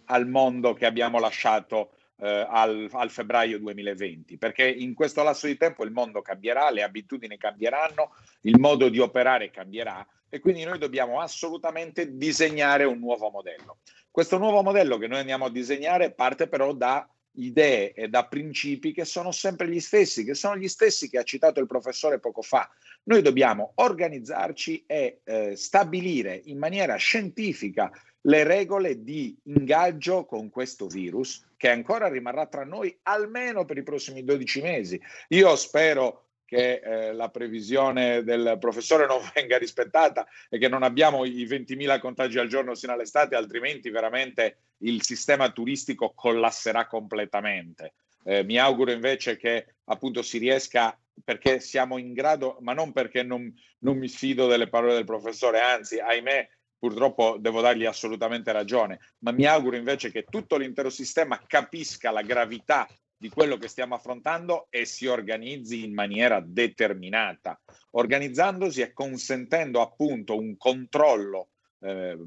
al 0.07 0.27
mondo 0.27 0.73
che 0.73 0.87
abbiamo 0.87 1.19
lasciato 1.19 1.91
eh, 2.21 2.47
al, 2.49 2.89
al, 2.91 3.11
febbraio 3.11 3.59
2020, 3.59 4.39
perché 4.39 4.67
in 4.67 4.95
questo 4.95 5.23
lasso 5.23 5.47
di 5.47 5.59
tempo 5.59 5.85
il 5.85 5.91
mondo 5.91 6.23
cambierà, 6.23 6.71
le 6.71 6.83
abitudini 6.83 7.37
cambieranno, 7.37 8.15
il 8.43 8.59
modo 8.59 8.89
di 8.89 8.99
operare 8.99 9.51
cambierà 9.51 10.07
e 10.31 10.41
quindi 10.41 10.65
noi 10.65 10.79
dobbiamo 10.79 11.21
assolutamente 11.21 12.17
disegnare 12.17 12.85
un 12.85 12.99
nuovo 12.99 13.29
modello. 13.29 13.81
Questo 14.11 14.39
nuovo 14.39 14.63
modello 14.63 14.97
che 14.97 15.07
noi 15.07 15.19
andiamo 15.19 15.45
a 15.45 15.51
disegnare 15.51 16.13
parte 16.13 16.49
però 16.49 16.73
da 16.73 17.07
idee 17.35 17.93
e 17.93 18.09
da 18.09 18.27
principi 18.27 18.93
che 18.93 19.05
sono 19.05 19.33
sempre 19.33 19.69
gli 19.69 19.81
stessi, 19.81 20.25
che 20.25 20.35
sono 20.35 20.57
gli 20.57 20.69
stessi 20.69 21.09
che 21.09 21.19
ha 21.19 21.23
citato 21.23 21.61
il 21.61 21.67
professore 21.67 22.21
poco 22.21 22.43
fa. 22.43 22.69
Noi 23.05 23.23
dobbiamo 23.23 23.73
organizzarci 23.77 24.85
e 24.87 25.21
eh, 25.25 25.57
stabilire 25.57 26.41
in 26.45 26.59
maniera 26.59 26.97
scientifica 26.97 27.91
le 28.27 28.45
regole 28.45 29.03
di 29.03 29.37
ingaggio 29.45 30.25
con 30.25 30.49
questo 30.49 30.87
virus 30.87 31.45
che 31.57 31.69
ancora 31.69 32.09
rimarrà 32.09 32.47
tra 32.47 32.65
noi 32.65 32.97
almeno 33.03 33.65
per 33.65 33.77
i 33.77 33.83
prossimi 33.83 34.25
12 34.25 34.63
mesi. 34.63 35.01
Io 35.29 35.55
spero 35.57 36.25
che 36.55 36.75
eh, 36.85 37.13
la 37.13 37.31
previsione 37.31 38.23
del 38.23 38.59
professore 38.61 39.07
non 39.07 39.19
venga 39.35 39.59
rispettata 39.59 40.25
e 40.49 40.57
che 40.59 40.69
non 40.69 40.85
abbiamo 40.85 41.25
i 41.25 41.45
20.000 41.45 41.99
contagi 41.99 42.39
al 42.39 42.47
giorno 42.47 42.77
sino 42.77 42.93
all'estate, 42.93 43.35
altrimenti 43.35 43.91
veramente 43.91 44.59
il 44.79 45.03
sistema 45.03 45.51
turistico 45.51 46.13
collasserà 46.15 46.87
completamente. 46.87 47.95
Eh, 48.23 48.45
mi 48.45 48.57
auguro 48.57 48.93
invece 48.93 49.37
che 49.37 49.75
appunto 49.87 50.23
si 50.23 50.39
riesca 50.39 50.97
perché 51.25 51.59
siamo 51.59 51.99
in 51.99 52.13
grado, 52.13 52.59
ma 52.61 52.73
non 52.73 52.93
perché 52.93 53.25
non, 53.25 53.53
non 53.81 53.99
mi 53.99 54.09
fido 54.09 54.47
delle 54.47 54.69
parole 54.69 54.95
del 54.95 55.05
professore, 55.05 55.59
anzi, 55.59 55.99
ahimè, 55.99 56.49
purtroppo 56.79 57.37
devo 57.37 57.63
dargli 57.63 57.85
assolutamente 57.85 58.53
ragione, 58.53 59.01
ma 59.19 59.33
mi 59.33 59.45
auguro 59.45 59.75
invece 59.75 60.13
che 60.13 60.25
tutto 60.25 60.57
l'intero 60.57 60.91
sistema 60.91 61.43
capisca 61.47 62.13
la 62.13 62.23
gravità 62.23 62.87
di 63.17 63.29
quello 63.29 63.57
che 63.57 63.69
stiamo 63.69 63.95
affrontando 63.95 64.67
e 64.71 64.85
si 64.85 65.07
organizzi 65.07 65.85
in 65.85 65.95
maniera 65.95 66.41
determinata, 66.45 67.61
organizzandosi 67.93 68.81
e 68.81 68.93
consentendo 68.93 69.81
appunto 69.81 70.37
un 70.37 70.57
controllo 70.57 71.49
eh, 71.81 72.19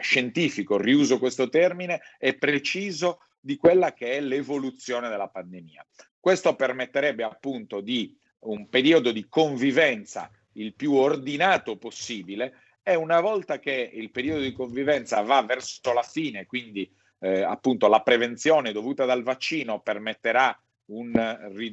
scientifico, 0.00 0.76
riuso 0.76 1.18
questo 1.18 1.48
termine, 1.48 2.00
e 2.18 2.36
preciso 2.36 3.20
di 3.40 3.56
quella 3.56 3.92
che 3.92 4.12
è 4.12 4.20
l'evoluzione 4.20 5.08
della 5.08 5.28
pandemia. 5.28 5.84
Questo 6.18 6.54
permetterebbe 6.56 7.22
appunto 7.22 7.80
di 7.80 8.16
un 8.40 8.68
periodo 8.68 9.12
di 9.12 9.28
convivenza 9.28 10.30
il 10.52 10.74
più 10.74 10.94
ordinato 10.94 11.76
possibile 11.76 12.54
e 12.82 12.94
una 12.94 13.20
volta 13.20 13.58
che 13.58 13.90
il 13.92 14.10
periodo 14.10 14.40
di 14.40 14.52
convivenza 14.52 15.20
va 15.22 15.42
verso 15.42 15.92
la 15.92 16.02
fine, 16.02 16.46
quindi 16.46 16.90
eh, 17.24 17.42
appunto 17.42 17.88
la 17.88 18.02
prevenzione 18.02 18.70
dovuta 18.70 19.06
dal 19.06 19.22
vaccino 19.22 19.80
permetterà 19.80 20.54
un, 20.86 21.10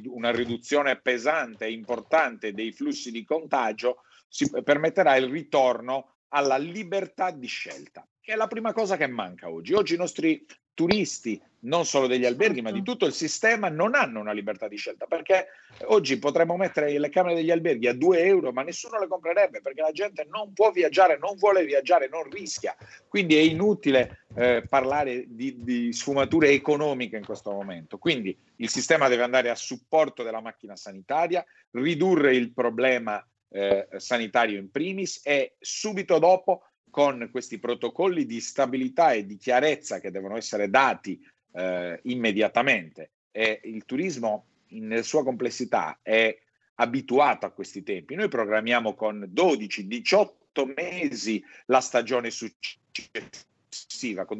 una 0.06 0.30
riduzione 0.30 0.98
pesante 0.98 1.66
e 1.66 1.72
importante 1.72 2.54
dei 2.54 2.72
flussi 2.72 3.10
di 3.10 3.22
contagio, 3.22 4.04
si 4.28 4.50
permetterà 4.62 5.14
il 5.16 5.28
ritorno 5.28 6.14
alla 6.28 6.56
libertà 6.56 7.30
di 7.30 7.46
scelta, 7.46 8.08
che 8.18 8.32
è 8.32 8.36
la 8.36 8.46
prima 8.46 8.72
cosa 8.72 8.96
che 8.96 9.06
manca 9.06 9.50
oggi. 9.50 9.74
Oggi 9.74 9.92
i 9.92 9.98
nostri 9.98 10.42
turisti, 10.74 11.40
non 11.60 11.84
solo 11.84 12.06
degli 12.06 12.24
alberghi, 12.24 12.60
ma 12.60 12.70
di 12.70 12.78
certo. 12.78 12.92
tutto 12.92 13.06
il 13.06 13.12
sistema, 13.12 13.68
non 13.68 13.94
hanno 13.94 14.20
una 14.20 14.32
libertà 14.32 14.66
di 14.66 14.76
scelta 14.76 15.06
perché 15.06 15.46
oggi 15.84 16.18
potremmo 16.18 16.56
mettere 16.56 16.98
le 16.98 17.08
camere 17.08 17.36
degli 17.36 17.50
alberghi 17.50 17.86
a 17.86 17.94
2 17.94 18.24
euro, 18.24 18.52
ma 18.52 18.62
nessuno 18.62 18.98
le 18.98 19.06
comprerebbe 19.06 19.60
perché 19.60 19.80
la 19.80 19.92
gente 19.92 20.26
non 20.30 20.52
può 20.52 20.70
viaggiare, 20.70 21.18
non 21.18 21.36
vuole 21.36 21.64
viaggiare, 21.64 22.08
non 22.08 22.28
rischia. 22.28 22.74
Quindi 23.06 23.36
è 23.36 23.40
inutile 23.40 24.24
eh, 24.34 24.64
parlare 24.68 25.26
di, 25.28 25.62
di 25.62 25.92
sfumature 25.92 26.50
economiche 26.50 27.16
in 27.16 27.24
questo 27.24 27.52
momento. 27.52 27.98
Quindi 27.98 28.36
il 28.56 28.68
sistema 28.68 29.08
deve 29.08 29.22
andare 29.22 29.50
a 29.50 29.54
supporto 29.54 30.22
della 30.22 30.40
macchina 30.40 30.74
sanitaria, 30.74 31.44
ridurre 31.72 32.34
il 32.34 32.52
problema 32.52 33.24
eh, 33.52 33.86
sanitario 33.96 34.58
in 34.58 34.70
primis 34.70 35.20
e 35.24 35.54
subito 35.60 36.18
dopo 36.18 36.62
con 36.92 37.30
questi 37.30 37.58
protocolli 37.58 38.26
di 38.26 38.38
stabilità 38.38 39.12
e 39.12 39.24
di 39.24 39.38
chiarezza 39.38 39.98
che 39.98 40.10
devono 40.10 40.36
essere 40.36 40.68
dati 40.68 41.18
eh, 41.54 41.98
immediatamente. 42.02 43.12
E 43.30 43.62
il 43.64 43.86
turismo 43.86 44.44
nella 44.68 45.02
sua 45.02 45.24
complessità 45.24 46.00
è 46.02 46.38
abituato 46.74 47.46
a 47.46 47.50
questi 47.50 47.82
tempi. 47.82 48.14
Noi 48.14 48.28
programmiamo 48.28 48.94
con 48.94 49.26
12-18 49.34 50.70
mesi 50.76 51.42
la 51.64 51.80
stagione 51.80 52.28
successiva, 52.30 54.26
con 54.26 54.36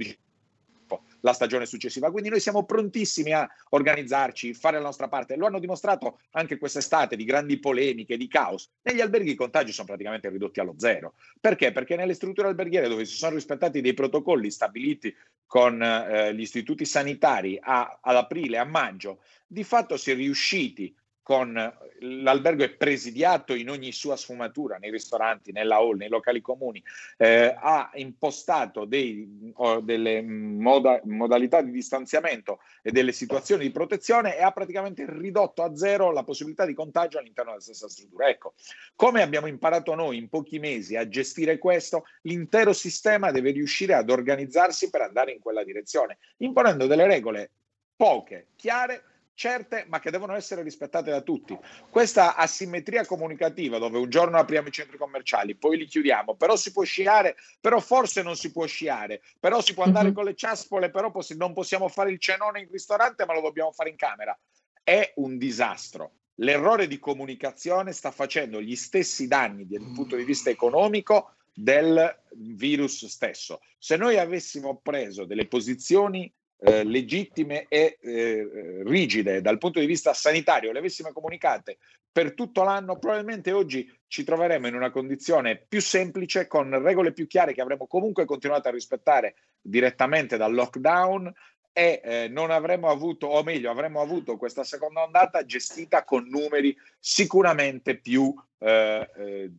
la 1.22 1.32
stagione 1.32 1.66
successiva. 1.66 2.10
Quindi 2.10 2.28
noi 2.28 2.40
siamo 2.40 2.64
prontissimi 2.64 3.32
a 3.32 3.48
organizzarci, 3.70 4.54
fare 4.54 4.76
la 4.76 4.84
nostra 4.84 5.08
parte. 5.08 5.36
Lo 5.36 5.46
hanno 5.46 5.58
dimostrato 5.58 6.20
anche 6.32 6.58
quest'estate 6.58 7.16
di 7.16 7.24
grandi 7.24 7.58
polemiche, 7.58 8.16
di 8.16 8.28
caos. 8.28 8.70
Negli 8.82 9.00
alberghi 9.00 9.30
i 9.30 9.34
contagi 9.34 9.72
sono 9.72 9.86
praticamente 9.86 10.28
ridotti 10.28 10.60
allo 10.60 10.74
zero. 10.76 11.14
Perché? 11.40 11.72
Perché 11.72 11.96
nelle 11.96 12.14
strutture 12.14 12.48
alberghiere 12.48 12.88
dove 12.88 13.04
si 13.04 13.16
sono 13.16 13.34
rispettati 13.34 13.80
dei 13.80 13.94
protocolli 13.94 14.50
stabiliti 14.50 15.14
con 15.46 15.82
eh, 15.82 16.34
gli 16.34 16.40
istituti 16.40 16.84
sanitari 16.84 17.58
a, 17.60 17.98
ad 18.00 18.16
aprile, 18.16 18.58
a 18.58 18.64
maggio, 18.64 19.20
di 19.46 19.64
fatto 19.64 19.96
si 19.96 20.10
è 20.10 20.14
riusciti 20.14 20.94
con 21.22 21.52
l'albergo 22.00 22.64
è 22.64 22.70
presidiato 22.70 23.54
in 23.54 23.70
ogni 23.70 23.92
sua 23.92 24.16
sfumatura, 24.16 24.76
nei 24.78 24.90
ristoranti, 24.90 25.52
nella 25.52 25.76
hall, 25.76 25.96
nei 25.96 26.08
locali 26.08 26.40
comuni, 26.40 26.82
eh, 27.16 27.54
ha 27.56 27.90
impostato 27.94 28.84
dei, 28.84 29.52
delle 29.82 30.20
moda, 30.20 31.00
modalità 31.04 31.62
di 31.62 31.70
distanziamento 31.70 32.58
e 32.82 32.90
delle 32.90 33.12
situazioni 33.12 33.62
di 33.62 33.70
protezione 33.70 34.36
e 34.36 34.42
ha 34.42 34.50
praticamente 34.50 35.04
ridotto 35.08 35.62
a 35.62 35.76
zero 35.76 36.10
la 36.10 36.24
possibilità 36.24 36.66
di 36.66 36.74
contagio 36.74 37.18
all'interno 37.18 37.52
della 37.52 37.62
stessa 37.62 37.88
struttura. 37.88 38.28
Ecco, 38.28 38.54
come 38.96 39.22
abbiamo 39.22 39.46
imparato 39.46 39.94
noi 39.94 40.16
in 40.16 40.28
pochi 40.28 40.58
mesi 40.58 40.96
a 40.96 41.08
gestire 41.08 41.58
questo, 41.58 42.04
l'intero 42.22 42.72
sistema 42.72 43.30
deve 43.30 43.52
riuscire 43.52 43.94
ad 43.94 44.10
organizzarsi 44.10 44.90
per 44.90 45.02
andare 45.02 45.32
in 45.32 45.40
quella 45.40 45.62
direzione, 45.62 46.18
imponendo 46.38 46.86
delle 46.86 47.06
regole 47.06 47.50
poche, 47.94 48.48
chiare, 48.56 49.04
certe 49.42 49.86
ma 49.88 49.98
che 49.98 50.12
devono 50.12 50.36
essere 50.36 50.62
rispettate 50.62 51.10
da 51.10 51.20
tutti. 51.20 51.58
Questa 51.90 52.36
asimmetria 52.36 53.04
comunicativa 53.04 53.78
dove 53.78 53.98
un 53.98 54.08
giorno 54.08 54.38
apriamo 54.38 54.68
i 54.68 54.70
centri 54.70 54.96
commerciali, 54.96 55.56
poi 55.56 55.78
li 55.78 55.86
chiudiamo, 55.86 56.36
però 56.36 56.54
si 56.54 56.70
può 56.70 56.84
sciare, 56.84 57.34
però 57.60 57.80
forse 57.80 58.22
non 58.22 58.36
si 58.36 58.52
può 58.52 58.66
sciare, 58.66 59.20
però 59.40 59.60
si 59.60 59.74
può 59.74 59.82
andare 59.82 60.08
uh-huh. 60.08 60.14
con 60.14 60.24
le 60.26 60.36
ciaspole, 60.36 60.90
però 60.90 61.10
poss- 61.10 61.34
non 61.34 61.54
possiamo 61.54 61.88
fare 61.88 62.12
il 62.12 62.20
cenone 62.20 62.60
in 62.60 62.68
ristorante 62.70 63.26
ma 63.26 63.34
lo 63.34 63.40
dobbiamo 63.40 63.72
fare 63.72 63.90
in 63.90 63.96
camera. 63.96 64.38
è 64.84 65.12
un 65.16 65.38
disastro. 65.38 66.12
L'errore 66.36 66.86
di 66.86 66.98
comunicazione 66.98 67.92
sta 67.92 68.10
facendo 68.12 68.60
gli 68.60 68.76
stessi 68.76 69.26
danni 69.26 69.66
dal 69.66 69.92
punto 69.92 70.16
di 70.16 70.24
vista 70.24 70.50
economico 70.50 71.34
del 71.52 72.16
virus 72.34 73.06
stesso. 73.06 73.60
Se 73.78 73.96
noi 73.96 74.18
avessimo 74.18 74.80
preso 74.80 75.24
delle 75.24 75.46
posizioni 75.46 76.32
eh, 76.64 76.84
legittime 76.84 77.66
e 77.68 77.98
eh, 78.00 78.82
rigide 78.84 79.40
dal 79.40 79.58
punto 79.58 79.80
di 79.80 79.86
vista 79.86 80.14
sanitario, 80.14 80.70
le 80.70 80.78
avessimo 80.78 81.12
comunicate 81.12 81.78
per 82.12 82.34
tutto 82.34 82.62
l'anno, 82.62 82.98
probabilmente 82.98 83.52
oggi 83.52 83.90
ci 84.06 84.22
troveremo 84.22 84.66
in 84.66 84.74
una 84.74 84.90
condizione 84.90 85.56
più 85.56 85.80
semplice, 85.80 86.46
con 86.46 86.80
regole 86.82 87.12
più 87.12 87.26
chiare 87.26 87.54
che 87.54 87.62
avremmo 87.62 87.86
comunque 87.86 88.26
continuato 88.26 88.68
a 88.68 88.72
rispettare 88.72 89.34
direttamente 89.60 90.36
dal 90.36 90.52
lockdown 90.52 91.32
e 91.72 92.00
eh, 92.04 92.28
non 92.28 92.50
avremmo 92.50 92.90
avuto, 92.90 93.28
o 93.28 93.42
meglio, 93.42 93.70
avremmo 93.70 94.02
avuto 94.02 94.36
questa 94.36 94.62
seconda 94.62 95.02
ondata 95.02 95.46
gestita 95.46 96.04
con 96.04 96.28
numeri 96.28 96.76
sicuramente 97.00 97.96
più 97.96 98.32
eh, 98.58 99.10
eh 99.16 99.50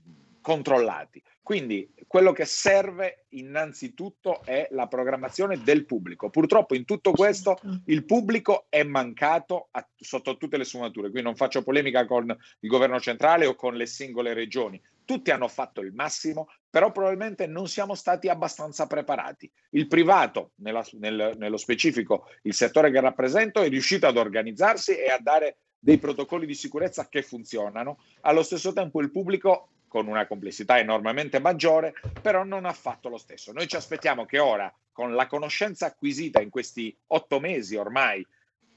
controllati. 0.44 1.24
Quindi 1.41 1.91
quello 2.08 2.32
che 2.32 2.46
serve 2.46 3.26
innanzitutto 3.30 4.44
è 4.46 4.68
la 4.72 4.88
programmazione 4.88 5.62
del 5.62 5.86
pubblico. 5.86 6.30
Purtroppo 6.30 6.76
in 6.76 6.86
tutto 6.86 7.12
questo 7.12 7.58
certo. 7.60 7.82
il 7.88 8.06
pubblico 8.06 8.68
è 8.70 8.84
mancato 8.84 9.70
a, 9.72 9.86
sotto 9.98 10.38
tutte 10.38 10.58
le 10.58 10.64
sfumature. 10.64 11.10
Qui 11.10 11.22
non 11.22 11.36
faccio 11.36 11.64
polemica 11.64 12.06
con 12.06 12.30
il 12.60 12.70
governo 12.70 13.00
centrale 13.00 13.46
o 13.46 13.56
con 13.56 13.76
le 13.76 13.86
singole 13.86 14.34
regioni. 14.34 14.82
Tutti 15.04 15.32
hanno 15.32 15.50
fatto 15.50 15.82
il 15.82 15.91
massimo, 15.94 16.50
però 16.70 16.91
probabilmente 16.91 17.46
non 17.46 17.68
siamo 17.68 17.94
stati 17.94 18.30
abbastanza 18.30 18.88
preparati. 18.88 19.52
Il 19.72 19.88
privato, 19.88 20.52
nella, 20.56 20.86
nel, 20.94 21.34
nello 21.38 21.58
specifico 21.58 22.30
il 22.44 22.54
settore 22.54 22.89
che 22.89 23.02
rappresento, 23.02 23.62
è 23.62 23.68
riuscito 23.68 24.08
ad 24.08 24.16
organizzarsi 24.16 24.96
e 24.96 25.10
a 25.10 25.20
dare 25.20 25.58
dei 25.84 25.97
protocolli 25.97 26.45
di 26.45 26.55
sicurezza 26.55 27.09
che 27.09 27.21
funzionano. 27.21 27.97
Allo 28.21 28.41
stesso 28.41 28.71
tempo 28.71 29.01
il 29.01 29.11
pubblico 29.11 29.67
con 29.89 30.07
una 30.07 30.25
complessità 30.25 30.79
enormemente 30.79 31.39
maggiore, 31.39 31.93
però 32.21 32.45
non 32.45 32.63
ha 32.63 32.71
fatto 32.71 33.09
lo 33.09 33.17
stesso. 33.17 33.51
Noi 33.51 33.67
ci 33.67 33.75
aspettiamo 33.75 34.25
che 34.25 34.39
ora, 34.39 34.73
con 34.93 35.13
la 35.13 35.27
conoscenza 35.27 35.88
acquisita 35.88 36.41
in 36.41 36.49
questi 36.49 36.95
otto 37.07 37.41
mesi 37.41 37.75
ormai 37.75 38.25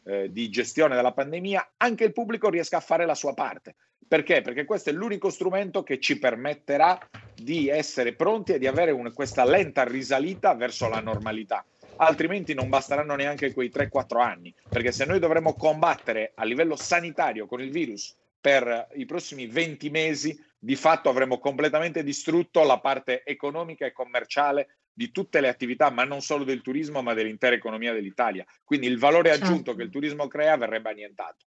eh, 0.05 0.33
di 0.33 0.51
gestione 0.51 0.97
della 0.97 1.13
pandemia, 1.13 1.75
anche 1.77 2.03
il 2.03 2.13
pubblico 2.13 2.51
riesca 2.51 2.79
a 2.79 2.81
fare 2.81 3.07
la 3.07 3.15
sua 3.15 3.35
parte. 3.35 3.77
Perché? 4.09 4.43
Perché 4.43 4.65
questo 4.65 4.91
è 4.91 4.93
l'unico 4.93 5.31
strumento 5.31 5.85
che 5.85 6.01
ci 6.01 6.19
permetterà 6.19 6.99
di 7.35 7.69
essere 7.69 8.15
pronti 8.15 8.53
e 8.53 8.59
di 8.59 8.67
avere 8.67 8.91
un, 8.91 9.13
questa 9.15 9.45
lenta 9.45 9.85
risalita 9.85 10.55
verso 10.55 10.89
la 10.89 11.01
normalità. 11.01 11.65
Altrimenti 11.99 12.55
non 12.55 12.69
basteranno 12.69 13.15
neanche 13.15 13.53
quei 13.53 13.71
3-4 13.73 14.21
anni, 14.21 14.55
perché 14.69 14.93
se 14.93 15.05
noi 15.05 15.19
dovremmo 15.19 15.55
combattere 15.55 16.33
a 16.35 16.45
livello 16.45 16.77
sanitario 16.77 17.47
con 17.47 17.61
il 17.61 17.71
virus 17.71 18.15
per 18.41 18.89
i 18.95 19.07
prossimi 19.07 19.47
20 19.47 19.91
mesi, 19.91 20.39
di 20.59 20.77
fatto 20.77 21.09
avremmo 21.09 21.39
completamente 21.39 22.03
distrutto 22.03 22.63
la 22.65 22.79
parte 22.79 23.25
economica 23.25 23.87
e 23.87 23.93
commerciale 23.93 24.77
di 24.93 25.11
tutte 25.11 25.41
le 25.41 25.49
attività, 25.49 25.91
ma 25.91 26.05
non 26.05 26.23
solo 26.23 26.45
del 26.45 26.63
turismo, 26.63 27.03
ma 27.03 27.13
dell'intera 27.13 27.55
economia 27.55 27.93
dell'Italia. 27.93 28.47
Quindi 28.65 28.87
il 28.87 28.99
valore 28.99 29.31
certo. 29.31 29.45
aggiunto 29.45 29.75
che 29.75 29.83
il 29.83 29.91
turismo 29.91 30.27
crea 30.27 30.57
verrebbe 30.57 30.91
annientato. 30.91 31.45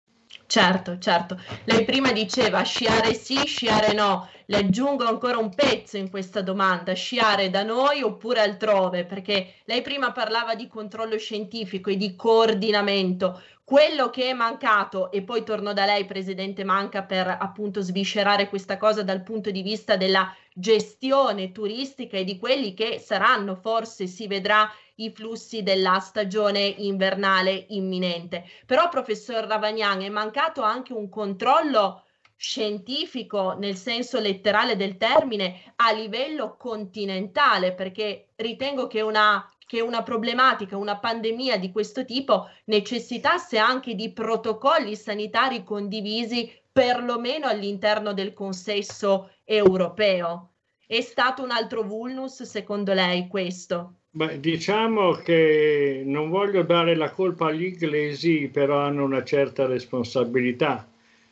Certo, 0.46 0.98
certo. 0.98 1.40
Lei 1.64 1.84
prima 1.84 2.12
diceva 2.12 2.62
sciare 2.62 3.14
sì, 3.14 3.44
sciare 3.46 3.92
no. 3.92 4.28
Le 4.46 4.58
aggiungo 4.58 5.04
ancora 5.04 5.38
un 5.38 5.54
pezzo 5.54 5.96
in 5.96 6.10
questa 6.10 6.42
domanda, 6.42 6.92
sciare 6.92 7.48
da 7.48 7.62
noi 7.62 8.02
oppure 8.02 8.40
altrove, 8.40 9.04
perché 9.04 9.54
lei 9.64 9.80
prima 9.80 10.12
parlava 10.12 10.54
di 10.54 10.68
controllo 10.68 11.16
scientifico 11.16 11.90
e 11.90 11.96
di 11.96 12.14
coordinamento. 12.14 13.42
Quello 13.64 14.10
che 14.10 14.28
è 14.28 14.32
mancato, 14.34 15.10
e 15.10 15.22
poi 15.22 15.42
torno 15.42 15.72
da 15.72 15.86
lei, 15.86 16.04
Presidente 16.04 16.64
Manca, 16.64 17.02
per 17.02 17.26
appunto 17.40 17.80
sviscerare 17.80 18.50
questa 18.50 18.76
cosa 18.76 19.02
dal 19.02 19.22
punto 19.22 19.50
di 19.50 19.62
vista 19.62 19.96
della 19.96 20.30
gestione 20.52 21.50
turistica 21.50 22.18
e 22.18 22.24
di 22.24 22.38
quelli 22.38 22.74
che 22.74 22.98
saranno, 22.98 23.56
forse 23.56 24.06
si 24.06 24.26
vedrà, 24.26 24.70
i 24.96 25.10
flussi 25.10 25.62
della 25.62 25.98
stagione 25.98 26.60
invernale 26.60 27.66
imminente. 27.68 28.44
Però, 28.66 28.88
professor 28.88 29.44
Ravagnan, 29.44 30.02
è 30.02 30.08
mancato 30.08 30.62
anche 30.62 30.92
un 30.92 31.08
controllo 31.08 32.04
scientifico 32.36 33.52
nel 33.52 33.76
senso 33.76 34.18
letterale 34.18 34.76
del 34.76 34.96
termine 34.96 35.74
a 35.76 35.92
livello 35.92 36.56
continentale, 36.56 37.72
perché 37.72 38.28
ritengo 38.36 38.86
che 38.86 39.00
una 39.00 39.48
che 39.66 39.80
una 39.80 40.02
problematica, 40.02 40.76
una 40.76 40.98
pandemia 40.98 41.58
di 41.58 41.72
questo 41.72 42.04
tipo 42.04 42.48
necessitasse 42.66 43.58
anche 43.58 43.94
di 43.94 44.12
protocolli 44.12 44.94
sanitari 44.94 45.64
condivisi 45.64 46.52
perlomeno 46.70 47.46
all'interno 47.46 48.12
del 48.12 48.34
consesso 48.34 49.30
europeo. 49.42 50.52
È 50.86 51.00
stato 51.00 51.42
un 51.42 51.50
altro 51.50 51.82
vulnus 51.82 52.42
secondo 52.42 52.92
lei 52.92 53.26
questo? 53.26 54.00
Beh, 54.16 54.38
diciamo 54.38 55.10
che 55.14 56.02
non 56.06 56.28
voglio 56.30 56.62
dare 56.62 56.94
la 56.94 57.10
colpa 57.10 57.46
agli 57.46 57.64
inglesi, 57.64 58.48
però 58.48 58.78
hanno 58.78 59.02
una 59.02 59.24
certa 59.24 59.66
responsabilità, 59.66 60.88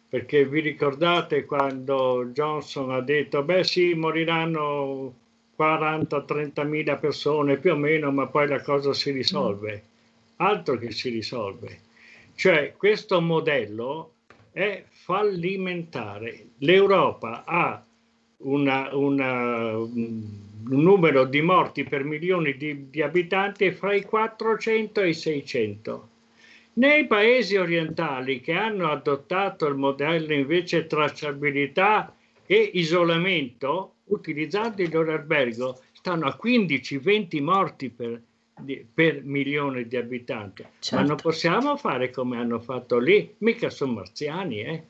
perché 0.08 0.44
vi 0.44 0.58
ricordate 0.58 1.44
quando 1.44 2.30
Johnson 2.32 2.90
ha 2.90 3.00
detto, 3.00 3.44
beh 3.44 3.62
sì, 3.62 3.94
moriranno 3.94 5.14
40-30 5.56 6.66
mila 6.66 6.96
persone 6.96 7.56
più 7.58 7.74
o 7.74 7.76
meno, 7.76 8.10
ma 8.10 8.26
poi 8.26 8.48
la 8.48 8.60
cosa 8.60 8.92
si 8.92 9.12
risolve. 9.12 9.82
Altro 10.38 10.76
che 10.76 10.90
si 10.90 11.10
risolve. 11.10 11.78
Cioè 12.34 12.74
questo 12.76 13.20
modello 13.20 14.14
è 14.50 14.82
fallimentare. 14.88 16.46
L'Europa 16.58 17.44
ha 17.46 17.80
una, 18.38 18.88
una, 18.92 19.76
un 19.76 20.50
numero 20.68 21.24
di 21.24 21.42
morti 21.42 21.84
per 21.84 22.04
milioni 22.04 22.56
di, 22.56 22.90
di 22.90 23.02
abitanti 23.02 23.70
fra 23.70 23.94
i 23.94 24.02
400 24.02 25.00
e 25.00 25.08
i 25.08 25.14
600. 25.14 26.08
Nei 26.74 27.06
paesi 27.06 27.56
orientali 27.56 28.40
che 28.40 28.52
hanno 28.52 28.90
adottato 28.90 29.66
il 29.66 29.74
modello 29.74 30.32
invece 30.32 30.86
tracciabilità 30.86 32.14
e 32.46 32.70
isolamento, 32.74 33.96
utilizzando 34.04 34.80
il 34.82 34.90
loro 34.90 35.12
albergo, 35.12 35.80
stanno 35.92 36.26
a 36.26 36.38
15-20 36.42 37.42
morti 37.42 37.90
per, 37.90 38.22
di, 38.60 38.86
per, 38.92 39.22
milione 39.22 39.86
di 39.86 39.96
abitanti. 39.96 40.64
Certo. 40.78 40.96
Ma 40.96 41.02
non 41.02 41.16
possiamo 41.16 41.76
fare 41.76 42.10
come 42.10 42.38
hanno 42.38 42.58
fatto 42.58 42.98
lì, 42.98 43.34
mica 43.38 43.68
sono 43.68 43.92
marziani. 43.92 44.60
Eh? 44.60 44.82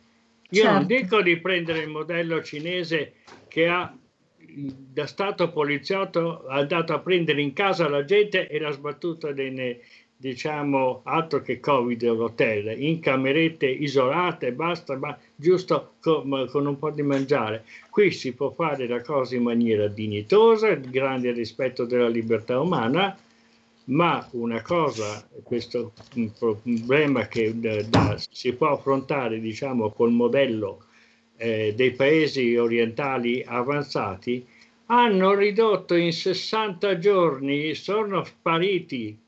Io 0.50 0.62
certo. 0.62 0.78
non 0.78 0.86
dico 0.86 1.20
di 1.20 1.36
prendere 1.38 1.80
il 1.80 1.88
modello 1.88 2.42
cinese 2.42 3.14
che 3.48 3.66
ha 3.66 3.92
da 4.55 5.07
stato 5.07 5.50
poliziotto 5.50 6.46
ha 6.46 6.57
andato 6.57 6.92
a 6.92 6.98
prendere 6.98 7.40
in 7.40 7.53
casa 7.53 7.88
la 7.88 8.05
gente 8.05 8.48
e 8.48 8.59
l'ha 8.59 8.70
sbattuta 8.70 9.30
nei, 9.32 9.78
diciamo, 10.22 11.00
altro 11.03 11.42
che 11.42 11.59
Covid 11.59 12.00
all'hotel, 12.05 12.80
in 12.80 13.00
camerette 13.00 13.66
isolate, 13.66 14.53
basta, 14.53 14.96
ma 14.96 15.18
giusto 15.34 15.94
con, 16.00 16.46
con, 16.48 16.66
un 16.66 16.78
po' 16.78 16.90
di 16.90 17.03
mangiare. 17.03 17.64
Qui 17.90 18.12
si 18.12 18.32
può 18.32 18.50
fare 18.53 18.86
la 18.86 19.03
cosa 19.03 19.34
in 19.34 19.42
maniera 19.42 19.88
dignitosa, 19.88 20.74
grande 20.74 21.32
rispetto 21.32 21.86
della 21.86 22.07
libertà 22.07 22.61
umana, 22.61 23.18
ma 23.86 24.24
una 24.32 24.62
cosa, 24.62 25.26
questo 25.42 25.92
problema 26.38 27.26
che 27.26 27.59
da, 27.59 28.16
si 28.30 28.53
può 28.53 28.74
affrontare, 28.74 29.40
diciamo, 29.40 29.90
col 29.90 30.12
modello 30.12 30.84
eh, 31.43 31.74
dei 31.74 31.93
paesi 31.93 32.57
orientali 32.57 33.43
avanzati, 33.45 34.47
hanno 34.86 35.34
ridotto 35.34 35.95
in 35.95 36.12
60 36.12 36.99
giorni, 36.99 37.74
sono 37.74 38.24
spariti 38.24 39.18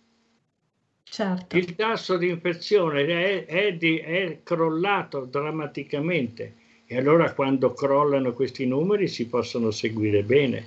Certo. 1.15 1.57
Il 1.57 1.77
tasso 1.77 2.17
di 2.17 2.29
infezione 2.29 3.05
è, 3.07 3.45
è, 3.45 3.75
di, 3.75 3.99
è 3.99 4.41
crollato 4.43 5.27
drammaticamente 5.27 6.55
e 6.87 6.97
allora 6.97 7.33
quando 7.33 7.73
crollano 7.73 8.33
questi 8.33 8.67
numeri 8.67 9.07
si 9.07 9.29
possono 9.29 9.71
seguire 9.71 10.25
bene. 10.25 10.67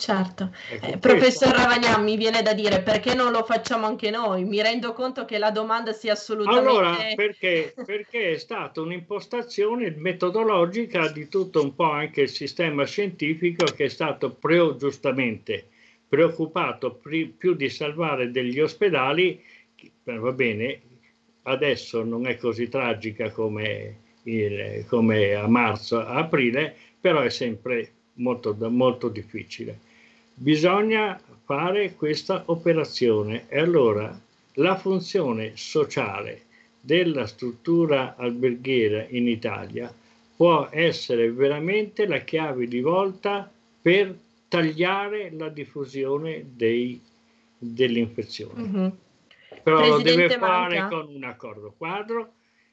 Certo, 0.00 0.50
eh, 0.80 0.96
professor 0.96 1.54
Ravagnan 1.54 2.02
mi 2.02 2.16
viene 2.16 2.40
da 2.40 2.54
dire 2.54 2.80
perché 2.80 3.14
non 3.14 3.32
lo 3.32 3.44
facciamo 3.44 3.84
anche 3.84 4.08
noi? 4.08 4.44
Mi 4.44 4.62
rendo 4.62 4.94
conto 4.94 5.26
che 5.26 5.36
la 5.36 5.50
domanda 5.50 5.92
sia 5.92 6.12
assolutamente... 6.12 6.68
Allora, 6.70 6.96
perché, 7.14 7.74
perché 7.84 8.32
è 8.32 8.38
stata 8.38 8.80
un'impostazione 8.80 9.90
metodologica 9.90 11.08
di 11.08 11.28
tutto 11.28 11.62
un 11.62 11.74
po' 11.74 11.90
anche 11.90 12.22
il 12.22 12.30
sistema 12.30 12.86
scientifico 12.86 13.74
che 13.74 13.84
è 13.84 13.88
stato 13.88 14.30
pre- 14.30 14.74
giustamente 14.76 15.68
preoccupato 16.08 16.94
pri- 16.94 17.26
più 17.36 17.54
di 17.54 17.68
salvare 17.68 18.30
degli 18.30 18.58
ospedali 18.58 19.38
va 20.04 20.32
bene, 20.32 20.80
adesso 21.42 22.02
non 22.02 22.26
è 22.26 22.38
così 22.38 22.68
tragica 22.68 23.30
come, 23.30 23.98
il, 24.22 24.86
come 24.88 25.34
a 25.34 25.46
marzo, 25.46 25.98
a 26.00 26.14
aprile, 26.14 26.74
però 26.98 27.20
è 27.20 27.28
sempre 27.28 27.92
molto, 28.14 28.56
molto 28.68 29.08
difficile. 29.08 29.78
Bisogna 30.34 31.20
fare 31.44 31.94
questa 31.94 32.42
operazione 32.46 33.46
e 33.48 33.58
allora 33.58 34.18
la 34.54 34.76
funzione 34.76 35.52
sociale 35.54 36.42
della 36.80 37.26
struttura 37.26 38.14
alberghiera 38.16 39.06
in 39.08 39.28
Italia 39.28 39.92
può 40.34 40.68
essere 40.70 41.30
veramente 41.30 42.06
la 42.06 42.20
chiave 42.20 42.66
di 42.66 42.80
volta 42.80 43.50
per 43.82 44.16
tagliare 44.48 45.30
la 45.36 45.48
diffusione 45.48 46.44
dei, 46.54 47.00
dell'infezione. 47.58 48.62
Mm-hmm. 48.62 48.88
Però 49.62 49.78
Presidente 49.78 50.10
lo 50.10 50.16
deve 50.16 50.38
fare 50.38 50.78
Manca. 50.78 50.96
con 50.96 51.14
un 51.14 51.24
accordo 51.24 51.74
quadro. 51.76 52.32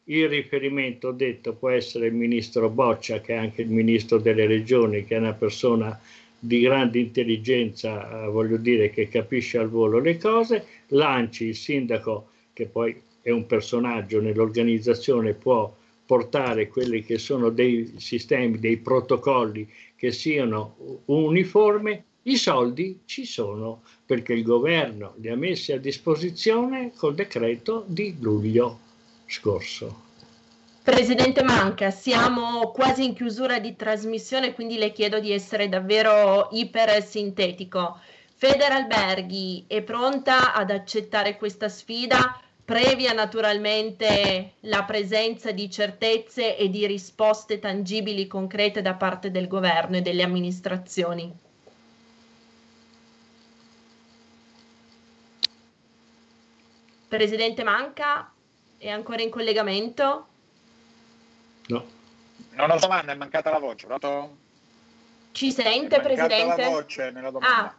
Il 0.10 0.30
riferimento 0.30 1.12
detto 1.12 1.54
può 1.54 1.68
essere 1.68 2.08
il 2.08 2.14
ministro 2.14 2.70
Boccia, 2.70 3.20
che 3.20 3.34
è 3.34 3.38
anche 3.38 3.64
il 3.64 3.70
ministro 3.70 4.20
delle 4.20 4.46
regioni, 4.46 5.04
che 5.04 5.16
è 5.16 5.20
una 5.20 5.34
persona 5.34 6.00
di 6.40 6.62
grande 6.62 7.00
intelligenza, 7.00 8.24
eh, 8.24 8.28
voglio 8.30 8.56
dire, 8.56 8.90
che 8.90 9.10
capisce 9.10 9.58
al 9.58 9.68
volo 9.68 10.00
le 10.00 10.18
cose. 10.18 10.66
Lanci, 10.88 11.48
il 11.48 11.56
sindaco, 11.56 12.30
che 12.54 12.68
poi 12.68 12.96
è 13.22 13.32
un 13.32 13.46
personaggio 13.48 14.22
nell'organizzazione, 14.22 15.34
può 15.34 15.76
portare 16.06 16.70
quelli 16.70 17.04
che 17.04 17.18
sono 17.18 17.50
dei 17.50 17.96
sistemi, 17.98 18.60
dei 18.60 18.78
protocolli 18.78 19.68
che 19.98 20.14
siano 20.14 21.04
uniformi, 21.08 22.02
i 22.24 22.38
soldi 22.38 23.00
ci 23.04 23.26
sono 23.26 23.82
perché 24.06 24.32
il 24.32 24.44
governo 24.44 25.16
li 25.18 25.28
ha 25.28 25.36
messi 25.36 25.74
a 25.74 25.80
disposizione 25.80 26.94
col 26.96 27.14
decreto 27.14 27.84
di 27.86 28.16
luglio 28.22 28.86
scorso. 29.28 30.06
Presidente 30.82 31.44
Manca, 31.44 31.92
siamo 31.92 32.72
quasi 32.72 33.04
in 33.04 33.14
chiusura 33.14 33.60
di 33.60 33.76
trasmissione, 33.76 34.54
quindi 34.54 34.78
le 34.78 34.94
chiedo 34.94 35.20
di 35.20 35.32
essere 35.32 35.68
davvero 35.68 36.48
iper 36.52 37.04
sintetico. 37.04 38.00
Federalberghi 38.36 39.66
è 39.68 39.82
pronta 39.82 40.54
ad 40.54 40.72
accettare 40.72 41.38
questa 41.38 41.68
sfida? 41.70 42.42
previa 42.68 43.14
naturalmente 43.14 44.56
la 44.64 44.84
presenza 44.84 45.54
di 45.54 45.72
certezze 45.72 46.58
e 46.58 46.70
di 46.70 46.86
risposte 46.86 47.60
tangibili 47.60 48.28
concrete 48.28 48.82
da 48.82 48.94
parte 48.94 49.32
del 49.32 49.48
governo 49.48 49.96
e 49.96 50.02
delle 50.02 50.22
amministrazioni. 50.22 51.34
Presidente 57.08 57.64
Manca, 57.64 58.34
è 58.78 58.90
ancora 58.90 59.22
in 59.22 59.30
collegamento? 59.30 60.28
No. 61.68 61.86
Non 62.52 62.72
ho 62.72 62.80
domanda, 62.80 63.12
è 63.12 63.16
mancata 63.16 63.50
la 63.50 63.60
voce. 63.60 63.86
Pronto? 63.86 64.36
Ci 65.32 65.52
sente, 65.52 65.98
è 65.98 66.02
Presidente? 66.02 66.62
la 66.62 66.70
voce 66.70 67.12
nella 67.12 67.32
domanda. 67.32 67.58
Ah. 67.58 67.76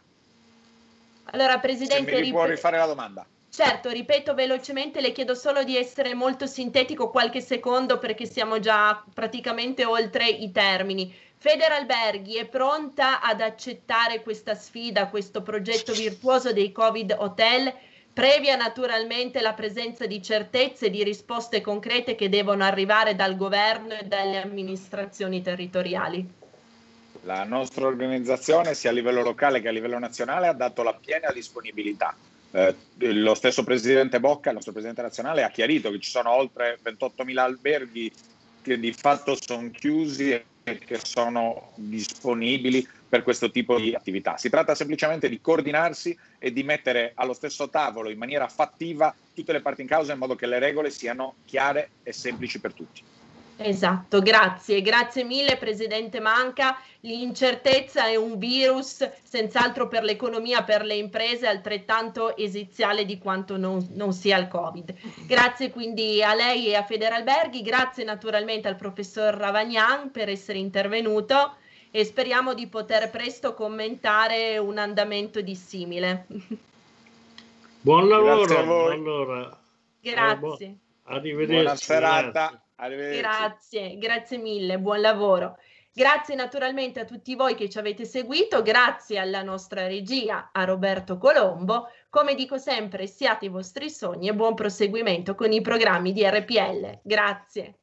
Allora, 1.31 1.59
Presidente... 1.59 2.15
Se 2.15 2.21
mi 2.21 2.31
può 2.31 2.45
rifare 2.45 2.77
la 2.77 2.85
domanda. 2.85 3.25
Certo, 3.49 3.89
ripeto 3.89 4.35
velocemente, 4.35 5.01
le 5.01 5.11
chiedo 5.11 5.33
solo 5.33 5.63
di 5.63 5.75
essere 5.75 6.13
molto 6.13 6.45
sintetico 6.45 7.09
qualche 7.09 7.41
secondo 7.41 7.97
perché 7.97 8.25
siamo 8.25 8.59
già 8.59 9.03
praticamente 9.13 9.85
oltre 9.85 10.27
i 10.27 10.51
termini. 10.51 11.13
Federalberghi 11.35 12.37
è 12.37 12.45
pronta 12.45 13.21
ad 13.21 13.41
accettare 13.41 14.21
questa 14.21 14.55
sfida, 14.55 15.07
questo 15.07 15.41
progetto 15.41 15.93
virtuoso 15.93 16.53
dei 16.53 16.71
Covid 16.71 17.15
Hotel, 17.17 17.73
previa 18.13 18.55
naturalmente 18.55 19.41
la 19.41 19.53
presenza 19.53 20.05
di 20.05 20.21
certezze 20.21 20.87
e 20.87 20.89
di 20.89 21.03
risposte 21.03 21.61
concrete 21.61 22.15
che 22.15 22.29
devono 22.29 22.63
arrivare 22.63 23.15
dal 23.15 23.35
governo 23.35 23.93
e 23.93 24.03
dalle 24.05 24.41
amministrazioni 24.41 25.41
territoriali. 25.41 26.37
La 27.23 27.43
nostra 27.43 27.85
organizzazione, 27.85 28.73
sia 28.73 28.89
a 28.89 28.93
livello 28.93 29.21
locale 29.21 29.61
che 29.61 29.67
a 29.67 29.71
livello 29.71 29.99
nazionale, 29.99 30.47
ha 30.47 30.53
dato 30.53 30.83
la 30.83 30.93
piena 30.93 31.31
disponibilità 31.31 32.15
eh, 32.51 32.75
lo 32.97 33.35
stesso 33.35 33.63
presidente 33.63 34.19
Bocca, 34.19 34.49
il 34.49 34.55
nostro 34.55 34.71
presidente 34.71 35.01
nazionale, 35.01 35.43
ha 35.43 35.49
chiarito 35.49 35.91
che 35.91 35.99
ci 35.99 36.09
sono 36.09 36.31
oltre 36.31 36.79
28.000 36.83 37.37
alberghi 37.37 38.11
che 38.61 38.79
di 38.79 38.91
fatto 38.91 39.37
sono 39.39 39.69
chiusi 39.69 40.31
e 40.31 40.77
che 40.79 40.99
sono 41.03 41.71
disponibili 41.75 42.87
per 43.09 43.23
questo 43.23 43.49
tipo 43.49 43.77
di 43.79 43.93
attività. 43.93 44.37
Si 44.37 44.49
tratta 44.49 44.75
semplicemente 44.75 45.27
di 45.27 45.41
coordinarsi 45.41 46.17
e 46.37 46.53
di 46.53 46.63
mettere 46.63 47.11
allo 47.15 47.33
stesso 47.33 47.67
tavolo 47.69 48.09
in 48.09 48.17
maniera 48.17 48.47
fattiva 48.47 49.13
tutte 49.33 49.51
le 49.51 49.61
parti 49.61 49.81
in 49.81 49.87
causa 49.87 50.13
in 50.13 50.19
modo 50.19 50.35
che 50.35 50.45
le 50.45 50.59
regole 50.59 50.91
siano 50.91 51.35
chiare 51.45 51.89
e 52.03 52.13
semplici 52.13 52.59
per 52.59 52.73
tutti. 52.73 53.03
Esatto, 53.61 54.21
grazie, 54.21 54.81
grazie 54.81 55.25
mille 55.25 55.57
Presidente 55.57 56.21
Manca. 56.21 56.79
L'incertezza 57.01 58.05
è 58.05 58.15
un 58.15 58.37
virus 58.37 59.05
senz'altro 59.21 59.89
per 59.89 60.03
l'economia, 60.03 60.63
per 60.63 60.85
le 60.85 60.95
imprese 60.95 61.45
altrettanto 61.45 62.37
esiziale 62.37 63.03
di 63.03 63.17
quanto 63.17 63.57
non, 63.57 63.85
non, 63.95 64.13
sia 64.13 64.37
il 64.37 64.47
Covid. 64.47 64.93
Grazie 65.27 65.71
quindi 65.71 66.23
a 66.23 66.33
lei 66.35 66.67
e 66.67 66.75
a 66.75 66.85
Federalberghi, 66.85 67.61
grazie 67.61 68.05
naturalmente 68.05 68.69
al 68.69 68.77
professor 68.77 69.33
Ravagnan 69.33 70.09
per 70.11 70.29
essere 70.29 70.57
intervenuto 70.57 71.55
e 71.91 72.05
speriamo 72.05 72.53
di 72.53 72.67
poter 72.67 73.09
presto 73.09 73.53
commentare 73.53 74.57
un 74.57 74.77
andamento 74.77 75.41
dissimile. 75.41 76.27
Buon 77.81 78.07
lavoro. 78.07 78.43
Grazie 78.43 78.57
a 78.57 78.63
voi. 78.63 78.93
Allora, 78.93 79.59
grazie. 79.99 80.77
Arrivederci. 81.03 81.61
Buona 81.61 81.75
serata. 81.75 82.63
Grazie. 82.75 83.17
Grazie, 83.17 83.97
grazie 83.97 84.37
mille, 84.37 84.79
buon 84.79 85.01
lavoro. 85.01 85.57
Grazie 85.91 86.35
naturalmente 86.35 87.01
a 87.01 87.05
tutti 87.05 87.35
voi 87.35 87.55
che 87.55 87.67
ci 87.67 87.77
avete 87.77 88.05
seguito, 88.05 88.61
grazie 88.61 89.17
alla 89.17 89.41
nostra 89.41 89.85
regia, 89.85 90.49
a 90.53 90.63
Roberto 90.63 91.17
Colombo. 91.17 91.87
Come 92.09 92.35
dico 92.35 92.57
sempre, 92.57 93.05
siate 93.07 93.45
i 93.45 93.49
vostri 93.49 93.89
sogni 93.89 94.29
e 94.29 94.33
buon 94.33 94.53
proseguimento 94.53 95.35
con 95.35 95.51
i 95.51 95.59
programmi 95.61 96.13
di 96.13 96.23
RPL. 96.23 96.99
Grazie. 97.03 97.79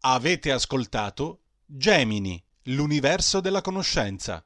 Avete 0.00 0.52
ascoltato 0.52 1.40
Gemini, 1.70 2.42
l'universo 2.62 3.40
della 3.40 3.60
conoscenza 3.60 4.42